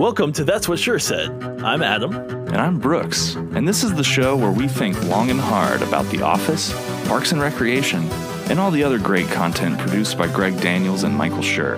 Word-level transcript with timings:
Welcome 0.00 0.32
to 0.32 0.44
That's 0.44 0.66
What 0.66 0.78
Sure 0.78 0.98
Said. 0.98 1.30
I'm 1.62 1.82
Adam. 1.82 2.14
And 2.14 2.56
I'm 2.56 2.78
Brooks, 2.78 3.34
and 3.34 3.68
this 3.68 3.84
is 3.84 3.92
the 3.92 4.02
show 4.02 4.34
where 4.34 4.50
we 4.50 4.66
think 4.66 4.98
long 5.04 5.28
and 5.28 5.38
hard 5.38 5.82
about 5.82 6.06
The 6.06 6.22
Office, 6.22 6.72
Parks 7.06 7.32
and 7.32 7.40
Recreation, 7.42 8.04
and 8.48 8.58
all 8.58 8.70
the 8.70 8.82
other 8.82 8.98
great 8.98 9.26
content 9.26 9.78
produced 9.78 10.16
by 10.16 10.26
Greg 10.26 10.58
Daniels 10.62 11.02
and 11.02 11.14
Michael 11.14 11.40
Schur. 11.40 11.76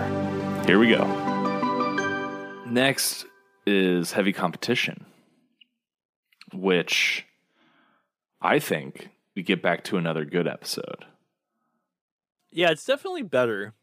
Here 0.66 0.78
we 0.78 0.90
go. 0.90 1.04
Next 2.64 3.26
is 3.66 4.12
Heavy 4.12 4.32
Competition, 4.32 5.04
which 6.52 7.26
I 8.40 8.60
think 8.60 9.08
we 9.34 9.42
get 9.42 9.62
back 9.62 9.82
to 9.86 9.96
another 9.96 10.24
good 10.24 10.46
episode. 10.46 11.06
Yeah, 12.52 12.70
it's 12.70 12.86
definitely 12.86 13.24
better. 13.24 13.74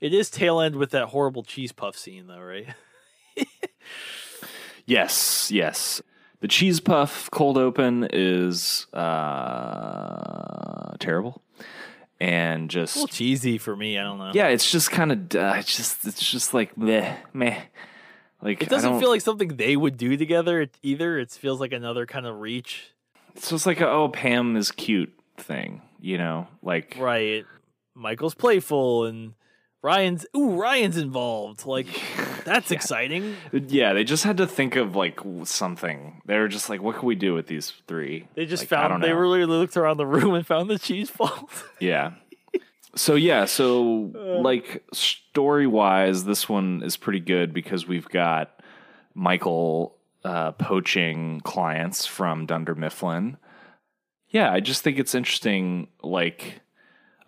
It 0.00 0.14
is 0.14 0.30
tail 0.30 0.60
end 0.60 0.76
with 0.76 0.92
that 0.92 1.08
horrible 1.08 1.42
cheese 1.42 1.72
puff 1.72 1.94
scene, 1.98 2.26
though, 2.26 2.40
right? 2.40 2.68
Yes, 4.88 5.50
yes. 5.50 6.00
The 6.40 6.46
cheese 6.48 6.78
puff 6.78 7.28
cold 7.32 7.58
open 7.58 8.06
is 8.12 8.86
uh, 8.92 10.92
terrible, 11.00 11.42
and 12.20 12.70
just 12.70 12.94
a 12.94 12.98
little 13.00 13.08
cheesy 13.12 13.58
for 13.58 13.74
me. 13.74 13.98
I 13.98 14.04
don't 14.04 14.18
know. 14.18 14.30
yeah, 14.32 14.46
it's 14.48 14.70
just 14.70 14.92
kind 14.92 15.10
of 15.12 15.18
uh, 15.34 15.54
it's 15.58 15.76
just 15.76 16.04
it's 16.06 16.30
just 16.30 16.54
like 16.54 16.76
meh, 16.78 17.16
meh. 17.32 17.60
Like 18.42 18.62
It 18.62 18.68
doesn't 18.68 19.00
feel 19.00 19.08
like 19.10 19.22
something 19.22 19.56
they 19.56 19.76
would 19.76 19.96
do 19.96 20.16
together 20.16 20.68
either. 20.82 21.18
It 21.18 21.30
feels 21.32 21.58
like 21.58 21.72
another 21.72 22.06
kind 22.06 22.26
of 22.26 22.38
reach. 22.38 22.92
it's 23.34 23.50
just 23.50 23.66
like 23.66 23.80
a, 23.80 23.88
oh 23.88 24.08
Pam 24.10 24.56
is 24.56 24.70
cute 24.70 25.12
thing, 25.38 25.80
you 26.00 26.18
know, 26.18 26.46
like 26.62 26.96
Right. 26.98 27.44
Michael's 27.94 28.34
playful 28.34 29.06
and 29.06 29.32
Ryan's 29.86 30.26
ooh, 30.36 30.60
Ryan's 30.60 30.96
involved. 30.96 31.64
Like 31.64 31.86
that's 32.44 32.70
Yeah. 32.72 32.76
exciting. 32.76 33.36
yeah, 33.52 33.92
they 33.92 34.02
just 34.02 34.24
had 34.24 34.36
to 34.38 34.46
think 34.46 34.74
of 34.74 34.96
like 34.96 35.20
something. 35.44 36.22
They 36.26 36.38
were 36.38 36.48
just 36.48 36.68
like, 36.68 36.82
what 36.82 36.96
can 36.96 37.06
we 37.06 37.14
do 37.14 37.34
with 37.34 37.46
these 37.46 37.72
three? 37.86 38.26
They 38.34 38.46
just 38.46 38.62
Like, 38.64 38.68
found 38.70 39.02
they 39.04 39.12
really 39.12 39.44
looked 39.46 39.76
around 39.76 39.98
the 39.98 40.06
room 40.06 40.34
and 40.34 40.44
found 40.46 40.68
the 40.68 40.78
cheese 40.78 41.10
balls. 41.10 41.64
Yeah. 41.80 42.12
So 42.96 43.14
yeah, 43.14 43.44
so 43.44 44.10
Uh. 44.16 44.40
like 44.40 44.82
story 44.92 45.66
wise, 45.66 46.24
this 46.24 46.48
one 46.48 46.82
is 46.82 46.96
pretty 46.96 47.20
good 47.20 47.52
because 47.52 47.86
we've 47.86 48.08
got 48.08 48.58
Michael 49.14 49.96
uh, 50.24 50.50
poaching 50.52 51.40
clients 51.44 52.06
from 52.06 52.46
Dunder 52.46 52.74
Mifflin. 52.74 53.36
Yeah, 54.30 54.50
I 54.52 54.58
just 54.60 54.82
think 54.82 54.98
it's 54.98 55.14
interesting. 55.14 55.88
Like 56.02 56.60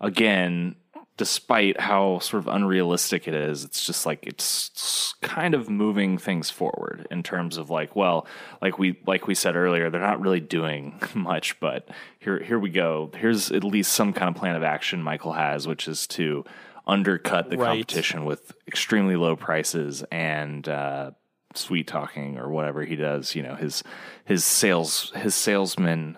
again, 0.01 0.75
despite 1.19 1.77
how 1.81 2.17
sort 2.19 2.41
of 2.41 2.47
unrealistic 2.47 3.27
it 3.27 3.33
is, 3.33 3.65
it's 3.65 3.85
just 3.85 4.05
like 4.05 4.25
it's 4.25 5.13
kind 5.21 5.53
of 5.53 5.69
moving 5.69 6.17
things 6.17 6.49
forward 6.49 7.05
in 7.11 7.21
terms 7.21 7.57
of 7.57 7.69
like, 7.69 7.93
well, 7.93 8.25
like 8.61 8.79
we 8.79 8.97
like 9.05 9.27
we 9.27 9.35
said 9.35 9.57
earlier, 9.57 9.89
they're 9.89 9.99
not 9.99 10.21
really 10.21 10.39
doing 10.39 10.97
much, 11.13 11.59
but 11.59 11.89
here 12.19 12.41
here 12.41 12.57
we 12.57 12.69
go. 12.69 13.11
Here's 13.17 13.51
at 13.51 13.65
least 13.65 13.91
some 13.91 14.13
kind 14.13 14.29
of 14.29 14.35
plan 14.39 14.55
of 14.55 14.63
action 14.63 15.03
Michael 15.03 15.33
has, 15.33 15.67
which 15.67 15.89
is 15.89 16.07
to 16.07 16.45
undercut 16.87 17.49
the 17.49 17.57
Right. 17.57 17.67
competition 17.85 18.23
with 18.23 18.53
extremely 18.65 19.17
low 19.17 19.35
prices 19.35 20.03
and 20.11 20.67
uh, 20.69 21.11
sweet 21.53 21.85
talking 21.87 22.37
or 22.37 22.47
whatever 22.49 22.85
he 22.85 22.95
does. 22.95 23.35
You 23.35 23.43
know 23.43 23.55
his 23.55 23.83
his 24.23 24.45
sales 24.45 25.11
his 25.17 25.35
salesman 25.35 26.17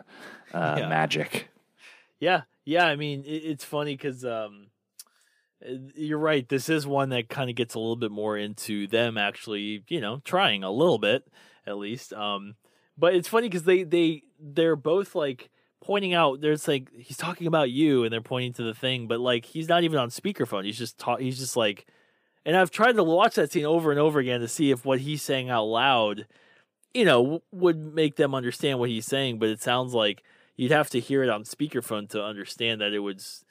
uh, 0.53 0.75
Yeah. 0.77 0.89
magic. 0.89 1.47
Yeah, 2.19 2.41
yeah. 2.65 2.85
I 2.85 2.95
mean, 2.95 3.23
it, 3.25 3.43
it's 3.51 3.65
funny 3.65 3.95
because 3.97 4.23
um, 4.23 4.67
you're 5.95 6.17
right. 6.17 6.47
This 6.47 6.69
is 6.69 6.87
one 6.87 7.09
that 7.09 7.29
kind 7.29 7.49
of 7.49 7.55
gets 7.55 7.75
a 7.75 7.79
little 7.79 7.95
bit 7.95 8.11
more 8.11 8.37
into 8.37 8.87
them 8.87 9.17
actually, 9.17 9.83
you 9.87 10.01
know, 10.01 10.21
trying 10.23 10.63
a 10.63 10.71
little 10.71 10.97
bit 10.97 11.27
at 11.65 11.77
least. 11.77 12.13
Um, 12.13 12.55
but 12.97 13.15
it's 13.15 13.27
funny 13.27 13.47
because 13.47 13.63
they 13.63 13.83
they 13.83 14.23
they're 14.39 14.75
both 14.75 15.15
like 15.15 15.49
pointing 15.83 16.13
out. 16.13 16.41
There's 16.41 16.67
like 16.67 16.89
he's 16.95 17.17
talking 17.17 17.47
about 17.47 17.71
you, 17.71 18.03
and 18.03 18.11
they're 18.11 18.21
pointing 18.21 18.53
to 18.53 18.63
the 18.63 18.73
thing, 18.73 19.07
but 19.07 19.19
like 19.19 19.45
he's 19.45 19.69
not 19.69 19.83
even 19.83 19.99
on 19.99 20.09
speakerphone. 20.09 20.65
He's 20.65 20.77
just 20.77 20.97
talk. 20.97 21.19
He's 21.19 21.39
just 21.39 21.55
like, 21.55 21.87
and 22.45 22.55
I've 22.55 22.71
tried 22.71 22.93
to 22.93 23.03
watch 23.03 23.35
that 23.35 23.51
scene 23.51 23.65
over 23.65 23.91
and 23.91 23.99
over 23.99 24.19
again 24.19 24.41
to 24.41 24.47
see 24.47 24.71
if 24.71 24.85
what 24.85 24.99
he's 24.99 25.21
saying 25.21 25.49
out 25.49 25.65
loud, 25.65 26.27
you 26.93 27.05
know, 27.05 27.41
would 27.51 27.77
make 27.77 28.15
them 28.15 28.33
understand 28.35 28.79
what 28.79 28.89
he's 28.89 29.05
saying. 29.05 29.39
But 29.39 29.49
it 29.49 29.61
sounds 29.61 29.93
like 29.93 30.23
you'd 30.55 30.71
have 30.71 30.89
to 30.91 30.99
hear 30.99 31.23
it 31.23 31.29
on 31.29 31.43
speakerphone 31.43 32.09
to 32.09 32.23
understand 32.23 32.81
that 32.81 32.93
it 32.93 32.99
was 32.99 33.43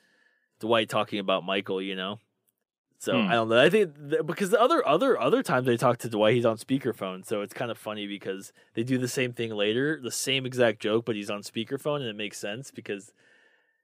Dwight 0.60 0.88
talking 0.88 1.19
about 1.19 1.44
Michael, 1.44 1.82
you 1.82 1.97
know. 1.97 2.19
So 2.98 3.15
Hmm. 3.21 3.28
I 3.28 3.32
don't 3.32 3.48
know. 3.48 3.59
I 3.60 3.71
think 3.71 3.94
th- 4.10 4.26
because 4.26 4.50
the 4.50 4.60
other 4.60 4.87
other 4.87 5.19
other 5.19 5.43
times 5.43 5.66
they 5.66 5.76
talk 5.78 5.98
to 5.98 6.09
Dwight, 6.10 6.34
he's 6.34 6.44
on 6.47 6.59
speakerphone. 6.59 7.25
So 7.26 7.41
it's 7.41 7.54
kind 7.54 7.71
of 7.71 7.78
funny 7.78 8.06
because 8.06 8.53
they 8.75 8.82
do 8.82 8.98
the 8.98 9.09
same 9.09 9.32
thing 9.32 9.50
later, 9.54 9.98
the 10.03 10.10
same 10.10 10.44
exact 10.47 10.81
joke, 10.81 11.04
but 11.06 11.16
he's 11.16 11.31
on 11.31 11.41
speakerphone, 11.43 11.97
and 11.97 12.06
it 12.06 12.16
makes 12.16 12.38
sense 12.38 12.71
because 12.71 13.12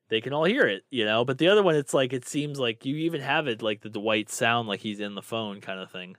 they 0.08 0.20
can 0.20 0.32
all 0.34 0.44
hear 0.44 0.66
it, 0.66 0.84
you 0.90 1.04
know. 1.06 1.24
But 1.24 1.38
the 1.38 1.48
other 1.48 1.62
one, 1.62 1.74
it's 1.76 1.94
like 1.94 2.12
it 2.12 2.26
seems 2.28 2.60
like 2.60 2.84
you 2.84 2.94
even 2.96 3.22
have 3.22 3.46
it 3.48 3.62
like 3.62 3.80
the 3.80 3.88
Dwight 3.88 4.28
sound 4.30 4.68
like 4.68 4.80
he's 4.80 5.00
in 5.00 5.14
the 5.14 5.22
phone 5.22 5.60
kind 5.62 5.80
of 5.80 5.90
thing. 5.90 6.16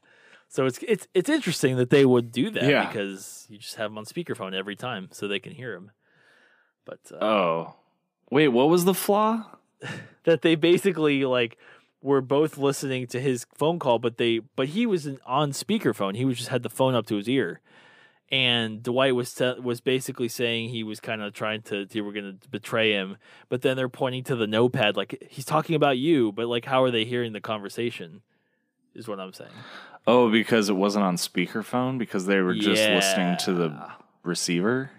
So 0.49 0.65
it's 0.65 0.79
it's 0.87 1.07
it's 1.13 1.29
interesting 1.29 1.75
that 1.77 1.89
they 1.91 2.03
would 2.05 2.31
do 2.31 2.49
that 2.49 2.63
Yeah. 2.63 2.87
because 2.87 3.45
you 3.49 3.59
just 3.59 3.75
have 3.75 3.91
him 3.91 3.97
on 3.99 4.05
speakerphone 4.05 4.53
every 4.55 4.75
time 4.75 5.09
so 5.11 5.27
they 5.27 5.39
can 5.39 5.53
hear 5.53 5.73
him. 5.75 5.91
But 6.85 6.99
uh, 7.11 7.23
Oh, 7.23 7.75
wait, 8.31 8.47
what 8.47 8.69
was 8.69 8.85
the 8.85 8.93
flaw? 8.95 9.56
that 10.23 10.41
they 10.41 10.55
basically 10.55 11.25
like 11.25 11.57
were 12.01 12.21
both 12.21 12.57
listening 12.57 13.07
to 13.07 13.19
his 13.19 13.45
phone 13.53 13.79
call, 13.79 13.99
but 13.99 14.17
they 14.17 14.39
but 14.55 14.69
he 14.69 14.85
was 14.85 15.07
on 15.25 15.51
speakerphone. 15.51 16.15
He 16.15 16.25
was 16.25 16.37
just 16.37 16.49
had 16.49 16.63
the 16.63 16.69
phone 16.69 16.95
up 16.95 17.05
to 17.07 17.15
his 17.15 17.27
ear, 17.27 17.61
and 18.31 18.83
Dwight 18.83 19.15
was 19.15 19.33
te- 19.33 19.59
was 19.59 19.81
basically 19.81 20.27
saying 20.27 20.69
he 20.69 20.83
was 20.83 20.99
kind 20.99 21.21
of 21.21 21.33
trying 21.33 21.61
to 21.63 21.85
they 21.85 22.01
were 22.01 22.13
going 22.13 22.39
to 22.39 22.49
betray 22.49 22.91
him, 22.93 23.17
but 23.49 23.61
then 23.61 23.77
they're 23.77 23.89
pointing 23.89 24.23
to 24.25 24.35
the 24.35 24.47
notepad 24.47 24.95
like 24.97 25.27
he's 25.29 25.45
talking 25.45 25.75
about 25.75 25.97
you, 25.97 26.31
but 26.31 26.47
like 26.47 26.65
how 26.65 26.83
are 26.83 26.91
they 26.91 27.05
hearing 27.05 27.33
the 27.33 27.41
conversation? 27.41 28.21
Is 28.93 29.07
what 29.07 29.19
I'm 29.19 29.33
saying. 29.33 29.51
Oh, 30.07 30.31
because 30.31 30.69
it 30.69 30.73
wasn't 30.73 31.05
on 31.05 31.17
speakerphone 31.17 31.97
because 31.99 32.25
they 32.25 32.39
were 32.41 32.55
just 32.55 32.81
listening 32.81 33.37
to 33.39 33.53
the 33.53 33.91
receiver. 34.23 34.89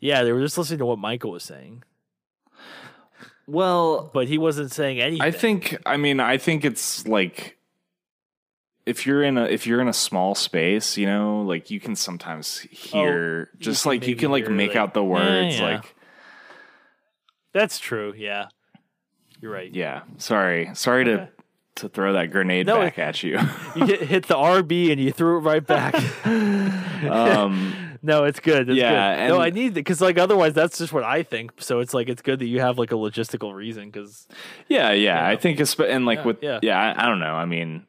Yeah, 0.00 0.22
they 0.22 0.32
were 0.32 0.40
just 0.40 0.58
listening 0.58 0.80
to 0.80 0.86
what 0.86 0.98
Michael 0.98 1.30
was 1.30 1.44
saying, 1.44 1.82
Well, 3.46 4.10
but 4.12 4.26
he 4.28 4.38
wasn't 4.38 4.72
saying 4.72 5.00
anything. 5.00 5.22
I 5.22 5.30
think 5.30 5.76
I 5.86 5.96
mean 5.96 6.20
I 6.20 6.36
think 6.38 6.64
it's 6.64 7.06
like 7.06 7.56
if 8.84 9.06
you're 9.06 9.22
in 9.22 9.38
a 9.38 9.44
if 9.44 9.66
you're 9.66 9.80
in 9.80 9.88
a 9.88 9.92
small 9.92 10.34
space, 10.34 10.96
you 10.96 11.06
know, 11.06 11.42
like 11.42 11.70
you 11.70 11.80
can 11.80 11.94
sometimes 11.96 12.58
hear 12.58 13.50
you 13.54 13.58
just 13.60 13.82
can 13.84 13.90
like 13.92 14.06
you 14.06 14.16
can 14.16 14.30
like 14.30 14.48
make 14.48 14.70
like, 14.70 14.76
out 14.76 14.94
the 14.94 15.04
words 15.04 15.58
yeah." 15.58 15.64
like 15.64 15.94
that's 17.52 17.78
true. 17.78 18.12
Yeah, 18.16 18.48
you're 19.40 19.50
right. 19.52 19.72
yeah. 19.74 20.02
Sorry. 20.18 20.70
Sorry 20.74 21.04
to 21.04 21.12
Okay. 21.12 21.30
to 21.76 21.88
throw 21.88 22.12
that 22.14 22.30
grenade 22.30 22.66
No, 22.66 22.78
back 22.80 22.98
at 22.98 23.22
you. 23.22 23.38
you 23.76 23.86
hit, 23.86 24.02
hit 24.02 24.26
the 24.26 24.34
RB 24.34 24.90
and 24.92 25.00
you 25.00 25.10
threw 25.12 25.38
it 25.38 25.40
right 25.40 25.66
back. 25.66 25.94
um 27.06 27.74
no, 28.06 28.24
it's 28.24 28.40
good. 28.40 28.68
It's 28.70 28.78
Yeah, 28.78 29.26
good. 29.26 29.34
No, 29.34 29.40
I 29.40 29.50
need 29.50 29.68
it 29.68 29.74
because 29.74 30.00
like 30.00 30.16
otherwise 30.18 30.54
that's 30.54 30.78
just 30.78 30.92
what 30.92 31.04
I 31.04 31.22
think. 31.22 31.52
So 31.58 31.80
it's 31.80 31.92
like 31.92 32.08
it's 32.08 32.22
good 32.22 32.38
that 32.38 32.46
you 32.46 32.60
have 32.60 32.78
like 32.78 32.92
a 32.92 32.96
logistical 32.96 33.54
reason 33.54 33.90
because 33.90 34.26
yeah, 34.68 34.92
yeah. 34.92 35.26
You 35.26 35.32
I 35.32 35.36
think 35.36 35.60
it's 35.60 35.78
and 35.78 36.06
like 36.06 36.18
Yeah, 36.20 36.24
with 36.24 36.42
yeah. 36.42 36.58
yeah, 36.62 36.80
I, 36.80 37.04
I 37.04 37.08
don't 37.08 37.20
know. 37.20 37.34
I 37.34 37.44
mean 37.44 37.86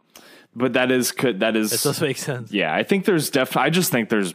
but 0.56 0.74
that 0.74 0.92
is 0.92 1.12
could 1.12 1.40
that 1.42 1.56
is 1.56 1.72
it 1.72 1.82
does 1.84 2.02
make 2.02 2.18
sense. 2.18 2.52
Yeah, 2.52 2.74
I 2.74 2.84
think 2.84 3.06
there's 3.06 3.30
def. 3.30 3.56
I 3.56 3.70
just 3.70 3.92
think 3.92 4.10
there's 4.10 4.34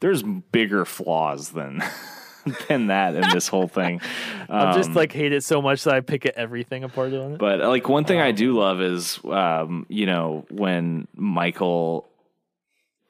there's 0.00 0.22
bigger 0.22 0.84
flaws 0.86 1.50
than 1.50 1.82
than 2.68 2.86
that 2.86 3.14
in 3.14 3.28
this 3.30 3.46
whole 3.48 3.68
thing. 3.68 4.00
I 4.48 4.72
just 4.74 4.88
Um, 4.90 4.94
like 4.94 5.12
hate 5.12 5.32
it 5.34 5.44
so 5.44 5.60
much 5.60 5.84
that 5.84 5.94
I 5.94 6.00
pick 6.00 6.24
at 6.24 6.34
everything 6.36 6.82
apart 6.84 7.12
on 7.12 7.32
it. 7.34 7.38
But 7.38 7.60
like 7.60 7.88
one 7.90 8.04
thing 8.04 8.18
I 8.20 8.30
Um, 8.30 8.34
do 8.34 8.58
love 8.58 8.80
is, 8.80 9.20
um, 9.24 9.84
you 9.90 10.06
know, 10.06 10.46
when 10.50 11.06
Michael, 11.14 12.08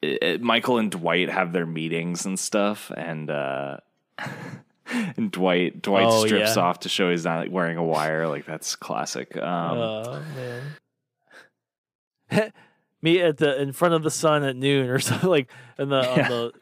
i- 0.03 0.17
i- 0.21 0.37
Michael 0.41 0.77
and 0.77 0.89
Dwight 0.91 1.29
have 1.29 1.53
their 1.53 1.65
meetings 1.65 2.25
and 2.25 2.39
stuff, 2.39 2.91
and 2.95 3.29
uh, 3.29 3.77
and 5.17 5.31
Dwight 5.31 5.81
Dwight 5.81 6.05
Oh, 6.07 6.25
strips 6.25 6.55
yeah. 6.55 6.63
off 6.63 6.79
to 6.81 6.89
show 6.89 7.09
he's 7.11 7.25
not 7.25 7.39
like, 7.39 7.51
wearing 7.51 7.77
a 7.77 7.83
wire. 7.83 8.27
Like 8.27 8.45
that's 8.45 8.75
classic. 8.75 9.35
Um, 9.37 9.77
oh 9.77 10.21
man. 10.35 10.61
Me 13.03 13.19
at 13.19 13.37
the 13.37 13.59
in 13.59 13.71
front 13.73 13.95
of 13.95 14.03
the 14.03 14.11
sun 14.11 14.43
at 14.43 14.55
noon 14.55 14.87
or 14.89 14.99
something 14.99 15.29
like 15.29 15.49
in 15.79 15.89
the 15.89 16.07
on 16.07 16.17
Yeah. 16.17 16.27
the 16.27 16.53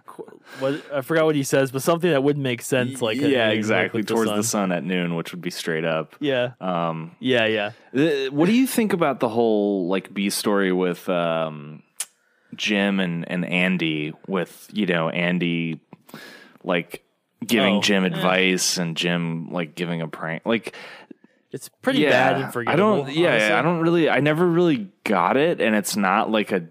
what 0.60 0.82
I 0.94 1.02
forgot 1.02 1.26
what 1.26 1.36
he 1.36 1.44
says, 1.44 1.70
but 1.72 1.82
something 1.82 2.10
that 2.10 2.24
wouldn't 2.24 2.44
make 2.44 2.62
sense. 2.62 3.02
Like 3.02 3.20
yeah, 3.20 3.48
like, 3.50 3.58
exactly 3.58 4.00
with 4.02 4.08
towards 4.08 4.30
sun. 4.30 4.38
the 4.38 4.44
sun 4.44 4.72
at 4.72 4.84
noon, 4.86 5.16
which 5.16 5.32
would 5.34 5.42
be 5.42 5.50
straight 5.52 5.84
up. 5.86 6.16
Yeah, 6.20 6.52
Um, 6.62 7.16
yeah, 7.20 7.46
yeah. 7.46 7.72
Uh, 7.96 8.32
What 8.32 8.46
do 8.48 8.54
you 8.54 8.68
think 8.68 8.94
about 8.94 9.20
the 9.20 9.30
whole 9.30 9.88
like 9.88 10.14
B 10.14 10.30
story 10.30 10.72
with 10.72 11.08
um, 11.10 11.84
Jim 12.56 13.00
and, 13.00 13.30
and 13.30 13.46
Andy? 13.46 14.14
With 14.28 14.70
you 14.74 14.86
know 14.86 15.10
Andy 15.10 15.80
like 16.64 17.04
giving 17.46 17.76
Oh, 17.78 17.82
Jim 17.82 18.04
eh. 18.04 18.08
advice 18.08 18.78
and 18.78 18.96
Jim 18.98 19.50
like 19.52 19.76
giving 19.76 20.02
a 20.02 20.08
prank. 20.08 20.44
Like 20.46 20.76
It's 21.52 21.70
pretty 21.82 22.00
yeah, 22.00 22.10
bad 22.34 22.56
and 22.56 22.70
I 22.70 22.76
don't. 22.76 23.10
Yeah, 23.12 23.30
honestly. 23.32 23.52
I 23.54 23.62
don't 23.62 23.80
really. 23.80 24.10
I 24.10 24.20
never 24.20 24.46
really 24.46 24.90
got 25.04 25.38
it, 25.38 25.62
and 25.62 25.76
it's 25.76 25.96
not 25.96 26.30
like 26.30 26.52
a 26.52 26.66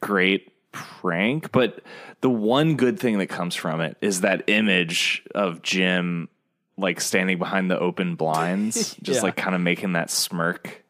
great 0.00 0.52
prank, 0.72 1.50
but 1.52 1.80
the 2.20 2.30
one 2.30 2.76
good 2.76 2.98
thing 3.00 3.18
that 3.18 3.28
comes 3.28 3.54
from 3.54 3.80
it 3.80 3.96
is 4.00 4.20
that 4.22 4.44
image 4.48 5.22
of 5.34 5.62
Jim 5.62 6.28
like 6.76 7.00
standing 7.00 7.38
behind 7.38 7.70
the 7.70 7.78
open 7.78 8.14
blinds, 8.16 8.94
just 9.02 9.18
Yeah. 9.18 9.22
like 9.22 9.36
kind 9.36 9.54
of 9.54 9.60
making 9.60 9.92
that 9.94 10.10
smirk 10.10 10.84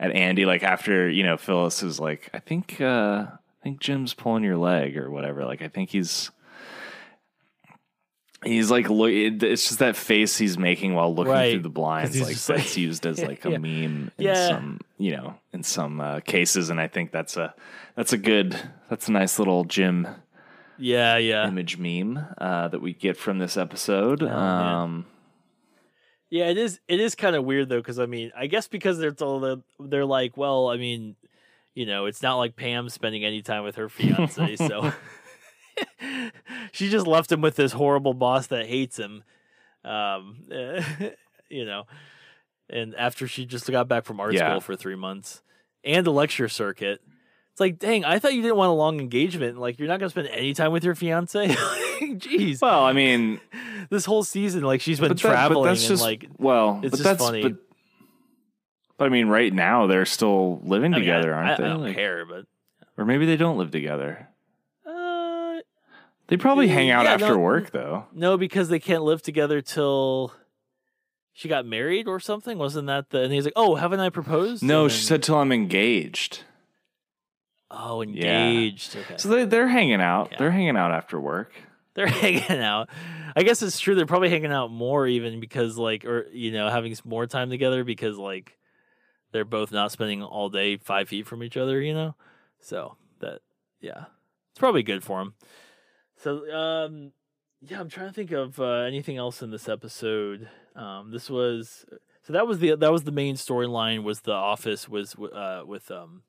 at 0.00 0.10
Andy, 0.12 0.44
like 0.46 0.62
after 0.62 1.08
you 1.10 1.22
know 1.24 1.36
Phyllis 1.36 1.82
is 1.82 2.00
like, 2.00 2.30
I 2.32 2.38
think, 2.38 2.80
uh, 2.80 3.26
I 3.60 3.64
think 3.64 3.80
Jim's 3.80 4.14
pulling 4.14 4.44
your 4.44 4.56
leg 4.56 4.96
or 4.96 5.10
whatever. 5.10 5.44
Like, 5.44 5.62
I 5.62 5.68
think 5.68 5.90
he's. 5.90 6.30
He's 8.44 8.70
like 8.70 8.88
look. 8.88 9.10
It's 9.10 9.66
just 9.66 9.80
that 9.80 9.96
face 9.96 10.38
he's 10.38 10.56
making 10.56 10.94
while 10.94 11.12
looking 11.12 11.32
Right. 11.32 11.52
through 11.54 11.62
the 11.62 11.68
blinds. 11.70 12.20
Like 12.20 12.36
that's 12.36 12.76
used 12.76 13.04
as 13.04 13.20
like 13.22 13.44
a 13.44 13.50
Yeah. 13.50 13.58
meme 13.58 14.12
in 14.16 14.24
Yeah. 14.24 14.48
some, 14.48 14.80
you 14.96 15.10
know, 15.10 15.34
in 15.52 15.64
some 15.64 16.00
uh, 16.00 16.20
cases. 16.20 16.70
And 16.70 16.80
I 16.80 16.86
think 16.86 17.10
that's 17.10 17.36
a 17.36 17.52
that's 17.96 18.12
a 18.12 18.16
good, 18.18 18.56
that's 18.88 19.08
a 19.08 19.12
nice 19.12 19.40
little 19.40 19.64
Jim 19.64 20.06
Yeah, 20.78 21.16
yeah. 21.16 21.48
image 21.48 21.78
meme 21.78 22.24
uh, 22.38 22.68
that 22.68 22.80
we 22.80 22.92
get 22.92 23.16
from 23.16 23.38
this 23.40 23.56
episode. 23.56 24.22
Oh, 24.22 24.28
um, 24.28 25.06
Yeah, 26.30 26.44
it 26.48 26.58
is. 26.58 26.78
It 26.86 27.00
is 27.00 27.16
kind 27.16 27.34
of 27.34 27.44
weird 27.44 27.68
though, 27.68 27.80
because 27.80 27.98
I 27.98 28.06
mean, 28.06 28.30
I 28.36 28.46
guess 28.46 28.68
because 28.68 28.98
they're 29.00 29.10
told 29.10 29.42
that 29.42 29.62
they're 29.80 30.04
like, 30.06 30.36
well, 30.36 30.68
I 30.68 30.76
mean, 30.76 31.16
you 31.78 31.86
know, 31.86 32.06
it's 32.06 32.22
not 32.22 32.38
like 32.38 32.56
Pam 32.56 32.88
spending 32.88 33.24
any 33.24 33.40
time 33.40 33.62
with 33.62 33.76
her 33.76 33.88
fiance, 33.88 34.56
so 34.56 34.92
she 36.72 36.90
just 36.90 37.06
left 37.06 37.30
him 37.30 37.40
with 37.40 37.54
this 37.54 37.70
horrible 37.70 38.14
boss 38.14 38.48
that 38.48 38.66
hates 38.66 38.98
him. 38.98 39.22
Um, 39.84 40.38
you 41.48 41.64
know, 41.64 41.84
and 42.68 42.96
after 42.96 43.28
she 43.28 43.46
just 43.46 43.70
got 43.70 43.86
back 43.86 44.04
from 44.04 44.18
art 44.18 44.34
Yeah. 44.34 44.48
school 44.50 44.60
for 44.60 44.74
three 44.74 44.96
months 44.96 45.40
and 45.84 46.04
the 46.04 46.10
lecture 46.12 46.48
circuit. 46.48 47.00
It's 47.52 47.60
like, 47.60 47.78
dang, 47.78 48.04
I 48.04 48.18
thought 48.18 48.34
you 48.34 48.42
didn't 48.42 48.56
want 48.56 48.70
a 48.70 48.74
long 48.74 48.98
engagement. 49.00 49.58
Like, 49.58 49.78
you're 49.78 49.88
not 49.88 50.00
gonna 50.00 50.10
spend 50.10 50.28
any 50.28 50.54
time 50.54 50.72
with 50.72 50.82
your 50.84 50.94
fiance. 50.96 51.46
Jeez, 52.00 52.60
well, 52.60 52.84
I 52.84 52.92
mean, 52.92 53.40
this 53.88 54.04
whole 54.04 54.24
season, 54.24 54.62
like 54.62 54.80
she's 54.80 54.98
been 54.98 55.10
that- 55.10 55.18
traveling 55.18 55.76
and 55.76 56.00
like 56.00 56.26
well, 56.38 56.80
it's 56.82 56.90
but 56.90 56.96
just 56.98 57.02
that's 57.04 57.22
funny. 57.24 57.42
But, 57.42 57.56
but 58.98 59.06
I 59.06 59.08
mean, 59.08 59.28
right 59.28 59.52
now 59.52 59.86
they're 59.86 60.04
still 60.04 60.60
living 60.62 60.92
I 60.92 60.98
mean, 60.98 61.06
together, 61.06 61.32
I, 61.34 61.36
aren't 61.38 61.50
I, 61.50 61.56
they? 61.56 61.64
I 61.64 61.68
don't 61.68 61.82
Like- 61.82 61.96
care, 61.96 62.26
but 62.26 62.44
or 62.98 63.04
maybe 63.06 63.24
they 63.24 63.36
don't 63.36 63.56
live 63.56 63.70
together. 63.70 64.28
uh, 64.86 65.58
They 66.26 66.36
probably 66.36 66.68
hang 66.68 66.90
out 66.90 67.04
Yeah, 67.04 67.12
after 67.14 67.28
no, 67.28 67.38
work, 67.38 67.70
though. 67.70 68.04
no, 68.12 68.36
because 68.36 68.68
they 68.68 68.80
can't 68.80 69.02
live 69.04 69.22
together 69.22 69.60
till 69.62 70.34
she 71.32 71.48
got 71.48 71.64
married 71.64 72.08
or 72.08 72.18
something. 72.20 72.58
Wasn't 72.58 72.86
that 72.88 73.10
the? 73.10 73.22
And 73.22 73.32
he's 73.32 73.44
like, 73.44 73.52
"Oh, 73.56 73.76
haven't 73.76 74.00
I 74.00 74.10
proposed?" 74.10 74.62
No, 74.64 74.82
And 74.84 74.92
she 74.92 74.98
then- 74.98 75.06
said 75.06 75.22
till 75.22 75.36
I'm 75.38 75.52
engaged. 75.52 76.42
"Oh, 77.70 78.02
Yeah. 78.02 78.48
engaged." 78.48 78.96
Okay, 78.96 79.14
So 79.16 79.28
they 79.28 79.44
they're 79.44 79.68
hanging 79.68 80.00
out. 80.00 80.30
Yeah. 80.32 80.38
They're 80.38 80.50
hanging 80.50 80.76
out 80.76 80.90
after 80.90 81.20
work. 81.20 81.52
they're 81.94 82.06
hanging 82.24 82.62
out. 82.62 82.88
I 83.36 83.42
guess 83.44 83.62
it's 83.62 83.78
true. 83.78 83.94
They're 83.94 84.06
probably 84.06 84.30
hanging 84.30 84.52
out 84.52 84.70
more 84.72 85.06
even 85.06 85.38
because 85.38 85.78
like, 85.78 86.04
or 86.04 86.26
you 86.32 86.50
know, 86.50 86.68
having 86.68 86.96
more 87.04 87.26
time 87.28 87.50
together 87.50 87.84
because 87.84 88.18
like 88.18 88.57
they're 89.32 89.44
both 89.44 89.72
not 89.72 89.92
spending 89.92 90.22
all 90.22 90.48
day 90.48 90.76
five 90.76 91.08
feet 91.08 91.26
from 91.26 91.42
each 91.42 91.56
other. 91.56 91.80
You 91.80 91.94
know, 91.94 92.14
so 92.60 92.96
that 93.20 93.40
yeah, 93.80 94.06
it's 94.50 94.58
probably 94.58 94.82
good 94.82 95.04
for 95.04 95.18
them. 95.18 95.34
So 96.16 96.50
um, 96.52 97.12
yeah, 97.60 97.80
I'm 97.80 97.88
trying 97.88 98.08
to 98.08 98.14
think 98.14 98.32
of 98.32 98.58
uh, 98.60 98.82
anything 98.82 99.16
else 99.16 99.42
in 99.42 99.50
this 99.50 99.68
episode. 99.68 100.48
Um, 100.76 101.10
this 101.10 101.28
was 101.28 101.84
so 102.22 102.32
that 102.32 102.46
was 102.46 102.58
the 102.58 102.76
that 102.76 102.92
was 102.92 103.04
the 103.04 103.12
main 103.12 103.36
storyline. 103.36 104.02
Was 104.02 104.20
the 104.20 104.32
office 104.32 104.88
was 104.88 105.14
uh 105.16 105.62
with 105.66 105.90
um. 105.90 106.22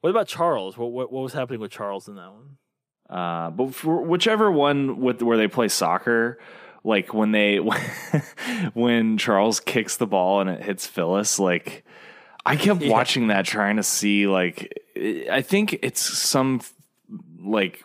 What 0.00 0.10
about 0.10 0.28
Charles? 0.28 0.76
What, 0.76 0.92
what 0.92 1.12
what 1.12 1.22
was 1.22 1.32
happening 1.32 1.60
with 1.60 1.72
Charles 1.72 2.08
in 2.08 2.16
that 2.16 2.32
one? 2.32 2.56
Uh, 3.08 3.50
but 3.50 3.74
for 3.74 4.02
whichever 4.02 4.50
one 4.50 5.00
with 5.00 5.22
where 5.22 5.36
they 5.36 5.48
play 5.48 5.68
soccer, 5.68 6.38
like 6.84 7.14
when 7.14 7.32
they 7.32 7.56
when 8.74 9.16
Charles 9.16 9.60
kicks 9.60 9.96
the 9.96 10.06
ball 10.06 10.40
and 10.40 10.50
it 10.50 10.62
hits 10.62 10.86
Phyllis, 10.86 11.38
like 11.38 11.84
I 12.48 12.56
kept 12.56 12.80
Yeah. 12.82 12.90
watching 12.90 13.28
that 13.28 13.44
trying 13.44 13.76
to 13.76 13.82
see 13.82 14.26
like 14.26 14.72
I 15.30 15.42
think 15.42 15.78
it's 15.82 16.00
some 16.00 16.60
like 17.42 17.84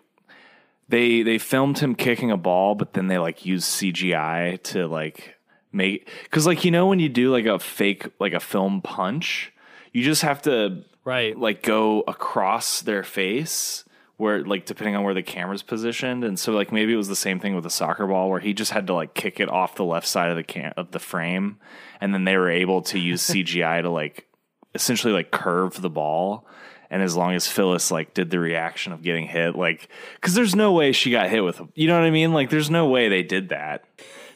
they 0.89 1.21
they 1.23 1.37
filmed 1.37 1.79
him 1.79 1.95
kicking 1.95 2.31
a 2.31 2.37
ball, 2.37 2.75
but 2.75 2.93
then 2.93 3.07
they 3.07 3.17
like 3.17 3.45
use 3.45 3.65
CGI 3.65 4.61
to 4.63 4.87
like 4.87 5.35
make 5.71 6.09
because 6.23 6.45
like 6.45 6.63
you 6.65 6.71
know 6.71 6.87
when 6.87 6.99
you 6.99 7.09
do 7.09 7.31
like 7.31 7.45
a 7.45 7.59
fake 7.59 8.07
like 8.19 8.33
a 8.33 8.39
film 8.39 8.81
punch, 8.81 9.51
you 9.91 10.03
just 10.03 10.21
have 10.21 10.41
to 10.43 10.83
Right. 11.05 11.37
like 11.37 11.63
go 11.63 12.01
across 12.07 12.79
their 12.81 13.03
face 13.03 13.83
where 14.15 14.45
like 14.45 14.65
depending 14.65 14.95
on 14.95 15.03
where 15.03 15.13
the 15.13 15.21
camera's 15.23 15.61
positioned 15.63 16.23
and 16.23 16.39
so 16.39 16.53
like 16.53 16.71
maybe 16.71 16.93
it 16.93 16.95
was 16.97 17.09
the 17.09 17.15
same 17.15 17.39
thing 17.41 17.55
with 17.55 17.65
the 17.65 17.69
soccer 17.69 18.07
ball 18.07 18.29
where 18.29 18.39
he 18.39 18.53
just 18.53 18.71
had 18.71 18.87
to 18.87 18.93
like 18.93 19.13
kick 19.13 19.41
it 19.41 19.49
off 19.49 19.75
the 19.75 19.83
left 19.83 20.07
side 20.07 20.29
of 20.29 20.37
the 20.37 20.43
cam- 20.43 20.71
of 20.77 20.91
the 20.91 20.99
frame 20.99 21.57
and 21.99 22.13
then 22.13 22.23
they 22.23 22.37
were 22.37 22.49
able 22.49 22.81
to 22.83 22.97
use 22.99 23.21
CGI 23.29 23.81
to 23.81 23.89
like 23.89 24.27
essentially 24.75 25.13
like 25.13 25.31
curve 25.31 25.81
the 25.81 25.89
ball 25.89 26.45
and 26.89 27.01
as 27.01 27.15
long 27.15 27.33
as 27.33 27.47
Phyllis 27.47 27.91
like 27.91 28.13
did 28.13 28.29
the 28.29 28.39
reaction 28.39 28.93
of 28.93 29.01
getting 29.01 29.27
hit 29.27 29.55
like 29.55 29.89
cuz 30.21 30.33
there's 30.33 30.55
no 30.55 30.71
way 30.71 30.91
she 30.91 31.11
got 31.11 31.29
hit 31.29 31.43
with 31.43 31.61
you 31.75 31.87
know 31.87 31.97
what 31.97 32.05
I 32.05 32.11
mean 32.11 32.33
like 32.33 32.49
there's 32.49 32.69
no 32.69 32.87
way 32.87 33.09
they 33.09 33.23
did 33.23 33.49
that 33.49 33.83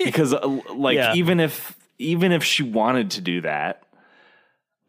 because 0.04 0.34
uh, 0.34 0.48
like 0.75 0.95
Yeah. 0.95 1.13
even 1.16 1.39
if 1.39 1.75
even 2.00 2.31
if 2.31 2.44
she 2.44 2.63
wanted 2.63 3.12
to 3.12 3.22
do 3.22 3.42
that 3.42 3.84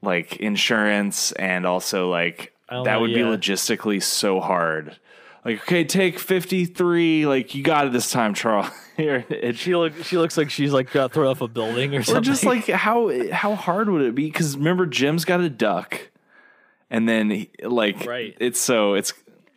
like 0.02 0.36
insurance 0.36 1.32
and 1.32 1.66
also 1.66 2.10
like 2.10 2.52
that 2.70 2.84
know, 2.84 3.00
would 3.00 3.14
be 3.14 3.20
logistically 3.20 4.02
so 4.02 4.40
hard. 4.40 4.98
Like, 5.44 5.62
okay, 5.62 5.84
take 5.84 6.18
fifty 6.18 6.64
three. 6.64 7.26
Like, 7.26 7.54
you 7.54 7.62
got 7.62 7.86
it 7.86 7.92
this 7.92 8.10
time, 8.10 8.34
Charles. 8.34 8.68
Here, 8.96 9.24
it, 9.28 9.56
She 9.56 9.74
look 9.76 9.94
she 10.04 10.18
looks 10.18 10.36
like 10.36 10.50
she's 10.50 10.72
like 10.72 10.90
got 10.90 11.12
thrown 11.12 11.28
off 11.28 11.40
a 11.40 11.48
building 11.48 11.94
or 11.94 12.02
something. 12.02 12.20
or 12.22 12.24
just 12.24 12.44
like 12.44 12.66
how 12.66 13.10
how 13.32 13.54
hard 13.54 13.88
would 13.88 14.02
it 14.02 14.14
be? 14.14 14.26
Because 14.26 14.56
remember, 14.56 14.86
Jim's 14.86 15.24
got 15.24 15.40
a 15.40 15.48
duck, 15.48 16.10
and 16.90 17.08
then 17.08 17.46
like 17.62 18.04
Right. 18.04 18.36
it's 18.40 18.58
so 18.60 18.94
it's 18.94 19.12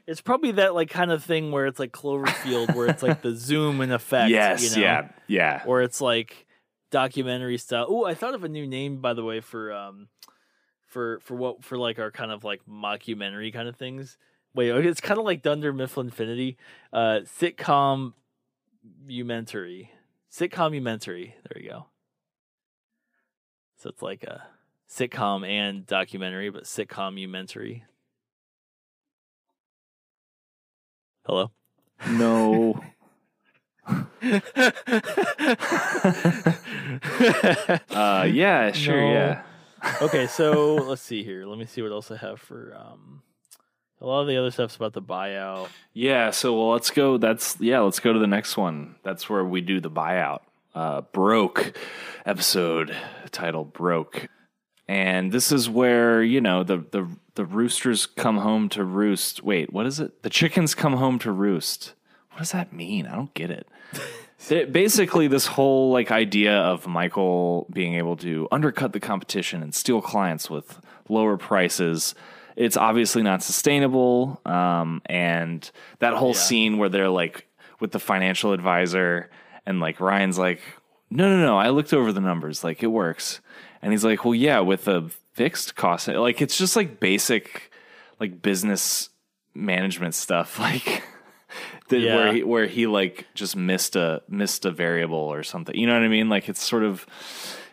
it's 0.08 0.22
probably 0.22 0.52
that 0.54 0.76
like 0.76 0.90
kind 0.92 1.12
of 1.12 1.24
thing 1.24 1.52
where 1.52 1.66
it's 1.66 1.80
like 1.80 1.92
Cloverfield 1.92 2.76
where 2.76 2.88
it's 2.88 3.02
like 3.02 3.22
the 3.24 3.36
zoom 3.36 3.82
and 3.82 3.92
effect. 3.92 4.30
yes, 4.30 4.64
you 4.76 4.76
know? 4.82 4.84
yeah, 4.88 5.08
yeah. 5.28 5.64
Or 5.66 5.82
it's 5.82 6.02
like 6.02 6.46
documentary 6.92 7.58
style. 7.58 7.88
Oh, 7.90 8.06
I 8.06 8.14
thought 8.14 8.36
of 8.36 8.44
a 8.44 8.50
new 8.50 8.68
name 8.68 9.02
by 9.02 9.14
the 9.14 9.24
way 9.24 9.40
for 9.40 9.74
um 9.74 10.08
for 10.86 11.20
for 11.22 11.36
what 11.36 11.64
for 11.64 11.78
like 11.78 11.98
our 11.98 12.12
kind 12.12 12.32
of 12.32 12.44
like 12.44 12.62
mockumentary 12.70 13.52
kind 13.52 13.68
of 13.68 13.76
things. 13.76 14.18
Wait, 14.54 14.70
it's 14.86 15.02
kind 15.02 15.20
of 15.20 15.26
like 15.26 15.42
Dunder 15.42 15.72
Mifflin 15.74 16.08
Infinity. 16.08 16.58
Uh 16.92 17.22
sitcom 17.24 18.14
umentary. 19.08 19.92
Sitcom 20.32 20.74
umentary. 20.74 21.36
There 21.50 21.62
you 21.62 21.70
go. 21.70 21.86
So 23.78 23.90
it's 23.90 24.02
like 24.02 24.24
a 24.24 24.44
sitcom 24.90 25.48
and 25.48 25.86
documentary, 25.86 26.50
but 26.50 26.64
sitcom 26.64 27.20
umentary. 27.20 27.84
Hello? 31.26 31.52
No, 32.10 32.82
uh, 37.90 38.28
yeah, 38.30 38.72
sure, 38.72 39.02
No. 39.02 39.12
yeah. 39.12 39.44
okay, 40.02 40.28
so 40.28 40.76
let's 40.88 41.02
see 41.02 41.24
here. 41.24 41.46
Let 41.46 41.58
me 41.58 41.66
see 41.66 41.82
what 41.82 41.92
else 41.92 42.12
I 42.12 42.18
have 42.18 42.40
for 42.40 42.76
um 42.76 43.22
a 44.02 44.06
lot 44.06 44.22
of 44.22 44.28
the 44.28 44.38
other 44.38 44.52
stuff's 44.52 44.76
about 44.76 44.94
the 44.94 45.02
buyout. 45.02 45.70
Yeah, 45.94 46.32
so 46.32 46.58
well, 46.58 46.72
let's 46.72 46.90
go. 46.90 47.18
That's 47.18 47.56
yeah, 47.60 47.80
let's 47.80 48.00
go 48.00 48.12
to 48.14 48.20
the 48.20 48.28
next 48.28 48.58
one. 48.58 48.96
That's 49.04 49.30
where 49.30 49.44
we 49.46 49.62
do 49.62 49.80
the 49.80 49.92
buyout. 49.92 50.40
Uh, 50.74 51.02
broke 51.02 51.78
episode 52.26 52.96
title 53.32 53.66
broke, 53.66 54.28
and 54.88 55.32
this 55.32 55.52
is 55.52 55.70
where 55.70 56.24
you 56.24 56.42
know 56.42 56.64
the 56.64 56.78
the 56.92 57.08
the 57.36 57.46
roosters 57.46 58.06
come 58.06 58.38
home 58.38 58.70
to 58.70 58.84
roost. 58.84 59.44
Wait, 59.44 59.72
what 59.74 59.86
is 59.86 60.00
it? 60.00 60.24
The 60.24 60.30
chickens 60.30 60.74
come 60.76 60.94
home 60.94 61.20
to 61.20 61.32
roost. 61.32 61.94
What 62.32 62.40
does 62.40 62.52
that 62.52 62.72
mean? 62.74 63.06
I 63.08 63.16
don't 63.16 63.34
get 63.34 63.52
it. 63.52 63.68
It- 64.50 64.74
Basically, 64.74 65.28
this 65.28 65.46
whole 65.46 65.92
like 65.92 66.10
idea 66.10 66.58
of 66.58 66.88
Michael 66.88 67.68
being 67.72 67.94
able 67.94 68.16
to 68.18 68.48
undercut 68.52 68.92
the 68.92 69.00
competition 69.00 69.62
and 69.62 69.72
steal 69.76 70.02
clients 70.02 70.50
with 70.50 70.82
lower 71.08 71.38
prices, 71.38 72.16
it's 72.64 72.78
obviously 72.78 73.24
not 73.24 73.42
sustainable. 73.44 74.40
Um, 74.46 75.02
and 75.06 75.70
that 76.00 76.14
whole 76.14 76.30
Yeah. 76.34 76.34
scene 76.48 76.78
where 76.78 76.90
they're 76.90 77.10
like 77.10 77.48
with 77.80 77.92
the 77.92 78.00
financial 78.00 78.54
advisor 78.54 79.30
and 79.66 79.80
like 79.80 80.00
Ryan's 80.00 80.38
like, 80.38 80.62
no, 81.10 81.28
no, 81.30 81.44
no, 81.46 81.58
I 81.58 81.70
looked 81.70 81.94
over 81.94 82.12
the 82.12 82.22
numbers, 82.22 82.64
like 82.64 82.84
it 82.84 82.88
works. 82.88 83.42
And 83.82 83.92
he's 83.92 84.06
like, 84.06 84.24
well, 84.24 84.36
yeah, 84.36 84.60
with 84.60 84.88
a 84.88 85.10
fixed 85.34 85.76
cost, 85.76 86.08
like 86.08 86.42
it's 86.42 86.58
just 86.58 86.76
like 86.76 87.00
basic 87.00 87.72
like 88.20 88.42
business 88.42 89.10
management 89.56 90.14
stuff, 90.16 90.60
like. 90.68 91.04
that 91.90 92.00
Yeah. 92.00 92.16
where 92.16 92.34
he 92.34 92.44
where 92.44 92.66
he 92.68 92.88
like 92.88 93.26
just 93.34 93.56
missed 93.58 93.96
a 93.98 94.22
missed 94.30 94.64
a 94.66 94.72
variable 94.72 95.18
or 95.18 95.44
something. 95.44 95.76
You 95.76 95.88
know 95.88 95.94
what 95.94 96.04
I 96.04 96.08
mean? 96.08 96.30
Like 96.30 96.48
it's 96.48 96.64
sort 96.64 96.84
of 96.84 97.06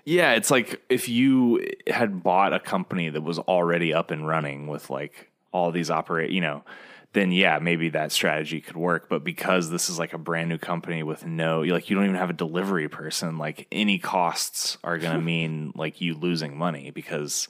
yeah, 0.09 0.33
it's 0.33 0.51
like 0.51 0.81
if 0.89 1.07
you 1.11 1.63
had 1.87 2.23
bought 2.23 2.55
a 2.55 2.59
company 2.59 3.11
that 3.11 3.21
was 3.21 3.39
already 3.41 3.93
up 3.93 4.11
and 4.11 4.27
running 4.27 4.67
with 4.67 4.89
like 4.89 5.31
all 5.53 5.71
these 5.71 5.91
operate, 5.91 6.31
you 6.31 6.41
know, 6.41 6.65
then 7.13 7.31
yeah, 7.31 7.59
maybe 7.59 7.91
that 7.91 8.11
strategy 8.11 8.63
could 8.63 8.79
work. 8.79 9.11
But 9.11 9.23
because 9.23 9.69
this 9.69 9.91
is 9.91 9.99
like 9.99 10.15
a 10.15 10.19
brand 10.19 10.49
new 10.49 10.57
company 10.57 11.03
with 11.03 11.27
no, 11.27 11.61
like 11.61 11.91
you 11.91 11.97
don't 11.97 12.07
even 12.07 12.17
have 12.17 12.31
a 12.31 12.35
delivery 12.35 12.89
person, 12.89 13.37
like 13.37 13.67
any 13.71 13.99
costs 13.99 14.79
are 14.83 14.97
going 14.97 15.13
to 15.19 15.21
mean 15.21 15.73
like 15.75 16.01
you 16.01 16.15
losing 16.15 16.57
money 16.57 16.91
because 16.91 17.47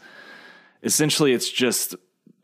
essentially 0.83 1.35
it's 1.35 1.49
just 1.49 1.95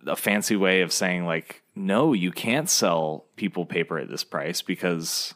a 0.06 0.14
fancy 0.14 0.54
way 0.54 0.82
of 0.82 0.92
saying 0.92 1.26
like, 1.26 1.64
no, 1.74 2.12
you 2.12 2.30
can't 2.30 2.70
sell 2.70 3.24
people 3.34 3.66
paper 3.66 3.98
at 3.98 4.08
this 4.08 4.22
price 4.22 4.62
because 4.62 5.34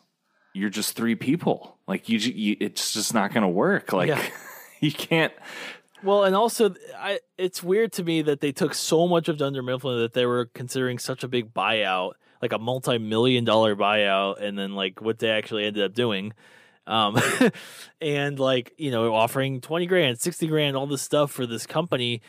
you're 0.54 0.70
just 0.70 0.94
three 0.94 1.16
people. 1.16 1.78
Like 1.88 2.08
you, 2.08 2.18
you 2.20 2.56
it's 2.60 2.92
just 2.92 3.12
not 3.12 3.34
going 3.34 3.42
to 3.42 3.48
work. 3.48 3.92
Like 3.92 4.10
Yeah. 4.10 4.24
you 4.80 4.92
can't. 4.92 5.32
Well, 6.02 6.24
and 6.24 6.36
also, 6.36 6.74
I 6.96 7.20
it's 7.36 7.62
weird 7.62 7.92
to 7.94 8.04
me 8.04 8.22
that 8.22 8.40
they 8.40 8.52
took 8.52 8.74
so 8.74 9.08
much 9.08 9.28
of 9.28 9.36
Dunder 9.36 9.62
Mifflin 9.62 9.98
that 9.98 10.12
they 10.12 10.26
were 10.26 10.46
considering 10.46 10.98
such 10.98 11.24
a 11.24 11.28
big 11.28 11.52
buyout, 11.52 12.12
like 12.40 12.52
a 12.52 12.58
multi-million 12.58 13.44
dollar 13.44 13.74
buyout, 13.74 14.40
and 14.40 14.56
then 14.56 14.74
like 14.74 15.00
what 15.00 15.18
they 15.18 15.30
actually 15.30 15.64
ended 15.64 15.82
up 15.82 15.94
doing, 15.94 16.32
um, 16.86 17.20
and 18.00 18.38
like 18.38 18.72
you 18.78 18.92
know 18.92 19.12
offering 19.12 19.60
twenty 19.60 19.86
grand, 19.86 20.20
sixty 20.20 20.46
grand, 20.46 20.76
all 20.76 20.86
this 20.86 21.02
stuff 21.02 21.32
for 21.32 21.46
this 21.46 21.66
company 21.66 22.22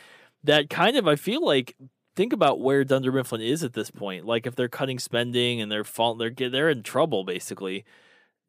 that 0.44 0.70
kind 0.70 0.96
of 0.96 1.06
I 1.06 1.16
feel 1.16 1.44
like 1.44 1.76
think 2.16 2.32
about 2.32 2.60
where 2.60 2.84
Dunder 2.84 3.12
Mifflin 3.12 3.40
is 3.40 3.62
at 3.62 3.72
this 3.72 3.90
point. 3.90 4.26
Like 4.26 4.46
if 4.46 4.54
they're 4.54 4.68
cutting 4.68 4.98
spending 4.98 5.60
and 5.60 5.70
they're 5.70 5.84
fall, 5.84 6.14
they're 6.14 6.30
they're 6.30 6.70
in 6.70 6.82
trouble 6.82 7.24
basically. 7.24 7.84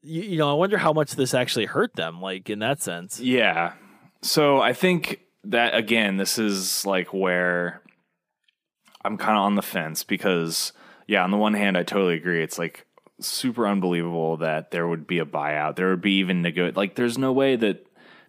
You, 0.02 0.24
you 0.24 0.38
know, 0.38 0.50
I 0.50 0.54
wonder 0.54 0.80
how 0.80 0.94
much 0.94 1.12
this 1.12 1.34
actually 1.34 1.68
hurt 1.68 1.96
them, 1.96 2.22
like 2.22 2.50
in 2.50 2.60
that 2.60 2.82
sense. 2.82 3.20
Yeah. 3.20 3.74
So 4.22 4.62
I 4.62 4.74
think 4.74 5.22
that 5.46 5.76
again, 5.76 6.18
this 6.18 6.38
is 6.38 6.86
like 6.86 7.14
where 7.14 7.82
I'm 9.04 9.18
kind 9.18 9.38
of 9.38 9.44
on 9.44 9.56
the 9.56 9.62
fence 9.62 10.04
because, 10.04 10.74
yeah, 11.08 11.24
on 11.24 11.32
the 11.32 11.38
one 11.38 11.54
hand, 11.54 11.78
I 11.78 11.84
totally 11.84 12.16
agree. 12.16 12.44
It's 12.44 12.60
like 12.60 12.86
super 13.20 13.68
unbelievable 13.68 14.38
that 14.38 14.72
there 14.72 14.88
would 14.88 15.08
be 15.08 15.20
a 15.20 15.26
buyout. 15.26 15.76
There 15.76 15.90
would 15.90 16.02
be 16.02 16.18
even 16.18 16.42
nego. 16.42 16.72
Like, 16.76 16.96
there's 16.96 17.18
no 17.18 17.32
way 17.32 17.56
that 17.56 17.86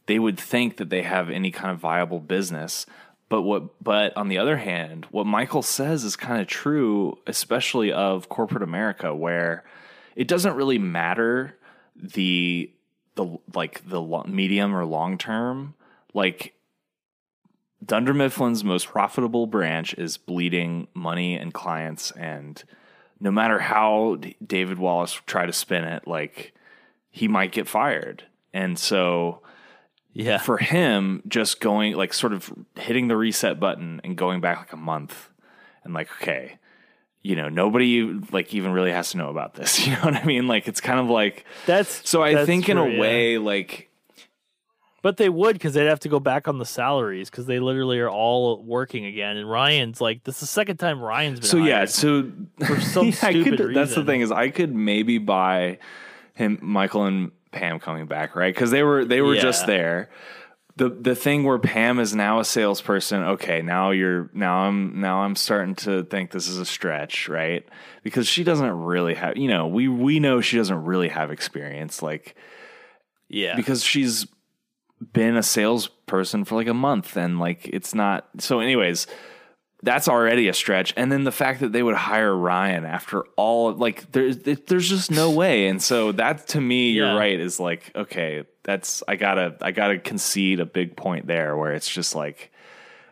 they 0.06 0.18
would 0.18 0.38
think 0.38 0.78
that 0.78 0.90
they 0.90 1.02
have 1.02 1.30
any 1.30 1.50
kind 1.50 1.72
of 1.72 1.78
viable 1.78 2.20
business. 2.20 2.86
But 3.28 3.42
what? 3.42 3.82
But 3.82 4.16
on 4.16 4.28
the 4.28 4.38
other 4.38 4.58
hand, 4.58 5.06
what 5.10 5.26
Michael 5.26 5.62
says 5.62 6.04
is 6.04 6.16
kind 6.16 6.40
of 6.40 6.46
true, 6.46 7.18
especially 7.26 7.92
of 7.92 8.28
corporate 8.28 8.62
America, 8.62 9.14
where 9.14 9.64
it 10.16 10.28
doesn't 10.28 10.54
really 10.54 10.78
matter 10.78 11.56
the 11.96 12.70
the 13.14 13.38
like 13.54 13.88
the 13.88 14.02
medium 14.26 14.74
or 14.74 14.84
long 14.84 15.16
term. 15.18 15.74
Like 16.14 16.54
Dunder 17.84 18.14
Mifflin's 18.14 18.62
most 18.62 18.88
profitable 18.88 19.46
branch 19.46 19.94
is 19.94 20.16
bleeding 20.16 20.88
money 20.94 21.34
and 21.34 21.52
clients, 21.52 22.10
and 22.12 22.62
no 23.20 23.30
matter 23.30 23.58
how 23.58 24.16
D- 24.16 24.36
David 24.44 24.78
Wallace 24.78 25.20
try 25.26 25.46
to 25.46 25.52
spin 25.52 25.84
it, 25.84 26.06
like 26.06 26.54
he 27.10 27.28
might 27.28 27.52
get 27.52 27.68
fired, 27.68 28.24
and 28.52 28.78
so 28.78 29.42
Yeah, 30.12 30.38
for 30.38 30.58
him, 30.58 31.22
just 31.26 31.60
going 31.60 31.94
like 31.94 32.12
sort 32.12 32.32
of 32.32 32.52
hitting 32.76 33.08
the 33.08 33.16
reset 33.16 33.58
button 33.58 34.00
and 34.04 34.16
going 34.16 34.40
back 34.40 34.58
like 34.58 34.72
a 34.72 34.76
month 34.76 35.30
and 35.84 35.94
like, 35.94 36.08
okay, 36.20 36.58
you 37.22 37.34
know, 37.34 37.48
nobody 37.48 38.02
like 38.30 38.52
even 38.54 38.72
really 38.72 38.92
has 38.92 39.10
to 39.12 39.16
know 39.16 39.30
about 39.30 39.54
this. 39.54 39.78
You 39.86 39.92
know 39.94 40.02
what 40.02 40.14
I 40.16 40.24
mean? 40.24 40.46
Like 40.46 40.68
it's 40.68 40.80
kind 40.80 41.00
of 41.00 41.08
like 41.08 41.44
that's 41.66 42.08
so 42.08 42.22
I 42.22 42.34
that's 42.34 42.46
think 42.46 42.68
in 42.68 42.76
true, 42.76 42.86
a 42.86 42.90
yeah. 42.90 43.00
way, 43.00 43.38
like 43.38 43.88
But 45.02 45.16
they 45.16 45.28
would 45.28 45.54
because 45.54 45.74
they'd 45.74 45.86
have 45.86 46.00
to 46.00 46.08
go 46.08 46.20
back 46.20 46.46
on 46.46 46.58
the 46.58 46.64
salaries 46.64 47.28
because 47.28 47.46
they 47.46 47.58
literally 47.58 47.98
are 47.98 48.08
all 48.08 48.62
working 48.62 49.04
again. 49.04 49.36
And 49.36 49.50
Ryan's 49.50 50.00
like, 50.00 50.22
this 50.22 50.36
is 50.36 50.40
the 50.42 50.46
second 50.46 50.76
time 50.76 51.00
Ryan's 51.00 51.40
been. 51.40 51.48
so 51.48 51.56
yeah, 51.58 51.84
so 51.86 52.30
For 52.64 52.80
some 52.80 53.08
I 53.08 53.10
stupid 53.10 53.58
could, 53.58 53.74
That's 53.74 53.96
the 53.96 54.04
thing 54.04 54.20
is 54.20 54.30
I 54.30 54.50
could 54.50 54.72
maybe 54.72 55.18
buy 55.18 55.78
him 56.34 56.58
Michael 56.62 57.04
and 57.04 57.32
Pam 57.50 57.80
coming 57.80 58.06
back, 58.06 58.36
right? 58.36 58.54
Because 58.54 58.70
they 58.70 58.82
were 58.82 59.04
they 59.04 59.20
were 59.20 59.36
just 59.36 59.66
there. 59.66 60.08
The 60.76 60.88
the 60.88 61.14
thing 61.14 61.44
where 61.44 61.58
Pam 61.58 61.98
is 61.98 62.14
now 62.14 62.40
a 62.40 62.44
salesperson, 62.44 63.22
okay, 63.24 63.60
now 63.60 63.90
you're 63.90 64.30
now 64.32 64.60
I'm 64.60 65.00
now 65.00 65.18
I'm 65.18 65.36
starting 65.36 65.74
to 65.76 66.04
think 66.04 66.30
this 66.30 66.48
is 66.48 66.58
a 66.58 66.64
stretch, 66.64 67.28
right? 67.28 67.68
Because 68.02 68.26
she 68.26 68.42
doesn't 68.42 68.70
really 68.70 69.14
have 69.14 69.36
you 69.36 69.48
know, 69.48 69.66
we 69.66 69.88
we 69.88 70.18
know 70.18 70.40
she 70.40 70.56
doesn't 70.56 70.84
really 70.84 71.08
have 71.08 71.30
experience 71.30 72.02
like 72.02 72.34
yeah, 73.28 73.54
because 73.54 73.84
she's 73.84 74.26
been 75.12 75.36
a 75.36 75.42
salesperson 75.42 76.44
for 76.44 76.54
like 76.54 76.66
a 76.68 76.74
month 76.74 77.16
and 77.16 77.38
like 77.38 77.68
it's 77.68 77.94
not 77.94 78.26
so 78.38 78.60
anyways 78.60 79.06
that's 79.84 80.06
already 80.08 80.46
a 80.48 80.54
stretch 80.54 80.94
and 80.96 81.10
then 81.10 81.24
the 81.24 81.32
fact 81.32 81.60
that 81.60 81.72
they 81.72 81.82
would 81.82 81.94
hire 81.96 82.34
ryan 82.34 82.84
after 82.84 83.22
all 83.36 83.72
like 83.74 84.10
there's 84.12 84.38
there's 84.38 84.88
just 84.88 85.10
no 85.10 85.30
way 85.42 85.66
and 85.66 85.82
so 85.82 86.12
that 86.12 86.46
to 86.48 86.60
me 86.60 86.92
Yeah. 86.92 87.10
you're 87.10 87.18
right 87.18 87.38
is 87.38 87.58
like 87.60 87.90
okay 87.94 88.44
that's 88.62 89.02
i 89.08 89.16
gotta 89.16 89.56
i 89.60 89.70
gotta 89.72 89.98
concede 89.98 90.60
a 90.60 90.66
big 90.66 90.96
point 90.96 91.26
there 91.26 91.56
where 91.56 91.72
it's 91.72 91.88
just 91.88 92.14
like 92.14 92.50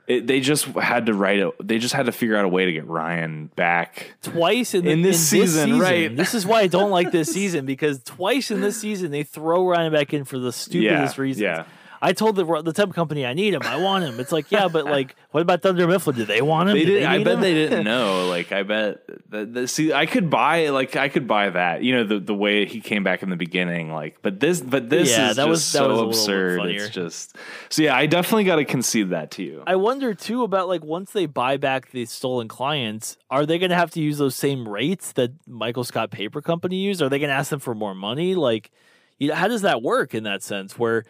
it, 0.07 0.27
they 0.27 0.41
just 0.41 0.65
had 0.67 1.07
to 1.07 1.15
write 1.15 1.39
it 1.39 1.53
they 1.63 1.79
just 1.79 1.95
had 1.95 2.07
to 2.07 2.13
figure 2.13 2.37
out 2.37 2.45
a 2.45 2.49
way 2.49 2.65
to 2.65 2.73
get 2.73 2.87
ryan 2.87 3.47
back 3.57 4.15
twice 4.23 4.73
in, 4.75 4.85
the, 4.85 4.91
in 4.91 5.03
this 5.03 5.21
season, 5.29 5.79
right. 5.79 6.17
This 6.17 6.35
is 6.35 6.45
why 6.47 6.61
I 6.63 6.67
don't 6.67 6.91
like 6.91 7.13
this 7.13 7.31
season 7.33 7.65
because 7.67 8.03
twice 8.03 8.51
in 8.51 8.61
this 8.61 8.81
season 8.81 9.11
they 9.13 9.23
throw 9.23 9.67
Ryan 9.69 9.93
back 9.93 10.13
in 10.15 10.25
for 10.25 10.39
the 10.39 10.53
stupidest 10.53 11.17
Yeah, 11.17 11.23
reasons. 11.23 11.41
yeah. 11.43 11.65
I 12.03 12.13
told 12.13 12.37
the 12.37 12.45
the 12.63 12.73
temp 12.73 12.95
company 12.95 13.27
I 13.27 13.35
need 13.35 13.53
him. 13.55 13.63
I 13.63 13.77
want 13.77 14.05
him. 14.05 14.19
It's 14.21 14.33
like 14.33 14.51
yeah, 14.51 14.69
but 14.69 14.85
like 14.97 15.15
what 15.33 15.41
about 15.43 15.63
Dunder 15.63 15.87
Mifflin? 15.87 16.17
Do 16.17 16.25
they 16.25 16.41
want 16.43 16.69
him? 16.71 16.77
They 16.77 16.85
did. 16.85 17.05
I 17.05 17.23
bet 17.23 17.35
him? 17.35 17.41
they 17.41 17.55
didn't 17.55 17.85
know. 17.93 18.27
Like, 18.29 18.53
I 18.53 18.63
bet. 18.63 19.03
That, 19.31 19.55
that- 19.55 19.69
see, 19.69 19.93
I 19.93 20.07
could 20.07 20.31
buy. 20.31 20.69
Like, 20.71 20.97
I 20.97 21.09
could 21.09 21.29
buy 21.29 21.51
that. 21.51 21.83
You 21.85 21.95
know, 21.97 22.05
the 22.05 22.19
the 22.19 22.35
way 22.35 22.65
he 22.67 22.81
came 22.81 23.05
back 23.05 23.23
in 23.23 23.31
the 23.31 23.37
beginning. 23.37 23.93
Like, 23.93 24.17
but 24.23 24.41
this, 24.41 24.61
but 24.61 24.89
this 24.89 25.11
Yeah, 25.11 25.31
is 25.31 25.37
that 25.37 25.43
just 25.47 25.49
was- 25.49 25.73
that 25.73 25.79
so 25.79 25.89
was 25.89 25.91
a 25.91 25.95
little 25.95 26.07
bit 26.11 26.17
absurd. 26.17 26.71
It's 26.71 26.89
just. 26.91 27.37
So 27.69 27.83
yeah, 27.83 27.95
I 27.97 28.07
definitely 28.07 28.45
got 28.45 28.57
to 28.57 28.65
concede 28.65 29.11
that 29.11 29.31
to 29.33 29.43
you. 29.43 29.63
I 29.67 29.77
wonder 29.77 30.15
too 30.15 30.43
about 30.43 30.69
like 30.69 30.85
once 30.85 31.11
they 31.13 31.27
buy 31.27 31.57
back 31.59 31.91
the 31.91 32.07
stolen 32.07 32.49
clients, 32.49 33.17
are 33.31 33.45
they 33.47 33.59
going 33.59 33.71
to 33.71 33.77
have 33.77 33.91
to 33.93 34.01
use 34.01 34.19
those 34.19 34.35
same 34.35 34.67
rates 34.69 35.13
that 35.13 35.33
Michael 35.47 35.85
Scott 35.85 36.11
Paper 36.11 36.41
Company 36.41 36.77
used? 36.77 37.03
Are 37.03 37.09
they 37.09 37.19
going 37.19 37.29
to 37.31 37.35
ask 37.37 37.51
them 37.51 37.61
for 37.61 37.75
more 37.75 37.95
money? 37.95 38.35
Like, 38.35 38.71
you 39.19 39.29
know, 39.29 39.35
how 39.35 39.49
does 39.49 39.63
that 39.63 39.83
work 39.83 40.15
in 40.15 40.25
that 40.25 40.43
sense 40.43 40.79
where 40.79 41.05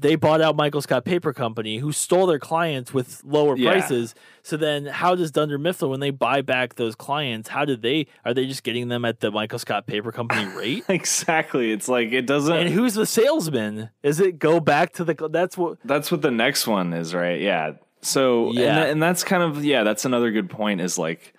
they 0.00 0.14
bought 0.14 0.40
out 0.40 0.54
Michael 0.56 0.80
Scott 0.80 1.04
Paper 1.04 1.32
Company, 1.32 1.78
who 1.78 1.90
stole 1.92 2.26
their 2.26 2.38
clients 2.38 2.94
with 2.94 3.22
lower 3.24 3.56
Yeah. 3.56 3.72
prices? 3.72 4.14
So 4.42 4.56
then, 4.56 4.86
how 4.86 5.14
does 5.14 5.30
Dunder 5.32 5.58
Mifflin, 5.58 5.90
when 5.90 6.00
they 6.00 6.10
buy 6.10 6.40
back 6.42 6.74
those 6.76 6.94
clients, 6.94 7.48
how 7.48 7.64
did 7.64 7.82
they? 7.82 8.06
Are 8.24 8.32
they 8.32 8.46
just 8.46 8.62
getting 8.62 8.88
them 8.88 9.04
at 9.04 9.20
the 9.20 9.30
Michael 9.30 9.58
Scott 9.58 9.86
Paper 9.86 10.12
Company 10.12 10.46
rate? 10.56 10.84
exactly. 10.88 11.72
It's 11.72 11.88
like 11.88 12.12
it 12.12 12.26
doesn't. 12.26 12.54
and 12.56 12.68
who's 12.70 12.94
the 12.94 13.06
salesman? 13.06 13.90
Is 14.02 14.20
it 14.20 14.38
go 14.38 14.60
back 14.60 14.92
to 14.94 15.04
the? 15.04 15.28
That's 15.30 15.58
what. 15.58 15.78
that's 15.84 16.10
what 16.12 16.22
the 16.22 16.30
next 16.30 16.66
one 16.66 16.92
is, 16.92 17.14
right? 17.14 17.40
Yeah. 17.40 17.72
So 18.00 18.52
Yeah. 18.52 18.68
and, 18.68 18.76
tha- 18.78 18.90
and 18.92 19.02
that's 19.02 19.24
kind 19.24 19.42
of 19.42 19.64
yeah, 19.64 19.82
that's 19.82 20.04
another 20.04 20.30
good 20.30 20.48
point 20.48 20.80
is 20.80 20.98
like 20.98 21.34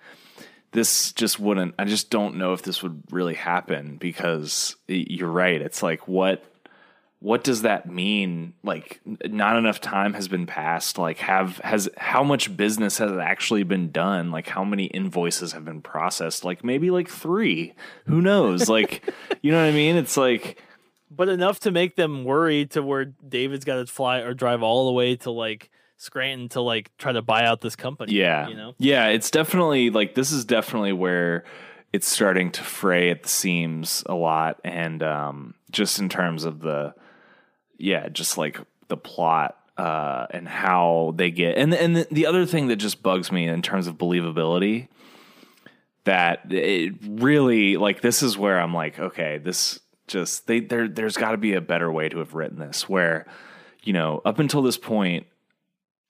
this 0.72 1.12
just 1.12 1.40
wouldn't 1.40 1.74
I 1.78 1.84
just 1.84 2.10
don't 2.10 2.36
know 2.36 2.52
if 2.52 2.62
this 2.62 2.82
would 2.82 3.02
really 3.10 3.34
happen 3.34 3.96
because 3.96 4.76
you're 4.86 5.30
right. 5.30 5.60
It's 5.60 5.82
like 5.82 6.06
what 6.06 6.44
what 7.20 7.44
does 7.44 7.62
that 7.62 7.86
mean? 7.86 8.54
Like 8.62 9.00
not 9.04 9.56
enough 9.56 9.80
time 9.80 10.14
has 10.14 10.26
been 10.26 10.46
passed. 10.46 10.96
Like 10.96 11.18
have 11.18 11.58
has 11.58 11.88
how 11.98 12.24
much 12.24 12.56
business 12.56 12.96
has 12.98 13.12
actually 13.12 13.62
been 13.62 13.90
done? 13.90 14.30
Like 14.30 14.48
how 14.48 14.64
many 14.64 14.86
invoices 14.86 15.52
have 15.52 15.64
been 15.64 15.82
processed? 15.82 16.44
Like 16.44 16.64
maybe 16.64 16.90
like 16.90 17.08
3. 17.08 17.74
Who 18.06 18.22
knows? 18.22 18.68
Like 18.70 19.04
you 19.42 19.52
know 19.52 19.62
what 19.62 19.68
I 19.68 19.72
mean? 19.72 19.96
It's 19.96 20.16
like 20.16 20.62
but 21.10 21.28
enough 21.28 21.60
to 21.60 21.70
make 21.70 21.94
them 21.96 22.24
worry 22.24 22.66
to 22.66 22.82
where 22.82 23.04
David's 23.04 23.66
got 23.66 23.76
to 23.76 23.86
fly 23.86 24.20
or 24.20 24.32
drive 24.32 24.62
all 24.62 24.86
the 24.86 24.92
way 24.92 25.16
to 25.16 25.30
like 25.30 25.70
Scranton 25.98 26.48
to 26.50 26.62
like 26.62 26.90
try 26.96 27.12
to 27.12 27.20
buy 27.20 27.44
out 27.44 27.60
this 27.60 27.76
company. 27.76 28.14
Yeah. 28.14 28.48
you 28.48 28.56
know. 28.56 28.74
Yeah, 28.78 29.08
it's 29.08 29.30
definitely 29.30 29.90
like 29.90 30.14
this 30.14 30.32
is 30.32 30.46
definitely 30.46 30.94
where 30.94 31.44
it's 31.92 32.08
starting 32.08 32.50
to 32.52 32.62
fray 32.62 33.10
at 33.10 33.24
the 33.24 33.28
seams 33.28 34.04
a 34.06 34.14
lot 34.14 34.58
and 34.64 35.02
um 35.02 35.54
just 35.70 35.98
in 35.98 36.08
terms 36.08 36.44
of 36.44 36.60
the 36.60 36.94
yeah, 37.80 38.08
just 38.08 38.38
like 38.38 38.60
the 38.88 38.96
plot 38.96 39.56
uh 39.76 40.26
and 40.30 40.48
how 40.48 41.14
they 41.16 41.30
get 41.30 41.56
and 41.56 41.72
and 41.72 41.96
the, 41.96 42.06
the 42.10 42.26
other 42.26 42.44
thing 42.44 42.66
that 42.66 42.76
just 42.76 43.02
bugs 43.02 43.30
me 43.30 43.46
in 43.46 43.62
terms 43.62 43.86
of 43.86 43.96
believability 43.96 44.88
that 46.04 46.40
it 46.52 46.92
really 47.02 47.76
like 47.76 48.00
this 48.00 48.22
is 48.22 48.36
where 48.36 48.60
I'm 48.60 48.74
like 48.74 48.98
okay, 48.98 49.38
this 49.38 49.78
just 50.06 50.46
they 50.46 50.60
there 50.60 50.88
there's 50.88 51.16
got 51.16 51.30
to 51.32 51.38
be 51.38 51.54
a 51.54 51.60
better 51.60 51.90
way 51.90 52.08
to 52.08 52.18
have 52.18 52.34
written 52.34 52.58
this 52.58 52.88
where 52.88 53.26
you 53.82 53.92
know, 53.92 54.20
up 54.24 54.38
until 54.38 54.62
this 54.62 54.76
point 54.76 55.26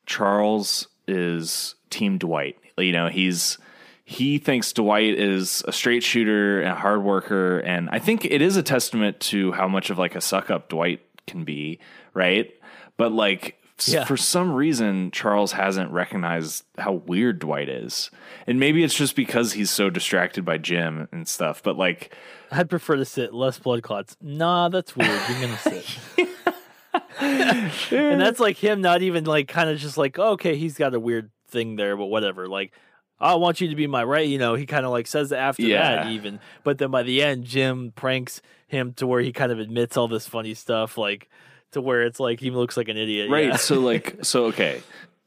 Charles 0.06 0.88
is 1.06 1.74
Team 1.88 2.18
Dwight. 2.18 2.56
You 2.76 2.92
know, 2.92 3.08
he's 3.08 3.58
he 4.04 4.38
thinks 4.38 4.72
Dwight 4.72 5.18
is 5.18 5.62
a 5.68 5.72
straight 5.72 6.02
shooter 6.02 6.60
and 6.60 6.70
a 6.70 6.74
hard 6.74 7.04
worker, 7.04 7.58
and 7.60 7.88
I 7.90 8.00
think 8.00 8.24
it 8.24 8.42
is 8.42 8.56
a 8.56 8.62
testament 8.62 9.20
to 9.20 9.52
how 9.52 9.68
much 9.68 9.90
of 9.90 9.98
like 9.98 10.16
a 10.16 10.20
suck 10.20 10.50
up 10.50 10.68
Dwight 10.68 11.09
can 11.26 11.44
be, 11.44 11.78
right? 12.14 12.50
But 12.96 13.12
like 13.12 13.56
Yeah. 13.86 14.04
for 14.04 14.16
some 14.16 14.52
reason 14.52 15.10
Charles 15.10 15.52
hasn't 15.52 15.90
recognized 15.90 16.64
how 16.78 16.92
weird 16.92 17.38
Dwight 17.38 17.68
is. 17.68 18.10
And 18.46 18.60
maybe 18.60 18.84
it's 18.84 18.94
just 18.94 19.16
because 19.16 19.52
he's 19.54 19.70
so 19.70 19.88
distracted 19.90 20.44
by 20.44 20.58
Jim 20.58 21.08
and 21.12 21.26
stuff, 21.26 21.62
but 21.62 21.76
like 21.76 22.14
I'd 22.52 22.68
prefer 22.68 22.96
to 22.96 23.04
sit. 23.04 23.32
Less 23.32 23.58
blood 23.58 23.82
clots. 23.82 24.16
Nah, 24.20 24.68
that's 24.68 24.96
weird. 24.96 25.20
You're 25.28 25.40
gonna 25.40 25.58
sit. 25.58 25.98
and 27.20 28.20
that's 28.20 28.40
like 28.40 28.56
him 28.56 28.80
not 28.80 29.02
even 29.02 29.24
like 29.24 29.48
kind 29.48 29.68
of 29.70 29.78
just 29.78 29.96
like 29.96 30.18
oh, 30.18 30.32
okay 30.32 30.56
he's 30.56 30.76
got 30.76 30.94
a 30.94 31.00
weird 31.00 31.30
thing 31.48 31.76
there 31.76 31.96
but 31.96 32.06
whatever 32.06 32.48
like 32.48 32.72
i 33.20 33.34
want 33.34 33.60
you 33.60 33.68
to 33.68 33.74
be 33.76 33.86
my 33.86 34.02
right 34.02 34.26
you 34.28 34.38
know 34.38 34.54
he 34.54 34.66
kind 34.66 34.84
of 34.86 34.90
like 34.92 35.06
says 35.06 35.32
after 35.32 35.62
Yeah. 35.62 36.04
that 36.04 36.06
even 36.12 36.40
but 36.64 36.78
then 36.78 36.90
by 36.90 37.02
the 37.02 37.22
end 37.22 37.44
jim 37.44 37.92
pranks 37.94 38.40
him 38.70 38.92
to 38.94 39.06
where 39.06 39.20
he 39.20 39.32
kind 39.32 39.50
of 39.50 39.58
admits 39.58 39.96
all 39.96 40.06
this 40.08 40.26
funny 40.26 40.54
stuff 40.54 40.96
like 40.96 41.28
to 41.72 41.80
where 41.80 42.02
it's 42.02 42.20
like 42.20 42.38
he 42.40 42.50
looks 42.50 42.76
like 42.76 42.88
an 42.88 42.96
idiot 42.96 43.28
Right. 43.30 43.46
yeah. 43.48 43.56
So 43.56 43.80
like 43.80 44.18
so 44.22 44.44
okay. 44.46 44.80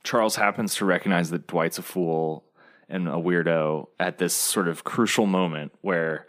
Charles 0.04 0.36
happens 0.36 0.76
to 0.76 0.86
recognize 0.86 1.30
that 1.30 1.48
Dwight's 1.48 1.78
a 1.78 1.82
fool 1.82 2.44
and 2.90 3.08
a 3.08 3.14
weirdo 3.14 3.88
at 4.00 4.18
this 4.18 4.34
sort 4.34 4.68
of 4.68 4.84
crucial 4.84 5.26
moment 5.26 5.72
where 5.82 6.26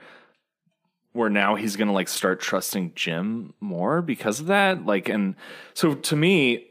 where 1.13 1.31
now 1.31 1.55
he's 1.55 1.77
to 1.77 1.93
like 1.93 2.09
start 2.09 2.41
trusting 2.41 2.93
Jim 2.97 3.55
more 3.61 4.03
because 4.03 4.41
of 4.41 4.47
that. 4.47 4.85
Like 4.85 5.09
and 5.09 5.37
so 5.75 5.95
to 5.95 6.17
me 6.17 6.67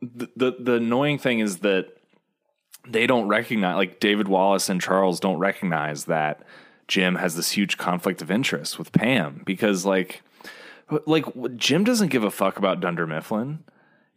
the, 0.00 0.28
the 0.36 0.56
the 0.58 0.72
annoying 0.74 1.18
thing 1.18 1.40
is 1.40 1.58
that 1.58 1.88
they 2.86 3.06
don't 3.06 3.28
recognize 3.28 3.76
like 3.76 4.00
David 4.00 4.28
Wallace 4.28 4.68
and 4.68 4.80
Charles 4.80 5.20
don't 5.20 5.38
recognize 5.38 6.04
that 6.04 6.42
Jim 6.88 7.16
has 7.16 7.36
this 7.36 7.52
huge 7.52 7.76
conflict 7.78 8.22
of 8.22 8.30
interest 8.30 8.78
with 8.78 8.92
Pam 8.92 9.42
because 9.44 9.84
like 9.84 10.22
like 11.06 11.24
Jim 11.56 11.84
doesn't 11.84 12.08
give 12.08 12.24
a 12.24 12.30
fuck 12.30 12.58
about 12.58 12.80
Dunder 12.80 13.06
Mifflin. 13.06 13.64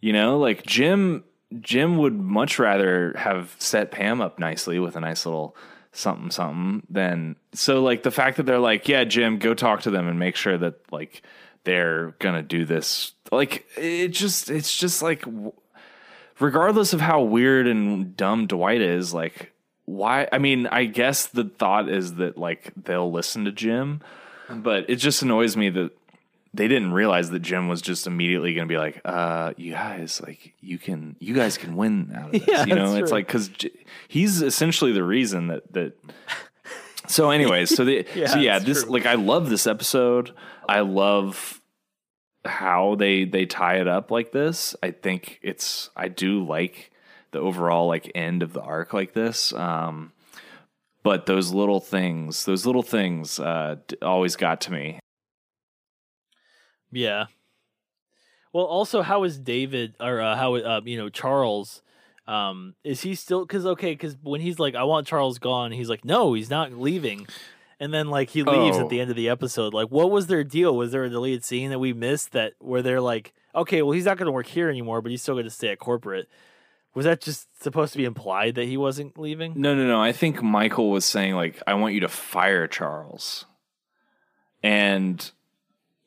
You 0.01 0.13
know, 0.13 0.37
like 0.37 0.65
Jim 0.65 1.23
Jim 1.61 1.97
would 1.97 2.19
much 2.19 2.59
rather 2.59 3.13
have 3.17 3.55
set 3.57 3.91
Pam 3.91 4.21
up 4.21 4.37
nicely 4.39 4.79
with 4.79 4.95
a 4.95 4.99
nice 4.99 5.25
little 5.25 5.55
something 5.93 6.29
something 6.29 6.85
than 6.89 7.35
so 7.53 7.81
like 7.81 8.03
the 8.03 8.11
fact 8.11 8.37
that 8.37 8.43
they're 8.43 8.59
like, 8.59 8.87
yeah, 8.87 9.03
Jim, 9.03 9.39
go 9.39 9.53
talk 9.53 9.81
to 9.81 9.91
them 9.91 10.07
and 10.07 10.19
make 10.19 10.35
sure 10.35 10.57
that 10.57 10.75
like 10.91 11.21
they're 11.63 12.15
gonna 12.19 12.43
do 12.43 12.65
this. 12.65 13.13
Like 13.31 13.65
it 13.77 14.09
just 14.09 14.49
it's 14.49 14.75
just 14.75 15.01
like 15.01 15.25
regardless 16.39 16.93
of 16.93 17.01
how 17.01 17.21
weird 17.21 17.67
and 17.67 18.15
dumb 18.15 18.47
Dwight 18.47 18.81
is, 18.81 19.13
like 19.13 19.53
why 19.87 20.27
I 20.31 20.37
mean, 20.37 20.67
I 20.67 20.85
guess 20.85 21.25
the 21.25 21.45
thought 21.45 21.89
is 21.89 22.15
that 22.15 22.37
like 22.37 22.71
they'll 22.75 23.11
listen 23.11 23.45
to 23.45 23.51
Jim, 23.51 24.01
but 24.49 24.87
it 24.89 24.97
just 24.97 25.23
annoys 25.23 25.57
me 25.57 25.69
that 25.71 25.91
they 26.53 26.67
didn't 26.67 26.91
realize 26.91 27.29
that 27.29 27.39
Jim 27.41 27.67
was 27.67 27.81
just 27.81 28.05
immediately 28.07 28.53
going 28.53 28.67
to 28.67 28.71
be 28.71 28.77
like, 28.77 28.99
uh, 29.05 29.53
you 29.57 29.73
guys, 29.73 30.19
like, 30.25 30.53
you 30.59 30.77
can, 30.79 31.15
you 31.19 31.35
guys 31.35 31.57
can 31.57 31.75
win 31.75 32.11
out 32.15 32.27
of 32.27 32.31
this. 32.31 32.47
Yeah, 32.47 32.65
you 32.65 32.73
know, 32.73 32.95
it's 32.95 33.09
true. 33.09 33.17
like, 33.17 33.27
cause 33.27 33.49
J- 33.49 33.71
he's 34.07 34.41
essentially 34.41 34.91
the 34.91 35.03
reason 35.03 35.47
that, 35.47 35.71
that, 35.73 35.93
so 37.07 37.29
anyways, 37.29 37.75
so 37.75 37.85
the, 37.85 38.07
Yeah, 38.15 38.27
so 38.27 38.39
yeah, 38.39 38.57
this, 38.59 38.83
true. 38.83 38.91
like, 38.91 39.05
I 39.05 39.15
love 39.15 39.49
this 39.49 39.67
episode. 39.67 40.33
I 40.67 40.79
love 40.79 41.61
how 42.43 42.95
they, 42.95 43.25
they 43.25 43.45
tie 43.45 43.75
it 43.79 43.87
up 43.87 44.09
like 44.09 44.31
this. 44.31 44.75
I 44.81 44.91
think 44.91 45.39
it's, 45.43 45.91
I 45.95 46.07
do 46.07 46.43
like 46.43 46.91
the 47.31 47.39
overall, 47.39 47.87
like, 47.87 48.11
end 48.15 48.41
of 48.43 48.53
the 48.53 48.61
arc 48.61 48.93
like 48.93 49.13
this. 49.13 49.53
Um, 49.53 50.11
but 51.03 51.25
those 51.25 51.51
little 51.53 51.79
things, 51.79 52.45
those 52.45 52.65
little 52.65 52.83
things, 52.83 53.39
uh, 53.39 53.77
d- 53.87 53.97
always 54.01 54.35
got 54.35 54.61
to 54.61 54.71
me. 54.71 54.99
Yeah. 56.91 57.25
Well, 58.53 58.65
also, 58.65 59.01
how 59.01 59.23
is 59.23 59.37
David 59.37 59.95
or 59.99 60.21
uh, 60.21 60.35
how 60.35 60.55
uh, 60.55 60.81
you 60.85 60.97
know 60.97 61.09
Charles? 61.09 61.81
Um, 62.27 62.75
is 62.83 63.01
he 63.01 63.13
still? 63.15 63.45
Because 63.45 63.65
okay, 63.65 63.91
because 63.91 64.15
when 64.21 64.41
he's 64.41 64.59
like, 64.59 64.75
"I 64.75 64.83
want 64.83 65.05
Charles 65.07 65.37
gone," 65.39 65.71
he's 65.71 65.89
like, 65.89 66.03
"No, 66.05 66.33
he's 66.33 66.49
not 66.49 66.71
leaving." 66.73 67.27
And 67.79 67.93
then 67.93 68.07
like 68.09 68.31
he 68.31 68.41
leaves 68.43 68.77
Oh. 68.77 68.81
at 68.83 68.89
the 68.89 68.99
end 68.99 69.11
of 69.11 69.15
the 69.15 69.29
episode. 69.29 69.73
Like, 69.73 69.89
what 69.89 70.09
was 70.09 70.27
their 70.27 70.43
deal? 70.43 70.75
Was 70.75 70.91
there 70.91 71.03
a 71.03 71.09
deleted 71.09 71.45
scene 71.45 71.69
that 71.69 71.77
we 71.79 71.93
missed 71.93 72.31
that 72.31 72.53
where 72.59 72.81
they're 72.81 73.01
like, 73.01 73.33
"Okay, 73.53 73.81
well, 73.81 73.91
he's 73.91 74.05
not 74.05 74.17
going 74.17 74.25
to 74.25 74.31
work 74.31 74.47
here 74.47 74.69
anymore, 74.69 75.01
but 75.01 75.11
he's 75.11 75.21
still 75.21 75.35
going 75.35 75.45
to 75.45 75.51
stay 75.51 75.69
at 75.69 75.77
corporate." 75.79 76.27
Was 76.93 77.05
that 77.05 77.21
just 77.21 77.47
supposed 77.61 77.91
to 77.93 77.97
be 77.97 78.05
implied 78.05 78.55
that 78.55 78.65
he 78.65 78.75
wasn't 78.75 79.17
leaving? 79.19 79.53
No, 79.55 79.75
no, 79.75 79.85
no. 79.85 80.01
I 80.01 80.11
think 80.11 80.41
Michael 80.41 80.89
was 80.89 81.05
saying 81.05 81.35
like, 81.35 81.61
"I 81.67 81.75
want 81.75 81.93
you 81.93 81.99
to 82.01 82.07
fire 82.07 82.67
Charles," 82.67 83.45
and 84.63 85.31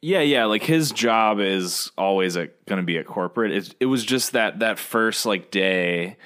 yeah, 0.02 0.20
yeah, 0.20 0.46
like 0.46 0.62
his 0.62 0.90
job 0.92 1.40
is 1.40 1.92
always 1.96 2.34
going 2.36 2.50
to 2.68 2.82
be 2.82 2.98
at 2.98 3.06
corporate. 3.06 3.52
It, 3.52 3.74
it 3.80 3.86
was 3.86 4.04
just 4.04 4.32
that 4.32 4.60
that 4.60 4.78
first 4.78 5.26
like 5.26 5.50
day, 5.50 6.16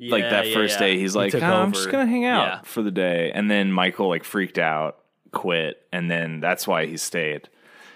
like 0.00 0.24
that 0.24 0.48
yeah, 0.48 0.54
first 0.54 0.74
yeah. 0.74 0.86
day, 0.86 0.98
he's 0.98 1.14
He 1.14 1.18
like, 1.18 1.32
took 1.32 1.42
"Oh, 1.42 1.46
"I'm 1.46 1.72
just 1.72 1.90
going 1.90 2.06
to 2.06 2.10
hang 2.10 2.24
out 2.24 2.46
Yeah. 2.46 2.60
for 2.64 2.82
the 2.82 2.90
day," 2.90 3.32
and 3.34 3.50
then 3.50 3.72
Michael 3.72 4.08
like 4.08 4.24
freaked 4.24 4.58
out, 4.58 4.98
quit, 5.32 5.82
and 5.92 6.10
then 6.10 6.40
that's 6.40 6.66
why 6.68 6.86
he 6.86 6.96
stayed. 6.96 7.48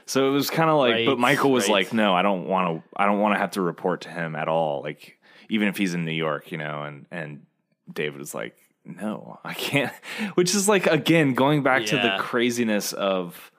So 0.07 0.27
it 0.27 0.33
was 0.33 0.49
kind 0.49 0.71
of 0.71 0.79
like, 0.79 1.05
but 1.05 1.19
Michael 1.19 1.53
was 1.53 1.65
right. 1.65 1.73
like, 1.85 1.93
"No, 1.93 2.15
I 2.15 2.23
don't 2.23 2.47
want 2.47 2.83
to. 2.83 2.89
I 2.97 3.05
don't 3.05 3.19
want 3.21 3.35
to 3.35 3.39
have 3.39 3.51
to 3.53 3.61
report 3.61 4.01
to 4.03 4.09
him 4.09 4.35
at 4.35 4.49
all. 4.49 4.81
Like, 4.83 5.18
even 5.49 5.69
if 5.69 5.77
he's 5.77 5.95
in 5.95 6.05
New 6.05 6.13
York, 6.13 6.51
you 6.53 6.59
know." 6.59 6.83
And 6.83 7.07
and 7.11 7.47
David 7.93 8.19
was 8.19 8.35
like, 8.35 8.57
"No, 8.85 9.41
I 9.45 9.55
can't." 9.55 9.93
Which 10.35 10.55
is 10.55 10.69
like 10.69 10.87
again 10.87 11.35
going 11.35 11.63
back 11.63 11.87
to 11.87 11.97
the 11.97 12.17
craziness 12.19 12.93
of 12.93 13.51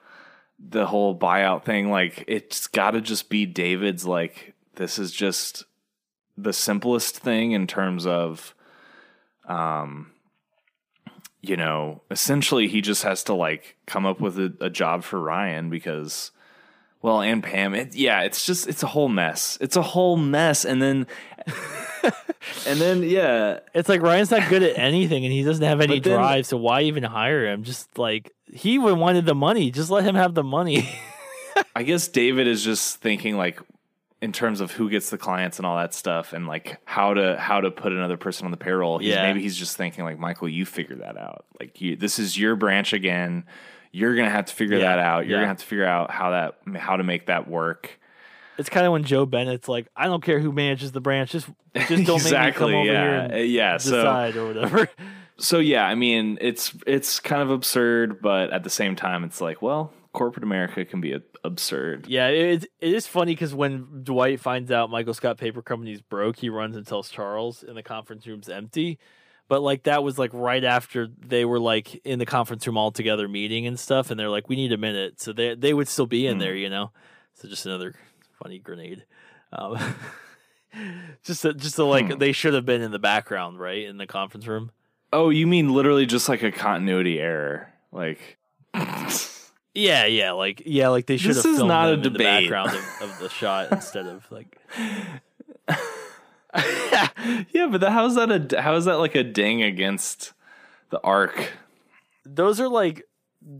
the 0.59 0.85
whole 0.85 1.17
buyout 1.17 1.63
thing. 1.63 1.89
Like, 1.89 2.23
it's 2.27 2.67
got 2.67 2.91
to 2.91 3.01
just 3.01 3.29
be 3.29 3.45
David's. 3.45 4.05
Like, 4.05 4.53
this 4.75 4.99
is 4.99 5.11
just 5.11 5.63
the 6.37 6.53
simplest 6.53 7.17
thing 7.17 7.51
in 7.51 7.67
terms 7.67 8.05
of, 8.05 8.53
um, 9.47 10.11
you 11.41 11.55
know, 11.55 12.01
essentially 12.11 12.67
he 12.67 12.81
just 12.81 13.03
has 13.03 13.23
to 13.23 13.33
like 13.33 13.77
come 13.85 14.05
up 14.05 14.19
with 14.19 14.37
a, 14.37 14.53
a 14.61 14.69
job 14.69 15.03
for 15.03 15.19
Ryan 15.19 15.69
because. 15.69 16.31
Well, 17.01 17.21
and 17.21 17.41
Pam, 17.41 17.73
it, 17.75 17.95
yeah, 17.95 18.21
it's 18.21 18.45
just 18.45 18.67
it's 18.67 18.83
a 18.83 18.87
whole 18.87 19.07
mess. 19.09 19.57
It's 19.61 19.75
a 19.77 19.81
whole 19.81 20.17
mess, 20.17 20.65
and 20.65 20.81
then, 20.81 21.07
and 22.67 22.79
then, 22.79 23.03
yeah, 23.03 23.59
It's 23.73 23.87
like 23.89 24.01
Ryan's 24.01 24.31
not 24.31 24.49
good 24.49 24.63
at 24.63 24.77
anything 24.77 25.23
and 25.23 25.31
he 25.33 25.43
doesn't 25.43 25.63
have 25.63 25.81
any 25.81 25.99
then- 25.99 26.13
drive, 26.13 26.45
so 26.45 26.57
why 26.57 26.81
even 26.81 27.03
hire 27.03 27.45
him? 27.47 27.63
Just 27.63 27.97
like 27.97 28.31
he 28.51 28.73
even 28.73 28.99
wanted 28.99 29.25
the 29.25 29.35
money. 29.35 29.71
Just 29.71 29.89
let 29.89 30.03
him 30.03 30.15
have 30.15 30.33
the 30.33 30.43
money. 30.43 30.89
I 31.75 31.83
guess 31.83 32.07
David 32.07 32.47
is 32.47 32.63
just 32.63 32.97
thinking 33.01 33.37
like 33.37 33.59
in 34.21 34.31
terms 34.33 34.59
of 34.59 34.71
who 34.71 34.89
gets 34.89 35.09
the 35.09 35.17
clients 35.17 35.57
and 35.59 35.65
all 35.65 35.77
that 35.77 35.93
stuff 35.93 36.33
and 36.33 36.47
like 36.47 36.79
how 36.85 37.13
to 37.13 37.37
how 37.37 37.61
to 37.61 37.71
put 37.71 37.91
another 37.93 38.17
person 38.17 38.45
on 38.45 38.51
the 38.51 38.57
payroll. 38.57 38.97
He's, 38.99 39.09
Yeah. 39.09 39.23
maybe 39.23 39.41
he's 39.41 39.55
just 39.57 39.77
thinking 39.77 40.03
like 40.03 40.19
Michael, 40.19 40.49
you 40.49 40.65
figure 40.65 40.97
that 40.97 41.17
out. 41.17 41.45
Like 41.59 41.79
you, 41.79 41.95
this 41.95 42.19
is 42.19 42.37
your 42.37 42.55
branch 42.55 42.91
again. 42.93 43.45
You're 43.91 44.15
gonna 44.15 44.29
have 44.29 44.45
to 44.45 44.53
figure 44.53 44.77
Yeah, 44.77 44.95
that 44.95 44.99
out. 44.99 45.25
You're 45.25 45.31
yeah. 45.37 45.37
gonna 45.37 45.47
have 45.47 45.57
to 45.57 45.65
figure 45.65 45.85
out 45.85 46.11
how 46.11 46.31
that 46.31 46.55
how 46.77 46.97
to 46.97 47.03
make 47.03 47.25
that 47.27 47.47
work. 47.47 47.99
it's 48.57 48.69
kind 48.69 48.85
of 48.85 48.91
when 48.91 49.03
Jo 49.03 49.25
Bennett's 49.25 49.67
like, 49.67 49.87
I 49.95 50.05
don't 50.05 50.23
care 50.23 50.39
who 50.39 50.51
manages 50.51 50.91
the 50.91 51.01
branch, 51.01 51.31
just 51.31 51.47
just 51.75 52.05
don't 52.05 52.17
exactly. 52.17 52.73
make 52.73 52.85
me 52.85 52.87
come 52.87 52.91
over 52.91 52.91
yeah. 52.93 53.03
here 53.03 53.19
Uh, 53.31 53.37
and 53.41 53.49
yeah. 53.49 53.77
So 53.77 53.95
decide 53.97 54.35
or 54.35 54.47
whatever. 54.47 54.89
so 55.37 55.59
yeah. 55.59 55.85
I 55.85 55.95
mean, 55.95 56.37
it's 56.41 56.73
it's 56.85 57.19
kind 57.19 57.41
of 57.41 57.49
absurd, 57.51 58.21
but 58.21 58.51
at 58.51 58.63
the 58.63 58.69
same 58.69 58.95
time, 58.95 59.23
it's 59.23 59.39
like, 59.41 59.61
well, 59.61 59.93
corporate 60.13 60.43
America 60.43 60.83
can 60.85 60.99
be 61.01 61.15
absurd. 61.43 62.05
yeah, 62.07 62.27
it 62.27 62.65
it 62.79 62.93
is 62.93 63.07
funny 63.07 63.33
because 63.33 63.53
when 63.55 64.01
Dwight 64.03 64.39
finds 64.39 64.71
out 64.71 64.89
Michael 64.89 65.13
Scott 65.13 65.37
Paper 65.37 65.61
Company's 65.61 66.01
broke, 66.01 66.37
he 66.37 66.49
runs 66.49 66.75
and 66.75 66.85
tells 66.85 67.09
Charles, 67.09 67.63
and 67.63 67.77
the 67.77 67.83
conference 67.83 68.27
room's 68.27 68.49
empty. 68.49 68.99
But 69.49 69.61
like 69.61 69.83
that 69.83 70.01
was 70.03 70.17
like 70.17 70.29
right 70.33 70.63
after 70.63 71.07
they 71.07 71.43
were 71.43 71.59
like 71.59 71.95
in 72.05 72.19
the 72.19 72.25
conference 72.25 72.65
room 72.65 72.77
all 72.77 72.91
together 72.91 73.27
meeting 73.27 73.67
and 73.67 73.77
stuff, 73.77 74.09
and 74.11 74.17
they're 74.19 74.29
like, 74.29 74.47
"We 74.47 74.55
need 74.55 74.71
a 74.71 74.77
minute," 74.77 75.19
so 75.19 75.33
they 75.33 75.55
they 75.55 75.73
would 75.73 75.89
still 75.89 76.05
be 76.05 76.25
in 76.27 76.35
Hmm. 76.35 76.39
there, 76.39 76.55
you 76.55 76.69
know. 76.69 76.91
So 77.33 77.49
just 77.49 77.65
another 77.65 77.95
funny 78.41 78.59
grenade. 78.59 79.03
Um, 79.51 79.77
just 81.23 81.41
to, 81.41 81.53
just 81.53 81.75
to 81.75 81.83
like 81.83 82.11
Hmm. 82.13 82.17
they 82.19 82.31
should 82.31 82.53
have 82.53 82.65
been 82.65 82.81
in 82.81 82.91
the 82.91 82.99
background, 82.99 83.59
right, 83.59 83.83
in 83.85 83.97
the 83.97 84.07
conference 84.07 84.47
room. 84.47 84.71
Oh, 85.11 85.29
you 85.31 85.47
mean 85.47 85.73
literally 85.73 86.05
just 86.05 86.29
like 86.29 86.43
a 86.43 86.51
continuity 86.51 87.19
error, 87.19 87.73
like. 87.91 88.37
Yeah, 89.75 90.05
yeah, 90.07 90.31
like 90.31 90.63
yeah, 90.65 90.89
like 90.89 91.05
they 91.05 91.15
should 91.17 91.29
This 91.29 91.43
have 91.43 91.51
is 91.53 91.57
filmed 91.57 91.69
not 91.69 91.89
a 91.89 91.93
in 91.93 92.01
the 92.01 92.09
debate. 92.09 92.49
background 92.49 92.71
of, 92.71 93.09
of 93.09 93.19
the 93.19 93.29
shot 93.29 93.71
instead 93.71 94.07
of 94.07 94.29
like. 94.31 94.57
yeah, 97.51 97.67
but 97.69 97.79
the, 97.79 97.91
how's 97.91 98.15
that 98.15 98.53
a 98.53 98.61
how 98.61 98.75
is 98.75 98.85
that 98.85 98.97
like 98.97 99.15
a 99.15 99.23
ding 99.23 99.61
against 99.61 100.33
the 100.89 100.99
arc? 101.01 101.53
Those 102.25 102.59
are 102.59 102.67
like 102.67 103.03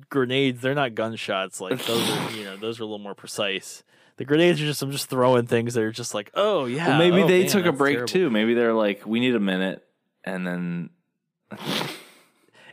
grenades. 0.09 0.61
They're 0.61 0.75
not 0.75 0.95
gunshots. 0.95 1.61
Like 1.61 1.83
those 1.85 2.09
are 2.09 2.31
you 2.31 2.45
know 2.45 2.57
those 2.57 2.79
are 2.79 2.83
a 2.83 2.85
little 2.85 2.99
more 2.99 3.15
precise. 3.15 3.83
The 4.17 4.25
grenades 4.25 4.61
are 4.61 4.65
just 4.65 4.81
I'm 4.81 4.91
just 4.91 5.09
throwing 5.09 5.45
things 5.45 5.75
that 5.75 5.83
are 5.83 5.91
just 5.91 6.13
like 6.13 6.31
oh 6.33 6.65
yeah. 6.65 6.87
well, 6.89 6.97
maybe 6.97 7.21
oh, 7.23 7.27
they 7.27 7.41
man, 7.41 7.49
took 7.49 7.65
a 7.65 7.71
break 7.71 7.95
terrible. 7.95 8.11
too. 8.11 8.29
Maybe 8.29 8.53
they're 8.53 8.73
like, 8.73 9.05
we 9.05 9.19
need 9.19 9.35
a 9.35 9.39
minute, 9.39 9.85
and 10.23 10.45
then 10.45 10.89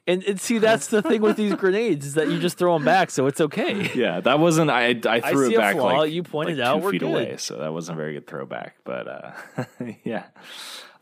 And, 0.09 0.23
and 0.23 0.41
see, 0.41 0.59
that's 0.59 0.87
the 0.87 1.03
thing 1.03 1.21
with 1.21 1.37
these 1.37 1.55
grenades 1.57 2.07
is 2.07 2.15
that 2.15 2.29
you 2.29 2.39
just 2.39 2.59
throw 2.59 2.75
them 2.75 2.85
back, 2.85 3.11
so 3.11 3.27
it's 3.27 3.41
okay. 3.41 3.91
Yeah, 3.95 4.21
that 4.21 4.39
wasn't. 4.39 4.71
I 4.71 4.91
I 4.91 5.01
I 5.05 5.21
threw 5.33 5.49
see 5.49 5.55
it 5.55 5.57
a 5.57 5.61
back 5.61 5.75
flaw, 5.75 5.99
like 5.99 6.13
you 6.13 6.23
pointed 6.23 6.59
like 6.59 6.67
out, 6.67 6.77
two 6.79 6.85
we're 6.85 6.91
feet 6.93 7.01
good. 7.01 7.09
away, 7.11 7.37
so 7.39 7.57
that 7.59 7.73
wasn't 7.73 7.99
a 7.99 8.01
very 8.01 8.13
good 8.15 8.27
throwback. 8.29 8.77
But 8.85 9.09
uh, 9.09 9.33
yeah, 10.05 10.27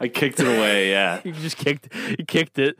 I 0.00 0.08
kicked 0.08 0.40
it 0.40 0.46
away. 0.46 0.90
Yeah, 0.90 1.20
you 1.22 1.32
just 1.32 1.58
kicked 1.58 1.88
you 2.18 2.24
kicked 2.24 2.58
it. 2.58 2.76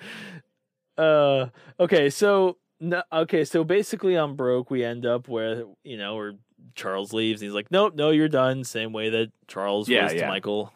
Uh, 0.97 1.49
okay, 1.79 2.09
so 2.09 2.57
no, 2.81 3.03
okay, 3.13 3.45
so 3.45 3.65
basically 3.65 4.17
on 4.17 4.37
broke, 4.37 4.71
we 4.71 4.85
end 4.85 5.05
up 5.05 5.29
where 5.29 5.65
you 5.83 5.97
know 5.99 6.17
where 6.17 6.33
Charles 6.75 7.13
leaves. 7.13 7.43
And 7.43 7.49
he's 7.49 7.55
like, 7.55 7.71
nope, 7.71 7.95
no, 7.97 8.11
you're 8.11 8.29
done. 8.29 8.65
Same 8.65 8.93
way 8.93 9.11
that 9.11 9.31
Charles 9.47 9.89
Yeah, 9.89 10.05
was 10.05 10.15
to. 10.15 10.27
Michael. 10.27 10.73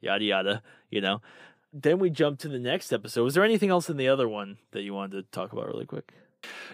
Yada 0.00 0.24
yada. 0.24 0.62
You 0.90 1.00
know. 1.02 1.20
Then 1.72 1.98
we 1.98 2.10
jump 2.10 2.38
to 2.40 2.48
the 2.48 2.58
next 2.58 2.92
episode. 2.92 3.24
Was 3.24 3.34
there 3.34 3.44
anything 3.44 3.70
else 3.70 3.88
in 3.88 3.96
the 3.96 4.08
other 4.08 4.28
one 4.28 4.58
that 4.72 4.82
you 4.82 4.92
wanted 4.94 5.24
to 5.24 5.30
talk 5.30 5.52
about 5.52 5.66
really 5.66 5.86
quick? 5.86 6.12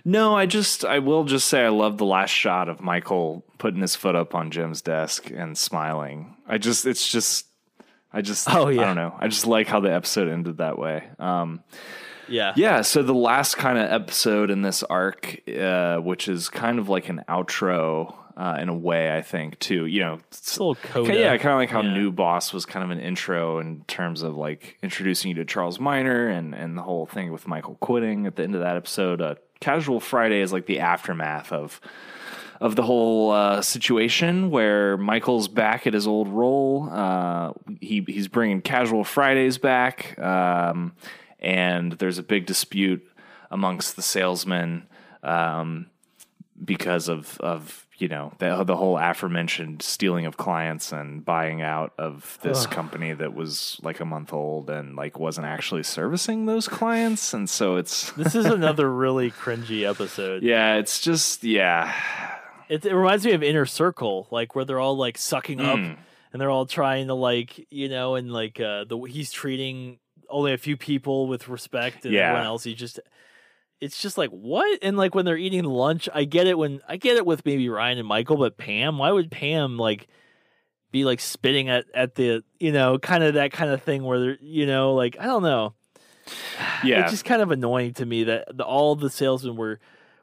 No, 0.04 0.35
I 0.37 0.46
just 0.46 0.85
I 0.85 1.00
will 1.00 1.24
just 1.24 1.48
say 1.48 1.64
I 1.64 1.68
love 1.70 1.98
the 1.98 2.04
last 2.04 2.30
shot 2.30 2.68
of 2.68 2.80
Michael 2.80 3.44
putting 3.59 3.80
his 3.80 3.96
foot 3.96 4.14
up 4.14 4.35
on 4.35 4.50
Jim's 4.50 4.80
desk 4.80 5.30
and 5.30 5.59
smiling. 5.59 6.37
I 6.46 6.59
just 6.59 6.87
it's 6.87 7.06
just 7.09 7.46
I 8.12 8.22
just 8.22 8.48
Oh, 8.54 8.68
yeah. 8.68 8.82
I 8.82 8.85
don't 8.85 8.96
know. 8.96 9.14
I 9.18 9.28
just 9.28 9.46
like 9.46 9.66
how 9.66 9.80
the 9.80 9.92
episode 9.92 10.28
ended 10.28 10.59
that 10.59 10.78
way. 10.78 11.04
Um 11.18 11.64
Yeah. 12.28 12.52
yeah, 12.56 12.82
so 12.82 13.02
the 13.02 13.12
last 13.12 13.56
kind 13.56 13.76
of 13.76 13.90
episode 13.90 14.50
in 14.50 14.62
this 14.62 14.82
arc 14.85 15.40
uh 15.48 15.96
which 15.96 16.28
is 16.28 16.48
kind 16.48 16.78
of 16.78 16.88
like 16.88 17.09
an 17.09 17.22
outro 17.28 18.14
uh 18.37 18.59
in 18.61 18.68
a 18.68 18.75
way 18.77 19.16
I 19.16 19.22
think 19.22 19.59
too. 19.59 19.87
You 19.87 20.01
know, 20.01 20.20
It's 20.29 20.57
a 20.57 20.61
little 20.62 20.75
coda. 20.75 21.11
Okay, 21.12 21.20
yeah, 21.20 21.37
kind 21.38 21.53
of 21.53 21.57
like 21.59 21.70
how 21.70 21.83
Yeah. 21.83 21.94
New 21.94 22.12
Boss 22.12 22.53
was 22.53 22.66
kind 22.66 22.85
of 22.85 22.90
an 22.90 23.01
intro 23.01 23.59
in 23.59 23.83
terms 23.85 24.22
of 24.22 24.37
like 24.37 24.79
introducing 24.83 25.31
you 25.31 25.35
to 25.37 25.44
Charles 25.44 25.81
Miner 25.81 26.29
and 26.29 26.55
and 26.55 26.77
the 26.77 26.83
whole 26.83 27.07
thing 27.07 27.33
with 27.33 27.46
Michael 27.49 27.77
quitting 27.77 28.27
at 28.27 28.37
the 28.37 28.42
end 28.42 28.55
of 28.55 28.61
that 28.61 28.77
episode. 28.77 29.20
Uh, 29.22 29.35
Casual 29.61 30.01
Friday 30.01 30.40
is 30.40 30.53
like 30.53 30.66
the 30.66 30.81
aftermath 30.81 31.51
of 31.53 31.81
of 32.61 32.75
the 32.75 32.83
whole 32.83 33.31
uh, 33.33 33.61
situation 33.61 34.51
where 34.51 34.96
Michael's 34.96 35.46
back 35.49 35.87
at 35.87 35.92
his 35.94 36.07
old 36.07 36.29
role. 36.29 36.88
Uh, 36.90 37.53
he 37.81 38.05
he's 38.07 38.29
bringing 38.29 38.61
Casual 38.62 39.05
Fridays 39.05 39.59
back, 39.59 40.18
um, 40.18 40.92
and 41.38 41.92
there's 41.92 42.18
a 42.18 42.22
big 42.22 42.46
dispute 42.46 43.07
amongst 43.51 43.96
the 43.96 44.03
salesmen. 44.03 44.87
Um, 45.22 45.87
because 46.64 47.09
of 47.09 47.38
of 47.40 47.86
you 47.98 48.09
know 48.09 48.32
the 48.38 48.62
the 48.64 48.76
whole 48.76 48.98
aforementioned 48.98 49.80
stealing 49.82 50.26
of 50.26 50.37
clients 50.37 50.92
and 50.92 51.24
buying 51.24 51.62
out 51.62 51.92
of 51.98 52.38
this 52.42 52.66
company 52.66 53.12
that 53.12 53.35
was 53.35 53.78
like 53.82 54.00
a 54.00 54.04
month 54.04 54.32
old 54.32 54.68
and 54.70 54.96
like 54.96 55.18
wasn't 55.18 55.46
actually 55.46 55.82
servicing 55.82 56.46
those 56.46 56.68
clients 56.68 57.32
and 57.35 57.48
so 57.48 57.76
it's 57.76 58.11
This 58.16 58.35
is 58.35 58.46
another 58.46 58.92
really 58.92 59.30
cringy 59.30 59.88
episode. 59.88 60.42
yeah 60.42 60.74
it's 60.76 61.00
just 61.00 61.42
yeah 61.44 61.92
It, 62.68 62.85
it 62.85 62.94
reminds 62.94 63.24
me 63.24 63.32
of 63.32 63.42
Inner 63.42 63.64
Circle, 63.66 64.26
like 64.30 64.54
where 64.56 64.64
they're 64.64 64.80
all 64.80 64.96
like 64.96 65.16
sucking 65.18 65.61
up 65.61 65.78
Mm. 65.78 65.96
and 66.32 66.40
they're 66.40 66.50
all 66.50 66.66
trying 66.66 67.06
to 67.06 67.14
like 67.14 67.66
you 67.70 67.88
know, 67.88 68.14
and 68.16 68.32
like 68.32 68.61
uh 68.61 68.85
the 68.85 68.98
he's 69.09 69.30
treating 69.32 69.98
only 70.28 70.52
a 70.52 70.59
few 70.59 70.76
people 70.76 71.28
with 71.28 71.48
respect 71.48 72.04
and 72.04 72.12
Yeah. 72.12 72.22
everyone 72.28 72.46
else 72.46 72.64
he 72.64 72.74
just 72.74 72.98
it's 73.80 74.00
just 74.00 74.16
like 74.16 74.30
what? 74.30 74.78
And 74.82 74.96
like 74.96 75.14
when 75.14 75.24
they're 75.24 75.36
eating 75.36 75.64
lunch 75.64 76.08
i 76.14 76.24
get 76.24 76.46
it 76.46 76.56
when 76.56 76.80
i 76.88 76.96
get 76.96 77.16
it 77.16 77.26
with 77.26 77.44
maybe 77.44 77.68
ryan 77.68 77.98
and 77.98 78.08
michael 78.08 78.36
but 78.36 78.56
pam 78.56 78.98
why 78.98 79.10
would 79.10 79.30
pam 79.30 79.78
like 79.78 80.08
be 80.92 81.04
like 81.04 81.20
spitting 81.20 81.68
at 81.68 81.84
at 81.94 82.14
the 82.14 82.42
you 82.58 82.72
know 82.72 82.98
kind 82.98 83.22
of 83.22 83.34
that 83.34 83.52
kind 83.52 83.70
of 83.70 83.82
thing 83.82 84.02
where 84.02 84.18
they're 84.18 84.38
you 84.40 84.66
know 84.66 84.94
like 84.94 85.16
i 85.20 85.24
don't 85.24 85.42
know. 85.42 85.74
Yeah. 86.84 87.02
it's 87.02 87.12
just 87.12 87.24
kind 87.24 87.40
of 87.40 87.50
annoying 87.50 87.94
to 87.94 88.06
me 88.06 88.24
that 88.24 88.56
the, 88.56 88.64
all 88.64 88.96
the 88.96 89.10
salesmen 89.10 89.56
were 89.56 89.80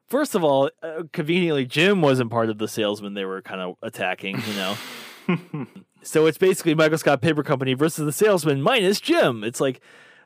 first 0.07 0.35
of 0.35 0.43
all 0.43 0.69
uh, 0.81 1.03
conveniently 1.11 1.65
jim 1.65 2.01
wasn't 2.01 2.29
part 2.29 2.49
of 2.49 2.57
the 2.57 2.67
salesmen 2.67 3.13
they 3.13 3.25
were 3.25 3.41
kind 3.41 3.61
of 3.61 3.75
attacking 3.81 4.41
you 4.47 4.53
know? 4.53 5.67
So 6.03 6.25
it's 6.25 6.37
basically 6.37 6.75
michael 6.75 6.97
scott 6.97 7.21
paper 7.21 7.43
company 7.43 7.73
versus 7.73 8.05
the 8.05 8.11
salesman 8.11 8.61
minus 8.61 8.99
jim. 8.99 9.43
It's 9.43 9.61
like 9.61 9.81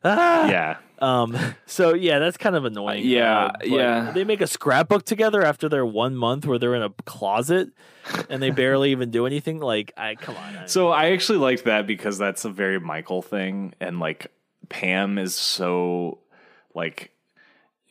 ah 0.08 0.50
yeah 0.50 0.78
um 1.00 1.38
so 1.66 1.94
yeah 1.94 2.18
that's 2.20 2.38
kind 2.38 2.56
of 2.56 2.66
annoying 2.66 3.06
yeah, 3.06 3.46
uh, 3.46 3.52
but 3.60 3.70
yeah. 3.70 4.12
they 4.12 4.24
make 4.24 4.42
a 4.42 4.48
scrapbook 4.48 5.06
together 5.06 5.44
after 5.44 5.70
their 5.70 5.86
one 5.86 6.16
month 6.16 6.46
where 6.46 6.58
they're 6.58 6.74
in 6.76 6.82
a 6.82 6.90
closet 7.06 7.70
and 8.30 8.42
they 8.42 8.50
barely 8.50 8.92
even 8.92 9.12
do 9.12 9.26
anything 9.28 9.60
like 9.60 9.92
i 9.96 10.16
come 10.16 10.36
on 10.36 10.58
I- 10.58 10.66
so 10.66 10.90
i 10.90 11.12
actually 11.12 11.38
liked 11.38 11.66
that 11.66 11.86
because 11.86 12.18
that's 12.18 12.46
a 12.46 12.50
very 12.50 12.80
michael 12.80 13.22
thing 13.22 13.74
and 13.80 14.00
like 14.00 14.32
pam 14.70 15.18
is 15.20 15.36
so 15.36 16.18
like 16.74 17.12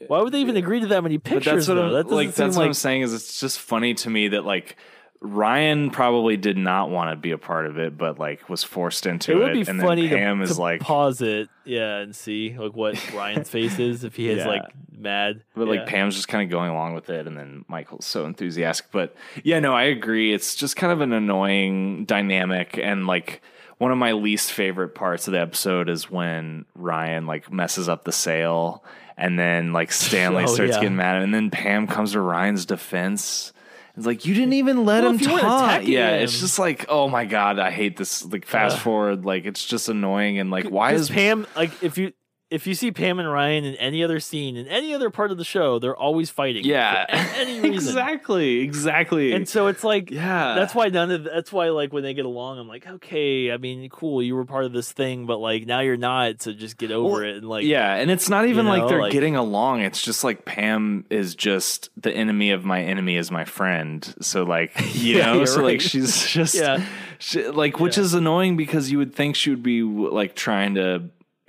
why 0.09 0.21
would 0.21 0.33
they 0.33 0.41
even 0.41 0.57
agree 0.57 0.81
to 0.81 0.89
that 0.89 1.03
many 1.03 1.17
But 1.17 1.25
pictures 1.25 1.67
that's 1.67 1.69
what 1.69 1.75
though? 1.77 1.87
I'm, 1.87 1.93
that 1.93 2.11
like. 2.11 2.35
That's 2.35 2.55
what 2.55 2.63
like 2.63 2.67
I'm 2.67 2.75
saying. 2.75 3.03
Is 3.03 3.15
it's 3.15 3.41
just 3.41 3.59
funny 3.59 3.95
to 3.95 4.11
me 4.11 4.29
that 4.29 4.45
like 4.45 4.77
Ryan 5.21 5.91
probably 5.91 6.37
did 6.37 6.57
not 6.57 6.91
want 6.91 7.11
to 7.11 7.17
be 7.17 7.31
a 7.31 7.39
part 7.39 7.67
of 7.67 7.79
it, 7.79 7.97
but 7.97 8.19
like 8.19 8.49
was 8.49 8.63
forced 8.63 9.07
into 9.07 9.33
It 9.33 9.37
it. 9.37 9.39
would 9.45 9.53
be 9.67 9.71
and 9.71 9.81
funny 9.81 10.09
then 10.09 10.19
Pam 10.19 10.39
to, 10.39 10.45
is 10.45 10.57
to 10.57 10.61
like, 10.61 10.81
pause 10.81 11.21
it, 11.23 11.49
yeah, 11.65 11.99
and 11.99 12.15
see 12.15 12.57
like 12.59 12.75
what 12.75 12.95
Ryan's 13.15 13.49
face 13.49 13.79
is 13.79 14.05
if 14.05 14.15
he 14.17 14.29
is 14.29 14.39
Yeah. 14.39 14.49
like 14.49 14.63
mad. 14.97 15.43
but 15.55 15.69
like 15.69 15.81
yeah. 15.81 15.85
Pam's 15.87 16.15
just 16.15 16.29
kind 16.29 16.45
of 16.45 16.51
going 16.51 16.71
along 16.71 16.95
with 16.95 17.09
it, 17.11 17.27
and 17.27 17.37
then 17.37 17.65
Michael's 17.69 18.07
so 18.07 18.25
enthusiastic. 18.27 18.87
But 18.93 19.15
yeah, 19.43 19.59
no, 19.61 19.75
I 19.75 19.85
agree. 19.85 20.33
It's 20.35 20.55
just 20.55 20.77
kind 20.77 20.93
of 20.93 21.01
an 21.01 21.13
annoying 21.13 22.05
dynamic, 22.05 22.79
and 22.83 23.07
like 23.07 23.43
one 23.79 23.93
of 23.93 23.99
my 23.99 24.13
least 24.13 24.53
favorite 24.53 24.95
parts 24.95 25.27
of 25.29 25.33
the 25.33 25.41
episode 25.41 25.89
is 25.89 26.11
when 26.11 26.65
Ryan 26.75 27.27
like 27.27 27.51
messes 27.53 27.89
up 27.89 28.05
the 28.05 28.13
sale, 28.13 28.85
and 29.17 29.39
then 29.39 29.73
like 29.73 29.93
Stanley 29.93 30.45
Oh, 30.49 30.55
starts 30.55 30.75
yeah. 30.75 30.81
getting 30.83 30.97
mad, 30.97 31.23
and 31.23 31.33
then 31.35 31.51
Pam 31.51 31.87
comes 31.87 32.13
to 32.13 32.21
Ryan's 32.21 32.67
defense. 32.67 33.53
It's 33.97 34.05
like 34.07 34.27
you 34.27 34.35
didn't 34.35 34.53
even 34.53 34.85
let 34.85 35.03
Well, 35.03 35.11
him 35.13 35.17
if 35.17 35.23
you 35.23 35.29
weren't 35.31 35.41
talk. 35.43 35.87
Yeah, 35.87 36.17
him- 36.17 36.25
it's 36.25 36.39
just 36.41 36.59
like, 36.59 36.85
oh 36.89 37.09
my 37.09 37.25
god, 37.25 37.59
I 37.59 37.71
hate 37.71 37.97
this. 37.97 38.25
Like 38.25 38.45
fast 38.47 38.77
Ugh. 38.77 38.83
forward, 38.83 39.25
like 39.25 39.47
it's 39.47 39.65
just 39.65 39.89
annoying 39.89 40.39
and 40.39 40.51
like 40.51 40.67
why 40.69 40.93
is 40.93 41.09
Pam 41.09 41.47
like 41.57 41.71
if 41.83 41.97
you 41.97 42.13
if 42.49 42.67
you 42.67 42.75
see 42.75 42.93
Pam 42.93 43.19
and 43.19 43.29
Ryan 43.31 43.65
in 43.65 43.75
any 43.77 44.05
other 44.05 44.21
scene 44.21 44.57
in 44.57 44.69
any 44.69 44.95
other 44.95 45.11
part 45.11 45.33
of 45.33 45.37
the 45.39 45.45
show, 45.45 45.79
they're 45.81 45.97
always 45.97 46.31
fighting. 46.31 46.65
yeah 46.65 47.07
for 47.07 47.35
any 47.41 47.55
reason. 47.61 47.73
exactly 47.75 48.61
exactly 48.61 49.33
And 49.33 49.49
so 49.49 49.67
it's 49.67 49.83
like 49.83 50.11
yeah 50.13 50.55
that's 50.55 50.75
why 50.75 50.89
none 50.89 51.11
of 51.11 51.25
that's 51.25 51.53
why 51.53 51.71
like 51.71 51.93
when 51.93 52.03
they 52.05 52.15
get 52.15 52.25
along, 52.25 52.59
I'm 52.61 52.69
like, 52.69 52.87
okay, 52.87 53.51
I 53.51 53.57
mean, 53.57 53.89
cool, 53.91 54.23
you 54.23 54.37
were 54.37 54.45
part 54.45 54.65
of 54.65 54.73
this 54.73 54.93
thing, 54.93 55.27
but 55.27 55.39
like 55.39 55.67
now 55.67 55.81
you're 55.81 55.97
not, 55.97 56.41
so 56.43 56.53
just 56.53 56.77
get 56.77 56.93
over 56.93 57.17
Well, 57.17 57.23
it 57.25 57.37
and 57.39 57.49
like 57.49 57.65
yeah, 57.65 57.95
and 57.97 58.11
it's 58.11 58.29
not 58.29 58.47
even 58.47 58.67
you 58.67 58.73
like 58.73 58.89
they're 58.89 59.01
like- 59.01 59.13
getting 59.13 59.35
along. 59.35 59.81
It's 59.81 60.01
just 60.03 60.23
like 60.23 60.45
Pam 60.45 61.05
is 61.11 61.35
just 61.35 61.91
the 61.97 62.13
enemy 62.13 62.51
of 62.53 62.65
my 62.65 62.81
enemy 62.83 63.17
is 63.17 63.31
my 63.33 63.45
friend. 63.45 64.15
So 64.21 64.45
like 64.45 64.73
you 64.95 65.17
Yeah, 65.19 65.33
know, 65.33 65.45
so 65.47 65.63
like 65.63 65.81
she's 65.81 66.25
just 66.27 66.55
Yeah. 66.55 66.85
she, 67.19 67.49
like 67.49 67.81
which 67.81 67.97
Yeah. 67.97 68.05
is 68.05 68.15
annoying 68.15 68.57
because 68.57 68.91
you 68.93 68.99
would 68.99 69.15
think 69.15 69.35
she 69.35 69.51
would 69.51 69.63
be 69.65 69.83
like 69.83 70.37
trying 70.37 70.77
to 70.77 71.03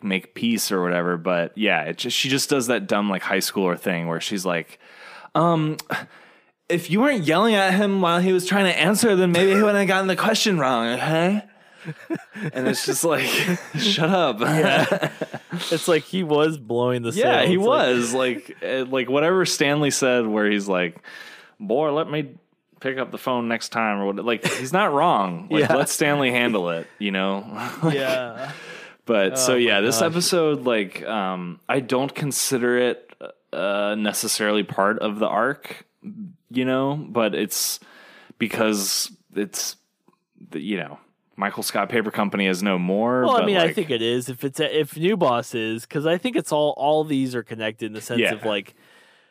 make 0.03 0.33
peace 0.35 0.71
or 0.71 0.81
whatever. 0.81 1.17
But 1.17 1.57
yeah, 1.57 1.83
it 1.83 1.97
just 1.97 2.15
she 2.17 2.29
just 2.29 2.49
does 2.49 2.67
that 2.67 2.87
dumb 2.87 3.09
like 3.09 3.21
high 3.23 3.37
schooler 3.39 3.79
thing 3.79 4.07
where 4.07 4.21
she's 4.21 4.45
like, 4.45 4.79
um. 5.35 5.77
If 6.69 6.91
you 6.91 6.99
weren't 6.99 7.23
yelling 7.23 7.55
at 7.55 7.75
him 7.75 8.01
while 8.01 8.19
he 8.19 8.33
was 8.33 8.45
trying 8.45 8.65
to 8.65 8.77
answer, 8.77 9.15
then 9.15 9.31
maybe 9.31 9.51
he 9.51 9.55
wouldn't 9.55 9.77
have 9.77 9.87
gotten 9.87 10.07
the 10.07 10.17
question 10.17 10.59
wrong, 10.59 10.87
okay? 10.95 11.41
And 12.53 12.67
it's 12.67 12.85
just 12.85 13.05
like, 13.05 13.23
shut 13.79 14.09
up. 14.09 14.41
Yeah. 14.41 15.11
it's 15.53 15.87
like 15.87 16.03
he 16.03 16.23
was 16.23 16.57
blowing 16.57 17.03
the 17.03 17.11
Yeah, 17.11 17.39
sale. 17.39 17.47
he 17.47 17.53
It's 17.55 17.63
like- 17.63 17.87
was 17.95 18.13
like, 18.13 18.57
uh, 18.61 18.83
like 18.83 19.09
whatever 19.09 19.45
Stanley 19.45 19.91
said, 19.91 20.27
where 20.27 20.51
he's 20.51 20.67
like, 20.67 20.97
"Boy, 21.57 21.93
let 21.93 22.11
me 22.11 22.35
pick 22.81 22.97
up 22.97 23.11
the 23.11 23.17
phone 23.17 23.47
next 23.47 23.69
time," 23.69 23.99
or 24.01 24.07
what. 24.07 24.17
Like 24.25 24.45
he's 24.45 24.73
not 24.73 24.91
wrong. 24.91 25.47
Like 25.49 25.69
Yeah. 25.69 25.75
let 25.77 25.87
Stanley 25.87 26.31
handle 26.31 26.69
it, 26.71 26.85
you 26.99 27.11
know. 27.11 27.45
yeah. 27.93 28.51
But 29.07 29.39
so 29.39 29.53
Oh, 29.53 29.55
yeah, 29.55 29.81
this 29.81 29.99
gosh. 29.99 30.11
episode, 30.11 30.65
like, 30.65 31.03
um, 31.05 31.59
I 31.67 31.79
don't 31.79 32.13
consider 32.13 32.77
it 32.77 33.11
uh, 33.51 33.95
necessarily 33.97 34.61
part 34.63 34.99
of 34.99 35.17
the 35.17 35.27
arc, 35.27 35.85
you 36.51 36.65
know, 36.65 36.95
but 37.09 37.33
it's 37.33 37.79
because 38.37 39.11
it's 39.35 39.75
you 40.53 40.77
know. 40.77 40.99
Michael 41.39 41.61
Scott 41.61 41.89
Paper 41.89 42.09
Company 42.09 42.47
is 42.47 42.63
no 42.63 42.79
more. 42.79 43.21
Well, 43.23 43.37
I 43.37 43.45
mean, 43.45 43.57
I 43.57 43.71
think 43.71 43.91
it 43.91 44.01
is. 44.01 44.27
If 44.27 44.43
it's 44.43 44.59
a, 44.59 44.79
if 44.79 44.97
New 44.97 45.15
Boss 45.15 45.53
is 45.53 45.83
because 45.85 46.07
I 46.07 46.17
think 46.17 46.35
it's 46.35 46.51
all 46.51 46.73
all 46.77 47.03
these 47.03 47.35
are 47.35 47.43
connected 47.43 47.85
in 47.85 47.93
the 47.93 48.01
sense 48.01 48.21
Yeah. 48.21 48.33
of 48.33 48.43
like 48.43 48.73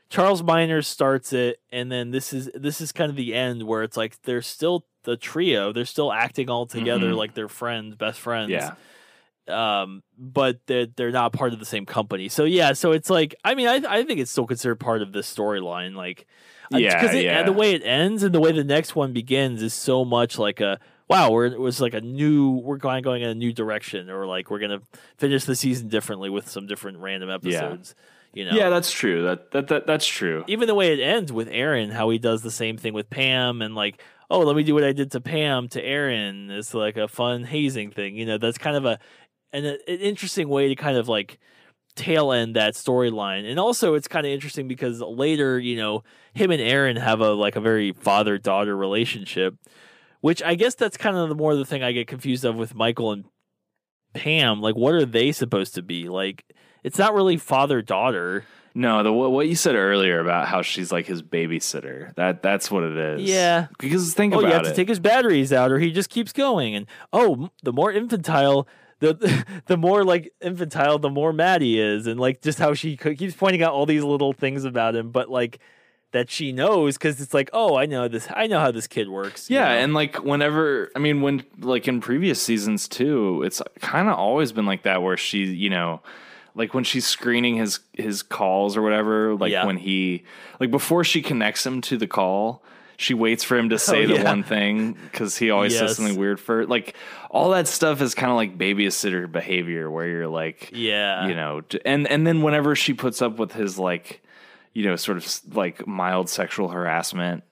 Charles 0.09 0.41
Miner 0.41 0.83
starts 0.83 1.33
it, 1.33 1.59
and 1.73 1.91
then 1.91 2.12
this 2.12 2.33
is 2.33 2.49
this 2.55 2.81
is 2.81 2.93
kind 2.93 3.11
of 3.11 3.17
the 3.17 3.35
end 3.35 3.65
where 3.65 3.83
it's 3.83 3.97
like 3.97 4.23
they're 4.23 4.41
still 4.41 4.87
the 5.03 5.17
trio. 5.17 5.73
They're 5.73 5.85
still 5.85 6.12
acting 6.12 6.49
all 6.49 6.65
together 6.67 7.11
Mhm. 7.11 7.17
like 7.17 7.35
they're 7.35 7.49
friends, 7.49 7.97
best 7.97 8.21
friends. 8.21 8.51
yeah, 8.51 8.75
Um, 9.49 10.03
but 10.19 10.61
they're 10.67 10.87
they're 10.87 11.13
not 11.13 11.33
part 11.33 11.53
of 11.53 11.59
the 11.59 11.65
same 11.65 11.87
company. 11.87 12.29
So 12.29 12.45
yeah, 12.45 12.73
so 12.73 12.93
it's 12.93 13.11
like 13.11 13.35
I 13.45 13.55
mean, 13.55 13.69
I 13.69 13.81
I 13.89 14.03
think 14.05 14.21
it's 14.21 14.31
still 14.31 14.47
considered 14.47 14.81
part 14.81 15.03
of 15.03 15.13
the 15.13 15.21
storyline. 15.21 15.95
Like, 15.95 16.27
yeah, 16.71 17.01
because 17.01 17.17
yeah. 17.17 17.43
the 17.45 17.53
way 17.53 17.75
it 17.75 17.83
ends 17.85 18.23
and 18.23 18.35
the 18.35 18.41
way 18.41 18.53
the 18.53 18.65
next 18.65 18.97
one 18.97 19.13
begins 19.13 19.63
is 19.63 19.75
so 19.75 20.05
much 20.05 20.39
like 20.39 20.61
a 20.61 20.81
wow. 21.09 21.31
We're 21.31 21.47
it 21.47 21.61
was 21.61 21.81
like 21.81 21.95
a 21.95 22.01
new 22.01 22.53
we're 22.53 22.77
going 22.77 23.03
going 23.03 23.23
in 23.23 23.29
a 23.29 23.35
new 23.35 23.53
direction, 23.53 24.11
or 24.11 24.27
like 24.27 24.51
we're 24.51 24.61
gonna 24.61 24.81
finish 25.17 25.45
the 25.45 25.57
season 25.57 25.89
differently 25.89 26.31
with 26.31 26.49
some 26.49 26.67
different 26.67 26.99
random 26.99 27.31
episodes. 27.31 27.95
You 28.37 28.45
know, 28.45 28.53
Yeah, 28.53 28.69
that's 28.69 28.93
true. 28.93 29.23
That 29.23 29.51
that, 29.53 29.69
that 29.69 29.87
that's 29.87 30.07
true. 30.07 30.45
even 30.47 30.67
the 30.67 30.75
way 30.75 30.93
it 30.93 31.01
ends 31.03 31.33
with 31.33 31.49
Erin, 31.49 31.91
how 31.91 32.11
he 32.11 32.19
does 32.19 32.43
the 32.43 32.51
same 32.51 32.77
thing 32.77 32.93
with 32.93 33.09
Pam, 33.09 33.63
and 33.63 33.75
like, 33.75 34.03
oh, 34.31 34.41
let 34.41 34.55
me 34.57 34.63
do 34.63 34.75
what 34.75 34.85
I 34.85 34.93
did 34.93 35.13
to 35.13 35.23
Pam 35.23 35.69
to 35.69 35.83
Erin. 35.83 36.51
It's 36.51 36.75
like 36.75 36.99
a 36.99 37.09
fun 37.09 37.45
hazing 37.45 37.93
thing. 37.93 38.15
You 38.15 38.27
know, 38.27 38.37
that's 38.37 38.59
kind 38.59 38.77
of 38.77 38.85
a 38.85 38.99
an, 39.64 39.79
an 39.88 39.99
interesting 39.99 40.49
way 40.49 40.69
to 40.69 40.75
kind 40.75 40.97
of 40.97 41.09
like 41.09 41.38
tail 41.97 42.31
end 42.31 42.55
that 42.55 42.75
storyline. 42.75 43.51
And 43.51 43.59
also, 43.59 43.95
it's 43.95 44.07
kind 44.07 44.27
of 44.27 44.33
interesting 44.33 44.69
because 44.69 45.01
later, 45.01 45.59
you 45.59 45.77
know, 45.77 46.05
him 46.35 46.51
and 46.51 46.61
Erin 46.61 46.97
have 46.97 47.21
a 47.21 47.33
like 47.33 47.57
a 47.57 47.61
very 47.61 47.92
father 47.92 48.38
daughter 48.38 48.77
relationship, 48.77 49.57
which 50.21 50.42
I 50.42 50.55
guess 50.55 50.75
that's 50.75 50.97
kind 50.97 51.16
of 51.16 51.29
the 51.29 51.35
more 51.35 51.57
the 51.57 51.64
thing 51.64 51.83
I 51.83 51.92
get 51.92 52.07
confused 52.07 52.45
of 52.45 52.57
with 52.57 52.75
Michael 52.75 53.12
and 53.12 53.25
Pam. 54.14 54.61
Like, 54.61 54.77
what 54.77 54.95
are 54.95 55.07
they 55.07 55.33
supposed 55.33 55.75
to 55.75 55.83
be? 55.83 56.09
Like, 56.09 56.45
it's 56.85 56.99
not 56.99 57.14
really 57.14 57.37
father 57.37 57.83
daughter. 57.83 58.45
No, 58.75 59.03
the 59.03 59.11
what 59.11 59.49
you 59.49 59.57
said 59.57 59.75
earlier 59.75 60.21
about 60.21 60.49
how 60.49 60.61
she's 60.61 60.92
like 60.92 61.07
his 61.07 61.23
babysitter. 61.23 62.14
That 62.16 62.42
that's 62.42 62.71
what 62.71 62.85
it 62.85 62.97
is. 62.97 63.23
Yeah. 63.23 63.69
Because 63.79 64.12
think 64.12 64.35
oh, 64.35 64.40
about 64.40 64.49
you 64.49 64.55
have 64.55 64.66
it. 64.66 64.71
to 64.71 64.75
take 64.75 64.88
his 64.88 65.01
batteries 65.01 65.51
out, 65.51 65.73
or 65.73 65.79
he 65.79 65.90
just 65.90 66.11
keeps 66.11 66.33
going. 66.35 66.75
And 66.75 66.87
oh, 67.11 67.49
the 67.62 67.73
more 67.73 67.90
infantile, 67.90 68.69
the 69.01 69.45
the 69.67 69.77
more 69.77 70.05
like 70.05 70.33
infantile, 70.41 70.99
the 70.99 71.11
more 71.11 71.33
mad 71.33 71.63
he 71.63 71.79
is, 71.81 72.07
and 72.07 72.19
like 72.21 72.43
just 72.43 72.59
how 72.59 72.75
she 72.75 72.97
keeps 72.97 73.35
pointing 73.35 73.63
out 73.63 73.73
all 73.73 73.87
these 73.87 74.03
little 74.05 74.33
things 74.33 74.65
about 74.65 74.95
him, 74.95 75.11
but 75.11 75.31
like 75.31 75.59
that 76.13 76.31
she 76.31 76.53
knows 76.53 76.97
because 76.97 77.21
it's 77.21 77.35
like, 77.35 77.51
oh, 77.53 77.77
I 77.77 77.85
know 77.85 78.09
this, 78.09 78.27
I 78.35 78.47
know 78.47 78.61
how 78.61 78.71
this 78.71 78.87
kid 78.87 79.09
works. 79.09 79.51
you 79.51 79.57
yeah, 79.57 79.69
know? 79.69 79.75
and 79.81 79.95
like 79.95 80.23
whenever 80.25 80.91
I 80.97 80.99
mean 80.99 81.21
when 81.21 81.45
like 81.59 81.89
in 81.89 82.01
previous 82.01 82.41
seasons 82.41 82.89
too, 82.89 83.43
it's 83.45 83.61
kind 83.81 84.09
of 84.09 84.15
always 84.15 84.53
been 84.53 84.67
like 84.67 84.85
that 84.85 85.03
where 85.03 85.17
she, 85.17 85.45
you 85.45 85.69
know, 85.69 86.01
like 86.55 86.73
when 86.73 86.85
she's 86.85 87.07
screening 87.07 87.57
his 87.57 87.81
his 87.93 88.23
calls 88.23 88.77
or 88.77 88.83
whatever, 88.83 89.35
like 89.35 89.53
Yeah. 89.53 89.67
when 89.67 89.77
he 89.77 90.25
like 90.59 90.71
before 90.71 91.05
she 91.05 91.21
connects 91.21 91.67
him 91.67 91.81
to 91.83 91.99
the 91.99 92.07
call, 92.07 92.63
she 92.97 93.15
waits 93.15 93.45
for 93.45 93.57
him 93.57 93.69
to 93.71 93.79
say 93.91 94.07
the 94.07 94.15
Oh, 94.15 94.17
yeah. 94.19 94.25
one 94.25 94.43
thing 94.43 94.97
cuz 95.13 95.37
he 95.37 95.51
always 95.51 95.73
Yes. 95.73 95.81
says 95.81 95.97
something 95.97 96.17
weird 96.17 96.41
for 96.41 96.67
like 96.67 96.95
all 97.31 97.51
that 97.51 97.69
stuff 97.69 98.01
is 98.01 98.15
kind 98.15 98.31
of 98.31 98.37
like 98.37 98.57
babysitter 98.57 99.31
behavior 99.31 99.91
where 99.91 100.07
you're 100.07 100.29
like 100.29 100.71
yeah, 100.73 101.27
you 101.29 101.35
know 101.35 101.63
and 101.85 102.07
and 102.09 102.27
then 102.27 102.43
whenever 102.43 102.75
she 102.75 102.95
puts 102.95 103.21
up 103.21 103.39
with 103.39 103.53
his 103.53 103.79
like 103.79 104.23
you 104.73 104.85
know 104.85 104.97
sort 104.97 105.19
of 105.19 105.41
like 105.55 105.87
mild 105.87 106.29
sexual 106.29 106.69
harassment 106.69 107.43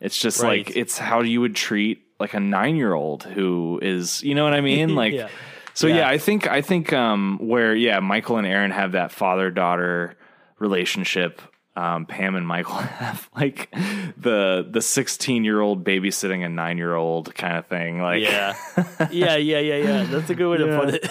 it's 0.00 0.18
just 0.18 0.42
Right. 0.42 0.66
like 0.66 0.76
it's 0.76 0.98
how 0.98 1.20
you 1.22 1.40
would 1.40 1.54
treat 1.54 2.02
like 2.18 2.34
a 2.34 2.38
9-year-old 2.38 3.24
who 3.24 3.78
is 3.82 4.22
you 4.22 4.34
know 4.34 4.44
what 4.44 4.52
i 4.54 4.60
mean 4.60 4.94
like 5.02 5.12
Yeah. 5.12 5.28
so 5.74 5.86
yeah. 5.86 5.96
Yeah. 5.96 6.08
i 6.08 6.18
think 6.18 6.48
i 6.48 6.60
think 6.62 6.92
um 6.92 7.38
where 7.40 7.74
yeah 7.74 8.00
michael 8.00 8.36
and 8.36 8.46
erin 8.46 8.70
have 8.70 8.92
that 8.92 9.10
father 9.12 9.50
daughter 9.50 10.16
relationship 10.58 11.42
um, 11.76 12.06
Pam 12.06 12.34
and 12.34 12.46
Michael 12.46 12.74
have 12.76 13.28
like 13.34 13.70
the 14.16 14.66
the 14.68 14.82
sixteen 14.82 15.44
year 15.44 15.60
old 15.60 15.84
babysitting 15.84 16.44
a 16.44 16.48
nine 16.48 16.78
year 16.78 16.94
old 16.94 17.34
kind 17.34 17.56
of 17.56 17.66
thing. 17.66 18.00
Like, 18.00 18.22
yeah, 18.22 18.54
yeah, 19.10 19.36
yeah, 19.36 19.58
yeah, 19.58 19.76
yeah. 19.76 20.02
That's 20.04 20.30
a 20.30 20.34
good 20.34 20.50
way 20.50 20.58
to 20.58 20.78
put 20.78 20.94
it. 20.94 21.10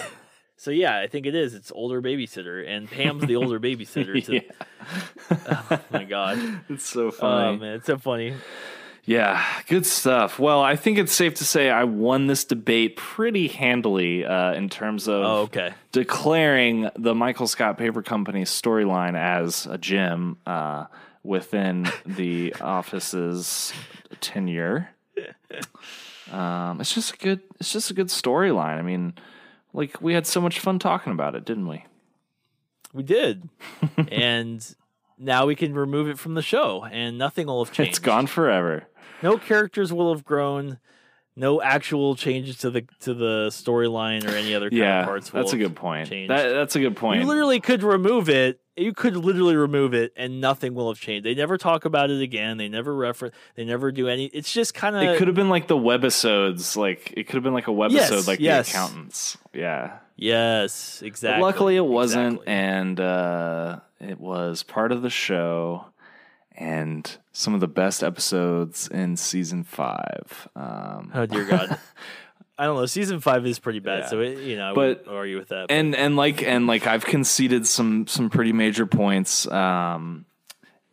So 0.57 0.69
yeah, 0.69 0.99
I 0.99 1.07
think 1.07 1.25
it 1.25 1.33
is. 1.33 1.55
It's 1.55 1.71
older 1.71 2.03
babysitter, 2.03 2.67
and 2.67 2.89
Pam's 2.89 3.25
the 3.25 3.35
older 3.35 3.59
babysitter. 3.59 4.23
To, 4.25 4.41
Oh 5.49 5.79
my 5.91 6.03
god. 6.03 6.37
it's 6.69 6.87
so 6.87 7.09
funny. 7.11 7.47
Oh 7.47 7.59
man, 7.59 7.73
it's 7.75 7.87
so 7.87 7.97
funny. 7.97 8.35
Yeah, 9.11 9.43
good 9.67 9.85
stuff. 9.85 10.39
Well, 10.39 10.61
I 10.61 10.77
think 10.77 10.97
it's 10.97 11.11
safe 11.11 11.33
to 11.35 11.43
say 11.43 11.69
I 11.69 11.83
won 11.83 12.27
this 12.27 12.45
debate 12.45 12.95
pretty 12.95 13.49
handily 13.49 14.23
uh, 14.25 14.53
in 14.53 14.69
terms 14.69 15.07
of 15.09 15.23
Oh, 15.23 15.37
okay. 15.41 15.73
declaring 15.91 16.89
the 16.95 17.13
Michael 17.13 17.47
Scott 17.47 17.77
Paper 17.77 18.01
Company 18.01 18.43
storyline 18.43 19.17
as 19.17 19.65
a 19.65 19.77
gem 19.77 20.37
uh, 20.45 20.85
within 21.23 21.89
the 22.05 22.55
office's 22.61 23.73
tenure. 24.21 24.89
Um, 26.31 26.79
it's 26.79 26.93
just 26.95 27.13
a 27.15 27.17
good. 27.17 27.41
It's 27.59 27.73
just 27.73 27.91
a 27.91 27.93
good 27.93 28.07
storyline. 28.07 28.77
I 28.77 28.81
mean, 28.81 29.13
like 29.73 30.01
we 30.01 30.13
had 30.13 30.25
so 30.25 30.39
much 30.39 30.59
fun 30.59 30.79
talking 30.79 31.11
about 31.11 31.35
it, 31.35 31.43
didn't 31.43 31.67
we? 31.67 31.83
We 32.93 33.03
did. 33.03 33.49
and 34.09 34.65
now 35.17 35.45
we 35.45 35.55
can 35.55 35.73
remove 35.73 36.07
it 36.07 36.17
from 36.17 36.33
the 36.33 36.41
show 36.41 36.85
and 36.85 37.17
nothing 37.17 37.47
will 37.47 37.63
have 37.63 37.73
changed. 37.73 37.89
It's 37.89 37.99
gone 37.99 38.27
forever. 38.27 38.85
No 39.23 39.37
characters 39.37 39.91
will 39.93 40.13
have 40.13 40.23
grown. 40.25 40.79
No 41.35 41.61
actual 41.61 42.15
changes 42.15 42.57
to 42.57 42.69
the 42.69 42.81
to 43.01 43.13
the 43.13 43.47
storyline 43.51 44.25
or 44.27 44.35
any 44.35 44.53
other 44.53 44.69
kind 44.69 44.79
Yeah, 44.79 44.99
counterparts. 44.99 45.31
will 45.31 45.41
that's 45.41 45.53
a 45.53 45.57
good 45.57 45.75
point. 45.77 46.09
changed. 46.09 46.29
That, 46.29 46.49
that's 46.49 46.75
a 46.75 46.79
good 46.79 46.97
point. 46.97 47.21
You 47.21 47.27
literally 47.27 47.61
could 47.61 47.83
remove 47.83 48.27
it. 48.29 48.59
You 48.75 48.93
could 48.93 49.15
literally 49.15 49.55
remove 49.55 49.93
it, 49.93 50.11
and 50.17 50.41
nothing 50.41 50.73
will 50.73 50.89
have 50.89 50.99
changed. 50.99 51.25
They 51.25 51.33
never 51.33 51.57
talk 51.57 51.85
about 51.85 52.09
it 52.09 52.21
again. 52.21 52.57
They 52.57 52.67
never 52.67 52.93
reference. 52.95 53.33
They 53.55 53.63
never 53.63 53.91
do 53.93 54.07
any. 54.09 54.25
It's 54.25 54.51
just 54.51 54.73
kind 54.73 54.95
of. 54.95 55.03
It 55.03 55.17
could 55.17 55.27
have 55.27 55.35
been 55.35 55.49
like 55.49 55.67
the 55.67 55.77
webisodes, 55.77 56.75
like 56.75 57.13
it 57.15 57.27
could 57.27 57.35
have 57.35 57.43
been 57.43 57.53
like 57.53 57.67
a 57.67 57.71
webisode, 57.71 57.91
Yes, 57.91 58.27
like 58.27 58.39
yes. 58.39 58.71
the 58.71 58.77
accountants. 58.77 59.37
Yeah. 59.53 59.99
Yes, 60.17 60.97
But 60.99 61.07
exactly. 61.07 61.41
luckily, 61.41 61.75
it 61.77 61.85
wasn't, 61.85 62.33
exactly. 62.41 62.53
and 62.53 62.99
uh, 62.99 63.79
it 63.99 64.19
was 64.19 64.61
part 64.63 64.91
of 64.91 65.01
the 65.01 65.09
show, 65.09 65.85
and 66.61 67.17
some 67.31 67.53
of 67.53 67.59
the 67.59 67.67
best 67.67 68.03
episodes 68.03 68.87
in 68.87 69.17
season 69.17 69.63
five. 69.63 70.47
Um, 70.55 71.11
Oh 71.13 71.25
dear 71.25 71.45
God. 71.45 71.77
I 72.57 72.65
don't 72.65 72.75
know. 72.77 72.85
Season 72.85 73.19
five 73.19 73.47
is 73.47 73.57
pretty 73.57 73.79
bad, 73.79 73.99
Yeah. 74.01 74.07
so 74.09 74.19
it, 74.19 74.37
you 74.39 74.55
know, 74.55 74.73
But- 74.75 74.99
wouldn't 74.99 75.07
argue 75.07 75.37
with 75.39 75.47
that. 75.49 75.67
and 75.71 75.95
and 75.95 76.15
like 76.15 76.43
and 76.43 76.67
like 76.67 76.85
I've 76.85 77.05
conceded 77.05 77.65
some 77.65 78.05
some 78.07 78.29
pretty 78.29 78.53
major 78.53 78.85
points. 78.85 79.47
Um, 79.47 80.25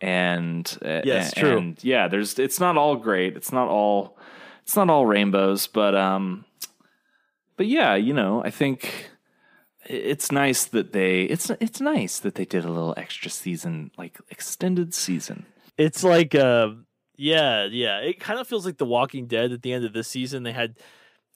and 0.00 0.78
Yes, 0.82 1.32
and, 1.34 1.40
true. 1.42 1.58
and 1.58 1.84
yeah, 1.84 2.08
there's 2.08 2.38
it's 2.38 2.58
not 2.60 2.76
all 2.76 2.96
great. 2.96 3.36
It's 3.36 3.52
not 3.52 3.68
all 3.68 4.16
it's 4.62 4.76
not 4.76 4.88
all 4.88 5.04
rainbows, 5.06 5.66
but 5.66 5.94
um, 5.94 6.44
but 7.56 7.66
yeah, 7.66 7.94
you 7.96 8.14
know, 8.14 8.42
I 8.44 8.50
think 8.50 9.10
it's 9.84 10.30
nice 10.32 10.64
that 10.66 10.92
they 10.92 11.22
it's 11.24 11.50
it's 11.60 11.80
nice 11.80 12.18
that 12.20 12.34
they 12.36 12.44
did 12.46 12.64
a 12.64 12.70
little 12.70 12.94
extra 12.96 13.30
season, 13.30 13.90
like 13.98 14.18
extended 14.30 14.94
season. 14.94 15.44
It's 15.78 16.04
like, 16.04 16.34
uh, 16.34 16.70
yeah, 17.16 17.64
yeah. 17.64 18.00
It 18.00 18.20
kind 18.20 18.38
of 18.38 18.46
feels 18.46 18.66
like 18.66 18.76
The 18.76 18.84
Walking 18.84 19.26
Dead 19.26 19.52
at 19.52 19.62
the 19.62 19.72
end 19.72 19.84
of 19.84 19.92
this 19.92 20.08
season. 20.08 20.42
They 20.42 20.52
had 20.52 20.76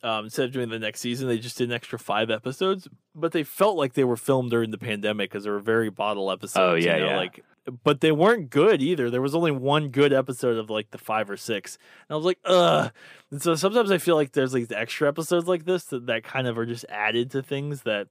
um, 0.02 0.24
instead 0.24 0.46
of 0.46 0.52
doing 0.52 0.68
the 0.68 0.78
next 0.78 1.00
season, 1.00 1.28
they 1.28 1.38
just 1.38 1.57
did 1.59 1.68
an 1.68 1.74
extra 1.74 1.98
five 1.98 2.31
episodes, 2.31 2.88
but 3.14 3.33
they 3.33 3.44
felt 3.44 3.76
like 3.76 3.94
they 3.94 4.05
were 4.05 4.16
filmed 4.16 4.50
during 4.50 4.72
the 4.72 4.78
pandemic 4.78 5.31
because 5.31 5.44
they 5.44 5.50
were 5.50 5.61
very 5.61 5.90
bottle 5.90 6.31
episodes. 6.31 6.57
Oh, 6.57 6.74
you 6.74 6.87
yeah, 6.87 6.98
know, 6.98 7.07
yeah. 7.07 7.16
Like, 7.16 7.44
but 7.85 8.00
they 8.00 8.11
weren't 8.11 8.50
good 8.50 8.83
either. 8.83 9.11
There 9.11 9.22
was 9.22 9.37
only 9.37 9.52
one 9.52 9.90
good 9.90 10.12
episode 10.12 10.57
of 10.57 10.70
like 10.70 10.90
the 10.90 10.98
five 10.98 11.31
or 11.31 11.37
six, 11.37 11.78
and 12.09 12.14
I 12.14 12.16
was 12.16 12.24
like, 12.24 12.38
ugh. 12.44 12.90
And 13.31 13.40
so 13.40 13.55
sometimes 13.55 13.92
I 13.92 13.98
feel 13.98 14.16
like 14.16 14.33
there's 14.33 14.52
like 14.52 14.72
extra 14.72 15.07
episodes 15.07 15.46
like 15.46 15.64
this 15.64 15.85
that, 15.85 16.07
that 16.07 16.24
kind 16.24 16.48
of 16.48 16.59
are 16.59 16.66
just 16.66 16.85
added 16.88 17.31
to 17.31 17.42
things 17.42 17.83
that 17.83 18.09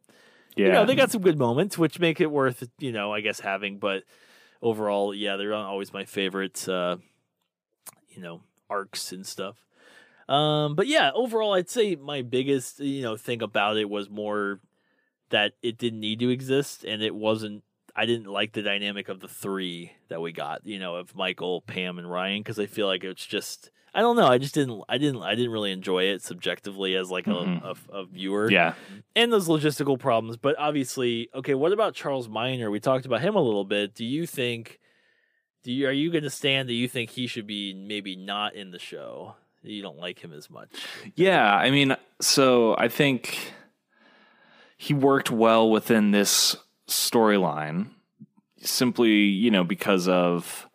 Yeah, 0.55 0.67
you 0.67 0.71
know, 0.71 0.85
they 0.85 0.95
got 0.95 1.11
some 1.11 1.21
good 1.21 1.37
moments, 1.37 1.77
which 1.77 1.99
make 1.99 2.21
it 2.21 2.31
worth, 2.31 2.67
you 2.79 2.93
know, 2.93 3.13
I 3.13 3.19
guess 3.19 3.41
having. 3.41 3.77
But 3.79 4.03
overall, 4.61 5.13
yeah, 5.13 5.35
they're 5.37 5.51
not 5.51 5.67
always 5.67 5.93
my 5.93 6.05
favorite. 6.05 6.67
uh, 6.67 6.97
you 8.11 8.21
know, 8.21 8.41
arcs 8.69 9.11
and 9.11 9.25
stuff. 9.25 9.65
Um, 10.29 10.75
but 10.75 10.87
yeah, 10.87 11.11
overall, 11.13 11.53
I'd 11.53 11.69
say 11.69 11.95
my 11.95 12.21
biggest, 12.21 12.79
you 12.79 13.01
know, 13.01 13.17
thing 13.17 13.41
about 13.41 13.77
it 13.77 13.89
was 13.89 14.09
more 14.09 14.59
that 15.29 15.53
it 15.61 15.77
didn't 15.77 15.99
need 15.99 16.19
to 16.19 16.29
exist, 16.29 16.83
and 16.83 17.01
it 17.01 17.15
wasn't. 17.15 17.63
I 17.95 18.05
didn't 18.05 18.27
like 18.27 18.53
the 18.53 18.61
dynamic 18.61 19.09
of 19.09 19.19
the 19.19 19.27
three 19.27 19.91
that 20.09 20.21
we 20.21 20.31
got, 20.31 20.65
you 20.65 20.79
know, 20.79 20.95
of 20.95 21.15
Michael, 21.15 21.61
Pam, 21.61 21.97
and 21.99 22.09
Ryan, 22.09 22.41
because 22.41 22.59
I 22.59 22.65
feel 22.65 22.87
like 22.87 23.03
it's 23.03 23.25
just. 23.25 23.71
I 23.93 23.99
don't 23.99 24.15
know. 24.15 24.27
I 24.27 24.37
just 24.37 24.53
didn't. 24.53 24.81
I 24.87 24.97
didn't. 24.97 25.21
I 25.21 25.35
didn't 25.35 25.51
really 25.51 25.73
enjoy 25.73 26.03
it 26.05 26.21
subjectively 26.21 26.95
as 26.95 27.11
like 27.11 27.25
Mhm. 27.25 27.61
a, 27.61 27.75
a, 27.93 27.99
a 28.01 28.05
viewer 28.05 28.49
yeah. 28.49 28.73
and 29.17 29.33
those 29.33 29.49
logistical 29.49 29.99
problems. 29.99 30.37
But 30.37 30.57
obviously, 30.57 31.27
okay, 31.35 31.55
what 31.55 31.73
about 31.73 31.93
Charles 31.93 32.29
Miner? 32.29 32.71
We 32.71 32.79
talked 32.79 33.05
about 33.05 33.19
him 33.21 33.35
a 33.35 33.41
little 33.41 33.65
bit. 33.65 33.93
Do 33.93 34.05
you 34.05 34.25
think? 34.25 34.79
Do 35.63 35.73
you 35.73 35.87
are 35.87 35.91
you 35.91 36.09
going 36.09 36.23
to 36.23 36.29
stand 36.29 36.69
that 36.69 36.73
you 36.73 36.87
think 36.87 37.09
he 37.09 37.27
should 37.27 37.45
be 37.45 37.73
maybe 37.73 38.15
not 38.15 38.55
in 38.55 38.71
the 38.71 38.79
show? 38.79 39.35
You 39.61 39.81
don't 39.83 39.97
like 39.97 40.19
him 40.19 40.31
as 40.33 40.49
much. 40.49 40.69
Yeah, 41.15 41.53
I 41.53 41.69
mean, 41.69 41.95
so 42.21 42.75
I 42.77 42.87
think 42.87 43.37
he 44.77 44.93
worked 44.93 45.29
well 45.29 45.69
within 45.69 46.11
this 46.11 46.55
storyline 46.91 47.89
simply, 48.59 49.11
you 49.11 49.51
know, 49.51 49.63
because 49.63 50.07
of 50.07 50.67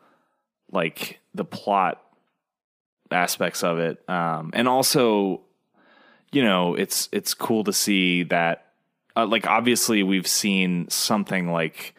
like 0.72 1.20
the 1.34 1.44
plot 1.44 2.02
aspects 3.10 3.62
of 3.62 3.78
it. 3.78 4.02
Um 4.08 4.50
and 4.52 4.68
also, 4.68 5.42
you 6.32 6.42
know, 6.42 6.74
it's 6.74 7.08
it's 7.12 7.34
cool 7.34 7.64
to 7.64 7.72
see 7.72 8.24
that 8.24 8.72
uh, 9.16 9.26
like 9.26 9.46
obviously 9.46 10.02
we've 10.02 10.26
seen 10.26 10.88
something 10.90 11.50
like 11.50 11.94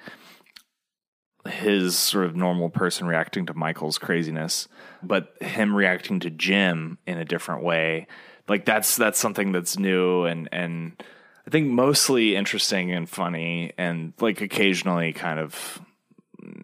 his 1.48 1.98
sort 1.98 2.26
of 2.26 2.36
normal 2.36 2.70
person 2.70 3.08
reacting 3.08 3.46
to 3.48 3.54
Michael's 3.54 3.98
craziness, 3.98 4.68
but 5.02 5.42
him 5.42 5.76
reacting 5.76 6.20
to 6.20 6.30
Jim 6.30 6.98
in 7.08 7.18
a 7.18 7.26
different 7.26 7.64
way, 7.64 8.08
like 8.48 8.66
that's 8.66 8.96
that's 8.96 9.20
something 9.20 9.52
that's 9.52 9.80
new 9.80 10.26
and 10.26 10.50
and 10.52 11.02
I 11.48 11.50
think 11.50 11.68
mostly 11.70 12.36
interesting 12.36 12.92
and 12.92 13.10
funny 13.10 13.72
and 13.78 14.12
like 14.20 14.42
occasionally 14.42 15.14
kind 15.14 15.40
of 15.40 15.82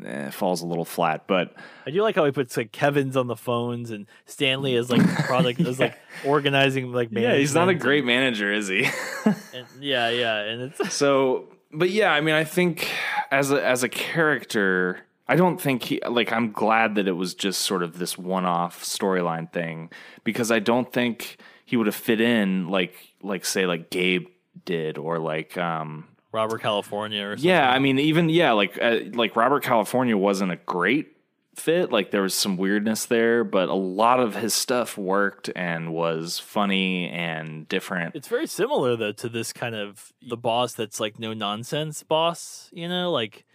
eh, 0.04 0.30
falls 0.30 0.62
a 0.62 0.65
little 0.65 0.84
flat. 0.84 1.26
But 1.26 1.56
I 1.88 1.91
do 1.91 2.02
like 2.02 2.15
how 2.15 2.26
he 2.26 2.32
puts 2.32 2.58
like 2.58 2.74
Kevin's 2.74 3.15
on 3.15 3.28
the 3.28 3.38
phones 3.38 3.91
and 3.91 4.08
Stanley 4.26 4.76
is 4.76 4.89
like 4.89 5.02
product 5.26 5.62
is 5.62 5.80
like 5.80 5.98
organizing 6.26 6.91
like 6.91 7.10
yeah, 7.13 7.34
he's 7.36 7.56
not 7.56 7.69
a 7.69 7.74
great 7.74 8.04
manager, 8.04 8.52
is 8.52 8.67
he? 8.67 8.86
and, 9.26 9.65
yeah 9.80 10.10
yeah 10.10 10.39
and 10.41 10.62
it's 10.63 10.93
so, 10.93 11.48
but 11.72 11.89
yeah, 11.89 12.12
I 12.12 12.19
mean, 12.19 12.36
I 12.36 12.43
think 12.43 12.91
as 13.32 13.52
a 13.52 13.65
as 13.65 13.84
a 13.84 13.89
character, 13.89 15.00
I 15.30 15.38
don't 15.38 15.62
think 15.62 15.84
he 15.84 16.02
like. 16.06 16.34
I'm 16.34 16.52
glad 16.52 16.96
that 16.96 17.08
it 17.08 17.13
was 17.13 17.34
just 17.34 17.62
sort 17.62 17.84
of 17.84 18.00
this 18.00 18.17
one 18.17 18.43
off 18.43 18.84
storyline 18.84 19.50
thing 19.50 19.91
because 20.26 20.52
I 20.52 20.60
don't 20.60 20.91
think 20.91 21.38
he 21.65 21.78
would 21.78 21.88
have 21.88 21.96
fit 21.96 22.19
in 22.19 22.67
like 22.67 22.96
like 23.22 23.46
say 23.46 23.65
like 23.65 23.89
Gabe 23.89 24.28
did 24.66 24.98
or 24.98 25.20
like 25.20 25.58
um 25.58 26.08
Robert 26.32 26.62
California 26.62 27.24
or 27.26 27.38
something. 27.38 27.50
yeah 27.50 27.70
I 27.70 27.80
mean 27.80 28.00
even 28.00 28.30
yeah 28.30 28.52
like 28.54 28.78
uh, 28.82 29.00
like 29.13 29.36
Robert 29.36 29.63
California 29.63 30.18
wasn't 30.18 30.52
a 30.52 30.56
great 30.58 31.10
fit. 31.56 31.92
Like 31.92 32.10
there 32.10 32.24
was 32.24 32.34
some 32.34 32.58
weirdness 32.58 33.06
there 33.06 33.44
but 33.44 33.70
a 33.70 33.76
lot 33.76 34.20
of 34.20 34.36
his 34.36 34.54
stuff 34.54 34.98
worked 34.98 35.50
and 35.56 35.94
was 35.94 36.39
funny 36.39 37.10
and 37.10 37.68
different. 37.70 38.16
It's 38.16 38.28
very 38.28 38.48
similar 38.48 38.96
though 38.96 39.12
to 39.12 39.30
this 39.30 39.54
kind 39.54 39.76
of 39.76 40.12
the 40.28 40.38
boss 40.38 40.74
that's 40.74 41.00
like 41.00 41.20
no 41.20 41.34
nonsense 41.34 42.02
boss, 42.04 42.70
you 42.74 42.88
know, 42.89 43.12
like 43.12 43.46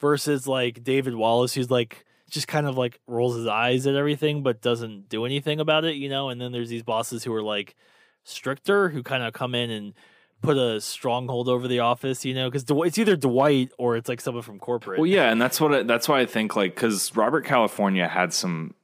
versus 0.00 0.46
like 0.46 0.82
David 0.82 1.14
Wallace 1.14 1.54
who's 1.54 1.70
like 1.70 2.04
just 2.30 2.48
kind 2.48 2.66
of 2.66 2.78
like 2.78 2.98
rolls 3.06 3.36
his 3.36 3.46
eyes 3.46 3.86
at 3.86 3.94
everything 3.94 4.42
but 4.42 4.62
doesn't 4.62 5.10
do 5.10 5.26
anything 5.26 5.60
about 5.60 5.84
it, 5.84 5.96
you 5.96 6.08
know, 6.08 6.30
and 6.30 6.40
then 6.40 6.50
there's 6.50 6.70
these 6.70 6.82
bosses 6.82 7.22
who 7.22 7.34
are 7.34 7.42
like 7.42 7.76
stricter 8.24 8.88
who 8.88 9.02
kind 9.02 9.22
of 9.22 9.34
come 9.34 9.54
in 9.54 9.70
and 9.70 9.92
put 10.42 10.56
a 10.56 10.80
stronghold 10.80 11.48
over 11.48 11.68
the 11.68 11.80
office, 11.80 12.24
you 12.24 12.34
know, 12.34 12.50
because 12.50 12.64
it's 12.68 12.98
either 12.98 13.16
Dwight 13.16 13.70
or 13.78 13.96
it's 13.96 14.08
like 14.08 14.20
someone 14.20 14.42
from 14.42 14.58
corporate. 14.58 14.98
Well, 14.98 15.06
yeah, 15.06 15.30
and 15.30 15.40
that's 15.40 15.60
what 15.60 15.72
I, 15.72 15.82
that's 15.84 16.08
why 16.08 16.20
I 16.20 16.26
think 16.26 16.56
like 16.56 16.74
because 16.74 17.14
Robert 17.16 17.44
California 17.44 18.06
had 18.08 18.32
some 18.32 18.74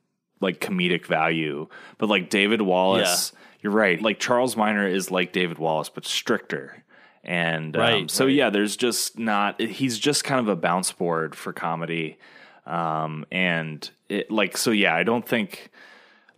like 0.40 0.60
comedic 0.60 1.06
value, 1.06 1.68
but 1.98 2.08
like 2.08 2.30
David 2.30 2.62
Wallace, 2.62 3.32
you're 3.60 3.72
right. 3.72 4.00
Like 4.00 4.20
Charles 4.20 4.56
Miner 4.56 4.86
is 4.86 5.10
like 5.10 5.32
David 5.32 5.58
Wallace, 5.58 5.88
but 5.88 6.06
stricter. 6.06 6.84
And 7.24 7.76
um, 7.76 7.82
Right, 7.82 8.10
so 8.10 8.24
right. 8.24 8.34
yeah, 8.34 8.50
there's 8.50 8.76
just 8.76 9.18
not. 9.18 9.60
He's 9.60 9.98
just 9.98 10.24
kind 10.24 10.40
of 10.40 10.48
a 10.48 10.56
bounce 10.56 10.92
board 10.92 11.34
for 11.34 11.52
comedy, 11.52 12.18
um, 12.66 13.26
and 13.30 13.88
it 14.08 14.30
like 14.30 14.56
so 14.56 14.70
yeah. 14.70 14.94
I 14.94 15.02
don't 15.02 15.26
think 15.26 15.70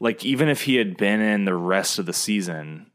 like 0.00 0.24
even 0.24 0.48
if 0.48 0.62
he 0.62 0.76
had 0.76 0.96
been 0.96 1.20
in 1.20 1.44
the 1.44 1.54
rest 1.54 1.98
of 1.98 2.06
the 2.06 2.12
season, 2.12 2.89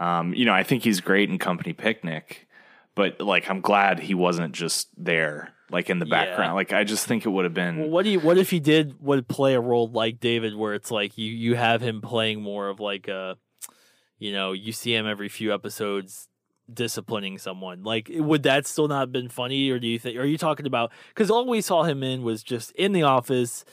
um, 0.00 0.32
you 0.34 0.46
know, 0.46 0.54
I 0.54 0.62
think 0.62 0.82
he's 0.82 1.00
great 1.00 1.28
in 1.28 1.38
Company 1.38 1.72
Picnic, 1.74 2.48
but 2.94 3.20
like 3.20 3.48
I'm 3.50 3.60
glad 3.60 4.00
he 4.00 4.14
wasn't 4.14 4.52
just 4.54 4.88
there, 4.96 5.52
like 5.70 5.90
in 5.90 5.98
the 5.98 6.06
Yeah. 6.06 6.24
background. 6.24 6.54
Like 6.54 6.72
I 6.72 6.84
just 6.84 7.06
think 7.06 7.26
it 7.26 7.28
would 7.28 7.44
have 7.44 7.54
been. 7.54 7.78
Well, 7.78 7.90
what 7.90 8.04
do 8.04 8.10
you? 8.10 8.20
What 8.20 8.38
if 8.38 8.50
he 8.50 8.60
did 8.60 8.96
would 9.00 9.28
play 9.28 9.54
a 9.54 9.60
role 9.60 9.88
like 9.88 10.18
David, 10.18 10.56
where 10.56 10.74
it's 10.74 10.90
like 10.90 11.18
you 11.18 11.30
you 11.30 11.54
have 11.54 11.82
him 11.82 12.00
playing 12.00 12.40
more 12.42 12.68
of 12.68 12.80
like 12.80 13.08
a, 13.08 13.36
you 14.18 14.32
know, 14.32 14.52
you 14.52 14.72
see 14.72 14.94
him 14.94 15.06
every 15.06 15.28
few 15.28 15.52
episodes 15.52 16.28
disciplining 16.72 17.36
someone. 17.36 17.82
Like, 17.82 18.08
would 18.10 18.44
that 18.44 18.66
still 18.66 18.88
not 18.88 19.00
have 19.00 19.12
been 19.12 19.28
funny, 19.28 19.68
or 19.70 19.78
do 19.78 19.86
you 19.86 19.98
think? 19.98 20.16
Are 20.16 20.24
you 20.24 20.38
talking 20.38 20.66
about? 20.66 20.92
Because 21.08 21.30
all 21.30 21.46
we 21.46 21.60
saw 21.60 21.82
him 21.82 22.02
in 22.02 22.22
was 22.22 22.42
just 22.42 22.70
in 22.72 22.92
the 22.92 23.02
office, 23.02 23.64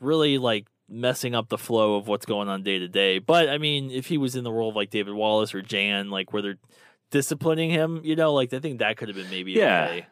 really 0.00 0.38
like 0.38 0.66
messing 0.88 1.34
up 1.34 1.48
the 1.48 1.58
flow 1.58 1.96
of 1.96 2.06
what's 2.08 2.26
going 2.26 2.48
on 2.48 2.62
day 2.62 2.78
to 2.78 2.88
day. 2.88 3.18
But 3.18 3.48
I 3.48 3.58
mean, 3.58 3.90
if 3.90 4.06
he 4.06 4.18
was 4.18 4.36
in 4.36 4.44
the 4.44 4.52
role 4.52 4.68
of 4.70 4.76
like 4.76 4.90
David 4.90 5.14
Wallace 5.14 5.54
or 5.54 5.62
Jan, 5.62 6.10
like 6.10 6.32
where 6.32 6.42
they're 6.42 6.58
disciplining 7.10 7.70
him, 7.70 8.00
you 8.04 8.16
know, 8.16 8.32
like 8.34 8.52
I 8.52 8.58
think 8.58 8.78
that 8.80 8.96
could 8.96 9.08
have 9.08 9.16
been 9.16 9.30
maybe 9.30 9.52
Yeah. 9.52 9.84
okay. 9.88 10.06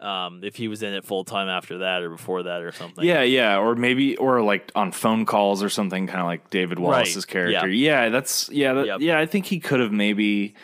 Um, 0.00 0.40
if 0.42 0.56
he 0.56 0.66
was 0.66 0.82
in 0.82 0.92
it 0.94 1.04
full 1.04 1.22
time 1.24 1.48
after 1.48 1.78
that 1.78 2.02
or 2.02 2.10
before 2.10 2.42
that 2.42 2.62
or 2.62 2.72
something. 2.72 3.04
yeah, 3.04 3.22
yeah, 3.22 3.56
or 3.58 3.76
maybe, 3.76 4.16
or 4.16 4.42
like 4.42 4.72
on 4.74 4.90
phone 4.90 5.24
calls 5.26 5.62
or 5.62 5.68
something, 5.68 6.08
kind 6.08 6.18
of 6.18 6.26
like 6.26 6.50
David 6.50 6.80
Wallace's 6.80 7.24
character. 7.24 7.68
Yeah, 7.68 8.08
that's 8.08 8.48
yeah, 8.50 8.72
that, 8.72 8.86
Yep. 8.86 9.00
yeah. 9.00 9.20
I 9.20 9.26
think 9.26 9.46
he 9.46 9.60
could 9.60 9.78
have 9.78 9.92
maybe 9.92 10.56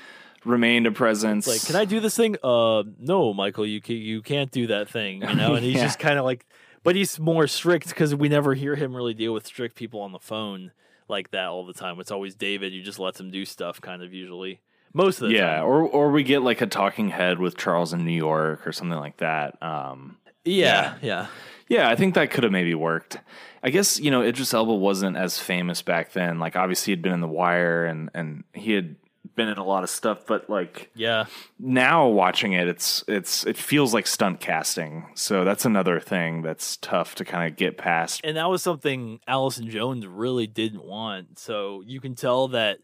remained 0.44 0.88
a 0.88 0.90
presence. 0.90 1.46
It's 1.46 1.62
like, 1.62 1.66
can 1.68 1.80
I 1.80 1.84
do 1.84 2.00
this 2.00 2.16
thing? 2.16 2.34
Uh, 2.42 2.82
no, 2.98 3.32
Michael, 3.32 3.64
you 3.64 3.80
can, 3.80 3.94
you 3.94 4.22
can't 4.22 4.50
do 4.50 4.66
that 4.68 4.88
thing. 4.88 5.22
You 5.22 5.34
know, 5.36 5.54
and 5.56 5.64
he's 5.64 5.76
Yeah. 5.76 5.84
just 5.84 6.00
kind 6.00 6.18
of 6.18 6.24
like, 6.24 6.44
but 6.82 6.96
he's 6.96 7.18
more 7.18 7.46
strict 7.46 7.88
because 7.88 8.14
we 8.14 8.28
never 8.28 8.54
hear 8.54 8.74
him 8.76 8.94
really 8.94 9.14
deal 9.14 9.32
with 9.32 9.46
strict 9.46 9.76
people 9.76 10.00
on 10.00 10.12
the 10.12 10.18
phone 10.18 10.72
like 11.08 11.30
that 11.30 11.46
all 11.46 11.64
the 11.66 11.72
time. 11.72 11.98
It's 12.00 12.10
always 12.10 12.34
David 12.34 12.72
who 12.72 12.82
just 12.82 12.98
lets 12.98 13.18
him 13.18 13.30
do 13.30 13.44
stuff, 13.44 13.80
kind 13.80 14.02
of 14.02 14.12
usually 14.12 14.60
most 14.92 15.20
of 15.20 15.28
the 15.28 15.34
Yeah, 15.34 15.56
time. 15.58 15.64
or 15.64 15.82
or 15.82 16.10
we 16.10 16.22
get 16.22 16.42
like 16.42 16.60
a 16.60 16.66
talking 16.66 17.10
head 17.10 17.38
with 17.38 17.56
Charles 17.56 17.92
in 17.92 18.04
New 18.04 18.12
York 18.12 18.66
or 18.66 18.72
something 18.72 18.98
like 18.98 19.18
that. 19.18 19.62
Um, 19.62 20.16
Yeah, 20.44 20.94
yeah, 21.02 21.26
Yeah, 21.68 21.88
I 21.90 21.96
think 21.96 22.14
that 22.14 22.30
could 22.30 22.44
have 22.44 22.52
maybe 22.52 22.74
worked. 22.74 23.18
I 23.62 23.70
guess 23.70 23.98
you 24.00 24.10
know 24.10 24.22
Idris 24.22 24.54
Elba 24.54 24.74
wasn't 24.74 25.16
as 25.16 25.38
famous 25.38 25.82
back 25.82 26.12
then. 26.12 26.38
Like 26.38 26.56
obviously 26.56 26.92
he'd 26.92 27.02
been 27.02 27.12
in 27.12 27.20
The 27.20 27.28
Wire 27.28 27.84
and 27.86 28.08
and 28.14 28.44
he 28.54 28.72
had 28.72 28.96
been 29.38 29.48
in 29.48 29.56
a 29.56 29.64
lot 29.64 29.82
of 29.82 29.88
stuff, 29.88 30.26
but 30.26 30.50
like 30.50 30.90
yeah. 30.94 31.24
now 31.58 32.06
watching 32.08 32.52
it, 32.52 32.68
it's 32.68 33.02
it's 33.08 33.46
it 33.46 33.56
feels 33.56 33.94
like 33.94 34.06
stunt 34.06 34.40
casting. 34.40 35.06
So 35.14 35.44
that's 35.44 35.64
another 35.64 35.98
thing 36.00 36.42
that's 36.42 36.76
tough 36.76 37.14
to 37.14 37.24
kind 37.24 37.50
of 37.50 37.56
get 37.56 37.78
past. 37.78 38.20
and 38.24 38.36
that 38.36 38.50
was 38.50 38.62
something 38.62 39.20
Allison 39.26 39.70
Jones 39.70 40.06
really 40.06 40.46
didn't 40.46 40.84
want. 40.84 41.38
So 41.38 41.82
you 41.86 42.00
can 42.00 42.14
tell 42.14 42.48
that, 42.48 42.80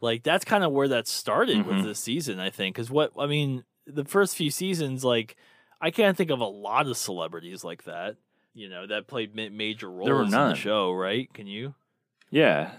like, 0.00 0.24
that's 0.24 0.44
kind 0.44 0.64
of 0.64 0.72
where 0.72 0.88
that 0.88 1.06
started 1.06 1.64
with 1.66 1.76
Mhm. 1.76 1.84
this 1.84 2.00
season. 2.00 2.40
I 2.40 2.50
think 2.50 2.74
because 2.74 2.90
what 2.90 3.12
I 3.16 3.26
mean, 3.26 3.62
the 3.86 4.04
first 4.04 4.34
few 4.34 4.50
seasons, 4.50 5.04
like, 5.04 5.36
I 5.80 5.90
can't 5.92 6.16
think 6.16 6.30
of 6.30 6.40
a 6.40 6.44
lot 6.46 6.88
of 6.88 6.96
celebrities 6.96 7.62
like 7.62 7.84
that. 7.84 8.16
You 8.54 8.68
know, 8.68 8.86
that 8.86 9.06
played 9.06 9.34
ma- 9.34 9.48
major 9.50 9.90
roles 9.90 10.24
in 10.26 10.30
the 10.30 10.54
show, 10.54 10.92
right? 10.92 11.32
Can 11.32 11.46
you? 11.46 11.74
Yeah, 12.30 12.70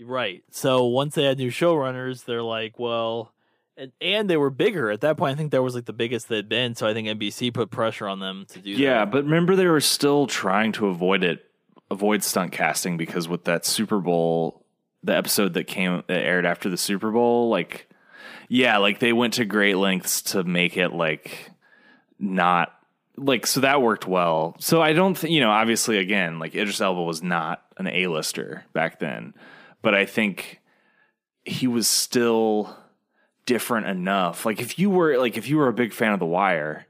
Right. 0.00 0.42
So 0.50 0.84
once 0.86 1.14
they 1.14 1.24
had 1.24 1.38
new 1.38 1.50
showrunners, 1.50 2.24
they're 2.24 2.42
like, 2.42 2.78
well, 2.78 3.32
and, 3.76 3.92
and 4.00 4.28
they 4.28 4.36
were 4.36 4.50
bigger 4.50 4.90
at 4.90 5.00
that 5.02 5.16
point. 5.16 5.34
I 5.34 5.36
think 5.36 5.52
that 5.52 5.62
was 5.62 5.74
like 5.74 5.84
the 5.84 5.92
biggest 5.92 6.28
they'd 6.28 6.48
been. 6.48 6.74
So 6.74 6.86
I 6.86 6.94
think 6.94 7.08
NBC 7.08 7.52
put 7.52 7.70
pressure 7.70 8.06
on 8.06 8.20
them 8.20 8.46
to 8.50 8.60
do 8.60 8.70
yeah, 8.70 9.00
that. 9.00 9.10
but 9.10 9.24
remember 9.24 9.56
they 9.56 9.66
were 9.66 9.80
still 9.80 10.26
trying 10.26 10.72
to 10.72 10.86
avoid 10.88 11.24
it, 11.24 11.44
avoid 11.90 12.22
stunt 12.22 12.52
casting 12.52 12.96
because 12.96 13.28
with 13.28 13.44
that 13.44 13.64
Super 13.64 14.00
Bowl, 14.00 14.64
the 15.02 15.16
episode 15.16 15.54
that 15.54 15.64
came 15.64 16.02
that 16.06 16.22
aired 16.22 16.46
after 16.46 16.68
the 16.68 16.76
Super 16.76 17.10
Bowl, 17.10 17.48
like, 17.48 17.88
yeah, 18.48 18.78
like 18.78 19.00
they 19.00 19.12
went 19.12 19.34
to 19.34 19.44
great 19.44 19.76
lengths 19.76 20.22
to 20.22 20.44
make 20.44 20.76
it 20.76 20.92
like 20.92 21.50
not 22.18 22.72
like 23.16 23.46
so 23.46 23.60
that 23.60 23.82
worked 23.82 24.06
well. 24.06 24.56
So 24.58 24.80
I 24.82 24.92
don't 24.92 25.16
think 25.16 25.32
you 25.32 25.40
know, 25.40 25.50
obviously, 25.50 25.98
again, 25.98 26.38
like 26.38 26.54
Idris 26.54 26.80
Elba 26.80 27.02
was 27.02 27.22
not 27.22 27.62
an 27.76 27.86
A-lister 27.86 28.64
back 28.72 28.98
then, 28.98 29.34
but 29.84 29.94
I 29.94 30.06
think 30.06 30.60
he 31.44 31.68
was 31.68 31.86
still 31.86 32.76
different 33.46 33.86
enough. 33.86 34.46
Like 34.46 34.60
if 34.60 34.78
you 34.78 34.90
were 34.90 35.18
like 35.18 35.36
if 35.36 35.48
you 35.48 35.58
were 35.58 35.68
a 35.68 35.72
big 35.72 35.92
fan 35.92 36.12
of 36.12 36.18
The 36.18 36.26
Wire, 36.26 36.86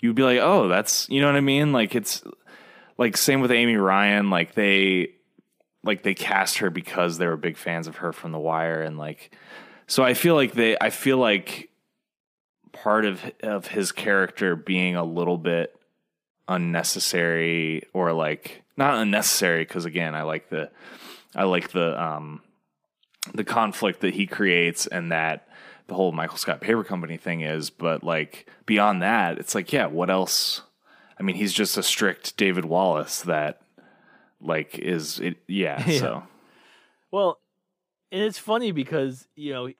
you'd 0.00 0.16
be 0.16 0.22
like, 0.22 0.40
oh, 0.40 0.66
that's 0.68 1.08
you 1.08 1.20
know 1.20 1.26
what 1.26 1.36
I 1.36 1.40
mean. 1.40 1.72
Like 1.72 1.94
it's 1.94 2.24
like 2.96 3.16
same 3.16 3.40
with 3.40 3.52
Amy 3.52 3.76
Ryan. 3.76 4.30
Like 4.30 4.54
they 4.54 5.12
like 5.84 6.02
they 6.02 6.14
cast 6.14 6.58
her 6.58 6.70
because 6.70 7.18
they 7.18 7.26
were 7.26 7.36
big 7.36 7.56
fans 7.56 7.86
of 7.86 7.96
her 7.96 8.12
from 8.12 8.32
The 8.32 8.38
Wire, 8.38 8.82
and 8.82 8.98
like 8.98 9.36
so 9.86 10.02
I 10.02 10.14
feel 10.14 10.34
like 10.34 10.52
they 10.52 10.76
I 10.80 10.90
feel 10.90 11.18
like 11.18 11.68
part 12.72 13.04
of 13.04 13.22
of 13.42 13.66
his 13.68 13.92
character 13.92 14.56
being 14.56 14.96
a 14.96 15.04
little 15.04 15.38
bit 15.38 15.74
unnecessary 16.48 17.82
or 17.92 18.12
like 18.12 18.62
not 18.78 18.94
unnecessary 18.94 19.64
because 19.64 19.84
again 19.84 20.14
I 20.14 20.22
like 20.22 20.48
the 20.48 20.70
I 21.34 21.44
like 21.44 21.70
the 21.72 22.00
um 22.02 22.42
the 23.34 23.44
conflict 23.44 24.00
that 24.00 24.14
he 24.14 24.26
creates 24.26 24.86
and 24.86 25.12
that 25.12 25.48
the 25.86 25.94
whole 25.94 26.12
Michael 26.12 26.36
Scott 26.36 26.60
Paper 26.60 26.84
Company 26.84 27.16
thing 27.16 27.40
is, 27.40 27.70
but 27.70 28.04
like 28.04 28.48
beyond 28.66 29.02
that, 29.02 29.38
it's 29.38 29.54
like, 29.54 29.72
yeah, 29.72 29.86
what 29.86 30.10
else? 30.10 30.62
I 31.18 31.22
mean, 31.22 31.36
he's 31.36 31.52
just 31.52 31.76
a 31.76 31.82
strict 31.82 32.36
David 32.36 32.64
Wallace 32.64 33.22
that 33.22 33.60
like 34.40 34.78
is 34.78 35.18
it 35.18 35.38
yeah, 35.46 35.82
Yeah. 35.86 35.98
so 35.98 36.22
Well, 37.10 37.40
and 38.12 38.22
it's 38.22 38.38
funny 38.38 38.72
because 38.72 39.26
you 39.34 39.52
know, 39.52 39.70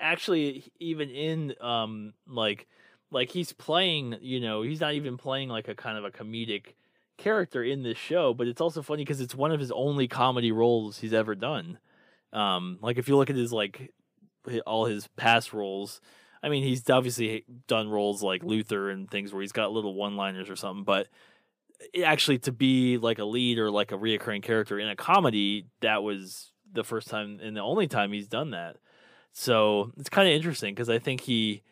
actually, 0.00 0.72
even 0.78 1.10
in 1.10 1.54
um, 1.60 2.14
like, 2.26 2.66
like 3.10 3.30
he's 3.30 3.52
playing, 3.52 4.16
you 4.20 4.40
know, 4.40 4.62
he's 4.62 4.80
not 4.80 4.94
even 4.94 5.16
playing 5.16 5.48
like 5.48 5.68
a 5.68 5.74
kind 5.74 5.98
of 5.98 6.04
a 6.04 6.10
comedic 6.10 6.74
character 7.18 7.62
in 7.62 7.82
this 7.82 7.98
show, 7.98 8.32
but 8.32 8.46
it's 8.46 8.60
also 8.60 8.80
funny 8.80 9.04
because 9.04 9.20
it's 9.20 9.34
one 9.34 9.52
of 9.52 9.60
his 9.60 9.72
only 9.72 10.08
comedy 10.08 10.52
roles 10.52 10.98
he's 10.98 11.12
ever 11.12 11.34
done. 11.34 11.78
Um, 12.32 12.78
like 12.80 12.96
if 12.96 13.08
you 13.08 13.16
look 13.16 13.30
at 13.30 13.36
his 13.36 13.52
like 13.52 13.92
all 14.66 14.86
his 14.86 15.08
past 15.16 15.52
roles, 15.52 16.00
I 16.42 16.48
mean, 16.48 16.62
he's 16.62 16.88
obviously 16.88 17.44
done 17.66 17.88
roles 17.88 18.22
like 18.22 18.42
Luther 18.42 18.90
and 18.90 19.10
things 19.10 19.32
where 19.32 19.42
he's 19.42 19.52
got 19.52 19.72
little 19.72 19.94
one-liners 19.94 20.48
or 20.48 20.56
something, 20.56 20.84
but 20.84 21.08
actually 22.04 22.38
to 22.38 22.52
be 22.52 22.96
like 22.96 23.18
a 23.18 23.24
lead 23.24 23.58
or 23.58 23.70
like 23.70 23.92
a 23.92 23.96
reoccurring 23.96 24.42
character 24.42 24.78
in 24.78 24.88
a 24.88 24.96
comedy, 24.96 25.66
that 25.80 26.02
was 26.02 26.52
the 26.72 26.84
first 26.84 27.08
time 27.08 27.40
and 27.42 27.56
the 27.56 27.60
only 27.60 27.88
time 27.88 28.12
he's 28.12 28.28
done 28.28 28.50
that. 28.50 28.76
So 29.32 29.92
it's 29.96 30.08
kind 30.08 30.28
of 30.28 30.34
interesting 30.34 30.74
because 30.74 30.90
I 30.90 30.98
think 30.98 31.22
he 31.22 31.62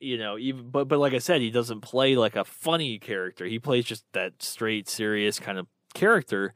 you 0.00 0.18
know, 0.18 0.38
even 0.38 0.70
but 0.70 0.88
but 0.88 0.98
like 0.98 1.14
I 1.14 1.18
said, 1.18 1.40
he 1.40 1.50
doesn't 1.50 1.80
play 1.80 2.16
like 2.16 2.36
a 2.36 2.44
funny 2.44 2.98
character. 2.98 3.44
He 3.46 3.58
plays 3.58 3.84
just 3.84 4.04
that 4.12 4.42
straight, 4.42 4.88
serious 4.88 5.38
kind 5.38 5.58
of 5.58 5.66
character. 5.94 6.54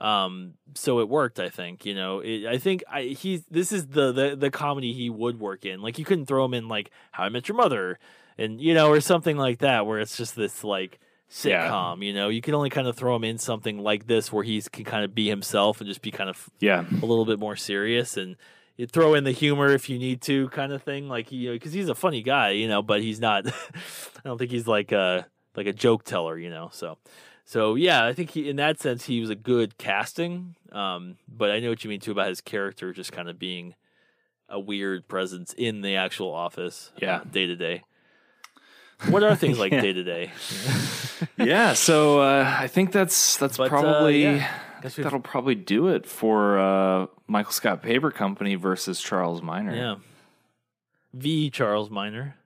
Um, 0.00 0.54
so 0.74 0.98
it 1.00 1.08
worked, 1.08 1.38
I 1.40 1.48
think. 1.48 1.86
You 1.86 1.94
know, 1.94 2.20
it, 2.20 2.46
I 2.46 2.58
think 2.58 2.82
I 2.90 3.02
he's 3.04 3.44
this 3.50 3.72
is 3.72 3.86
the, 3.88 4.12
the 4.12 4.36
the 4.36 4.50
comedy 4.50 4.92
he 4.92 5.08
would 5.10 5.38
work 5.40 5.64
in. 5.64 5.80
Like 5.82 5.98
you 5.98 6.04
couldn't 6.04 6.26
throw 6.26 6.44
him 6.44 6.54
in 6.54 6.68
like 6.68 6.90
How 7.12 7.24
I 7.24 7.28
Met 7.28 7.48
Your 7.48 7.56
Mother, 7.56 7.98
and 8.36 8.60
you 8.60 8.74
know, 8.74 8.88
or 8.90 9.00
something 9.00 9.36
like 9.36 9.58
that, 9.60 9.86
where 9.86 10.00
it's 10.00 10.16
just 10.16 10.36
this 10.36 10.64
like 10.64 10.98
sitcom. 11.30 12.04
You 12.04 12.12
know, 12.12 12.28
you 12.28 12.40
can 12.42 12.54
only 12.54 12.70
kind 12.70 12.86
of 12.86 12.96
throw 12.96 13.14
him 13.16 13.24
in 13.24 13.38
something 13.38 13.78
like 13.78 14.06
this 14.06 14.32
where 14.32 14.44
he 14.44 14.60
can 14.62 14.84
kind 14.84 15.04
of 15.04 15.14
be 15.14 15.28
himself 15.28 15.80
and 15.80 15.88
just 15.88 16.02
be 16.02 16.10
kind 16.10 16.28
of 16.30 16.50
Yeah. 16.60 16.84
a 17.02 17.06
little 17.06 17.24
bit 17.24 17.38
more 17.38 17.56
serious 17.56 18.16
and 18.16 18.36
you 18.76 18.86
throw 18.86 19.14
in 19.14 19.24
the 19.24 19.30
humor 19.30 19.68
if 19.68 19.88
you 19.88 19.98
need 19.98 20.20
to 20.22 20.48
kind 20.48 20.72
of 20.72 20.82
thing 20.82 21.08
like 21.08 21.30
you 21.32 21.48
know 21.50 21.54
because 21.54 21.72
he's 21.72 21.88
a 21.88 21.94
funny 21.94 22.22
guy 22.22 22.50
you 22.50 22.66
know 22.68 22.82
but 22.82 23.00
he's 23.02 23.20
not 23.20 23.46
i 23.46 23.52
don't 24.24 24.38
think 24.38 24.50
he's 24.50 24.66
like 24.66 24.90
a 24.92 25.26
like 25.56 25.66
a 25.66 25.72
joke 25.72 26.04
teller 26.04 26.36
you 26.38 26.50
know 26.50 26.68
so 26.72 26.98
so 27.44 27.74
yeah 27.76 28.04
i 28.04 28.12
think 28.12 28.30
he 28.30 28.48
in 28.48 28.56
that 28.56 28.80
sense 28.80 29.04
he 29.06 29.20
was 29.20 29.30
a 29.30 29.34
good 29.36 29.78
casting 29.78 30.56
um 30.72 31.16
but 31.28 31.50
i 31.50 31.60
know 31.60 31.68
what 31.70 31.84
you 31.84 31.90
mean 31.90 32.00
too 32.00 32.10
about 32.12 32.28
his 32.28 32.40
character 32.40 32.92
just 32.92 33.12
kind 33.12 33.28
of 33.28 33.38
being 33.38 33.74
a 34.48 34.58
weird 34.58 35.06
presence 35.08 35.54
in 35.56 35.80
the 35.80 35.96
actual 35.96 36.32
office 36.32 36.90
Yeah. 37.00 37.22
day 37.30 37.46
to 37.46 37.56
day 37.56 37.82
what 39.08 39.22
are 39.22 39.34
things 39.36 39.58
like 39.58 39.70
day 39.70 39.92
to 39.92 40.02
day 40.04 40.30
yeah, 41.38 41.72
so 41.74 42.20
uh, 42.20 42.56
I 42.58 42.66
think 42.68 42.92
that's 42.92 43.36
that's 43.36 43.56
But, 43.56 43.64
uh, 43.66 43.68
probably 43.68 44.22
yeah. 44.24 44.48
Guess 44.84 44.96
that'll 44.96 45.20
probably 45.20 45.54
do 45.54 45.88
it 45.88 46.04
for 46.04 46.58
uh, 46.58 47.06
Michael 47.26 47.52
Scott 47.52 47.82
Paper 47.82 48.10
Company 48.10 48.54
versus 48.54 49.00
Charles 49.00 49.40
Miner. 49.40 49.74
Yeah. 49.74 49.94
V. 51.14 51.48
Charles 51.48 51.88
Miner. 51.88 52.36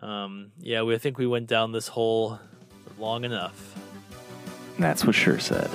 Um, 0.00 0.52
yeah, 0.60 0.82
we, 0.82 0.94
I 0.94 0.98
think 0.98 1.18
we 1.18 1.26
went 1.26 1.48
down 1.48 1.72
this 1.72 1.88
hole 1.88 2.38
long 3.00 3.24
enough. 3.24 3.74
That's 4.78 5.04
what 5.04 5.16
Sure 5.16 5.40
said. 5.40 5.68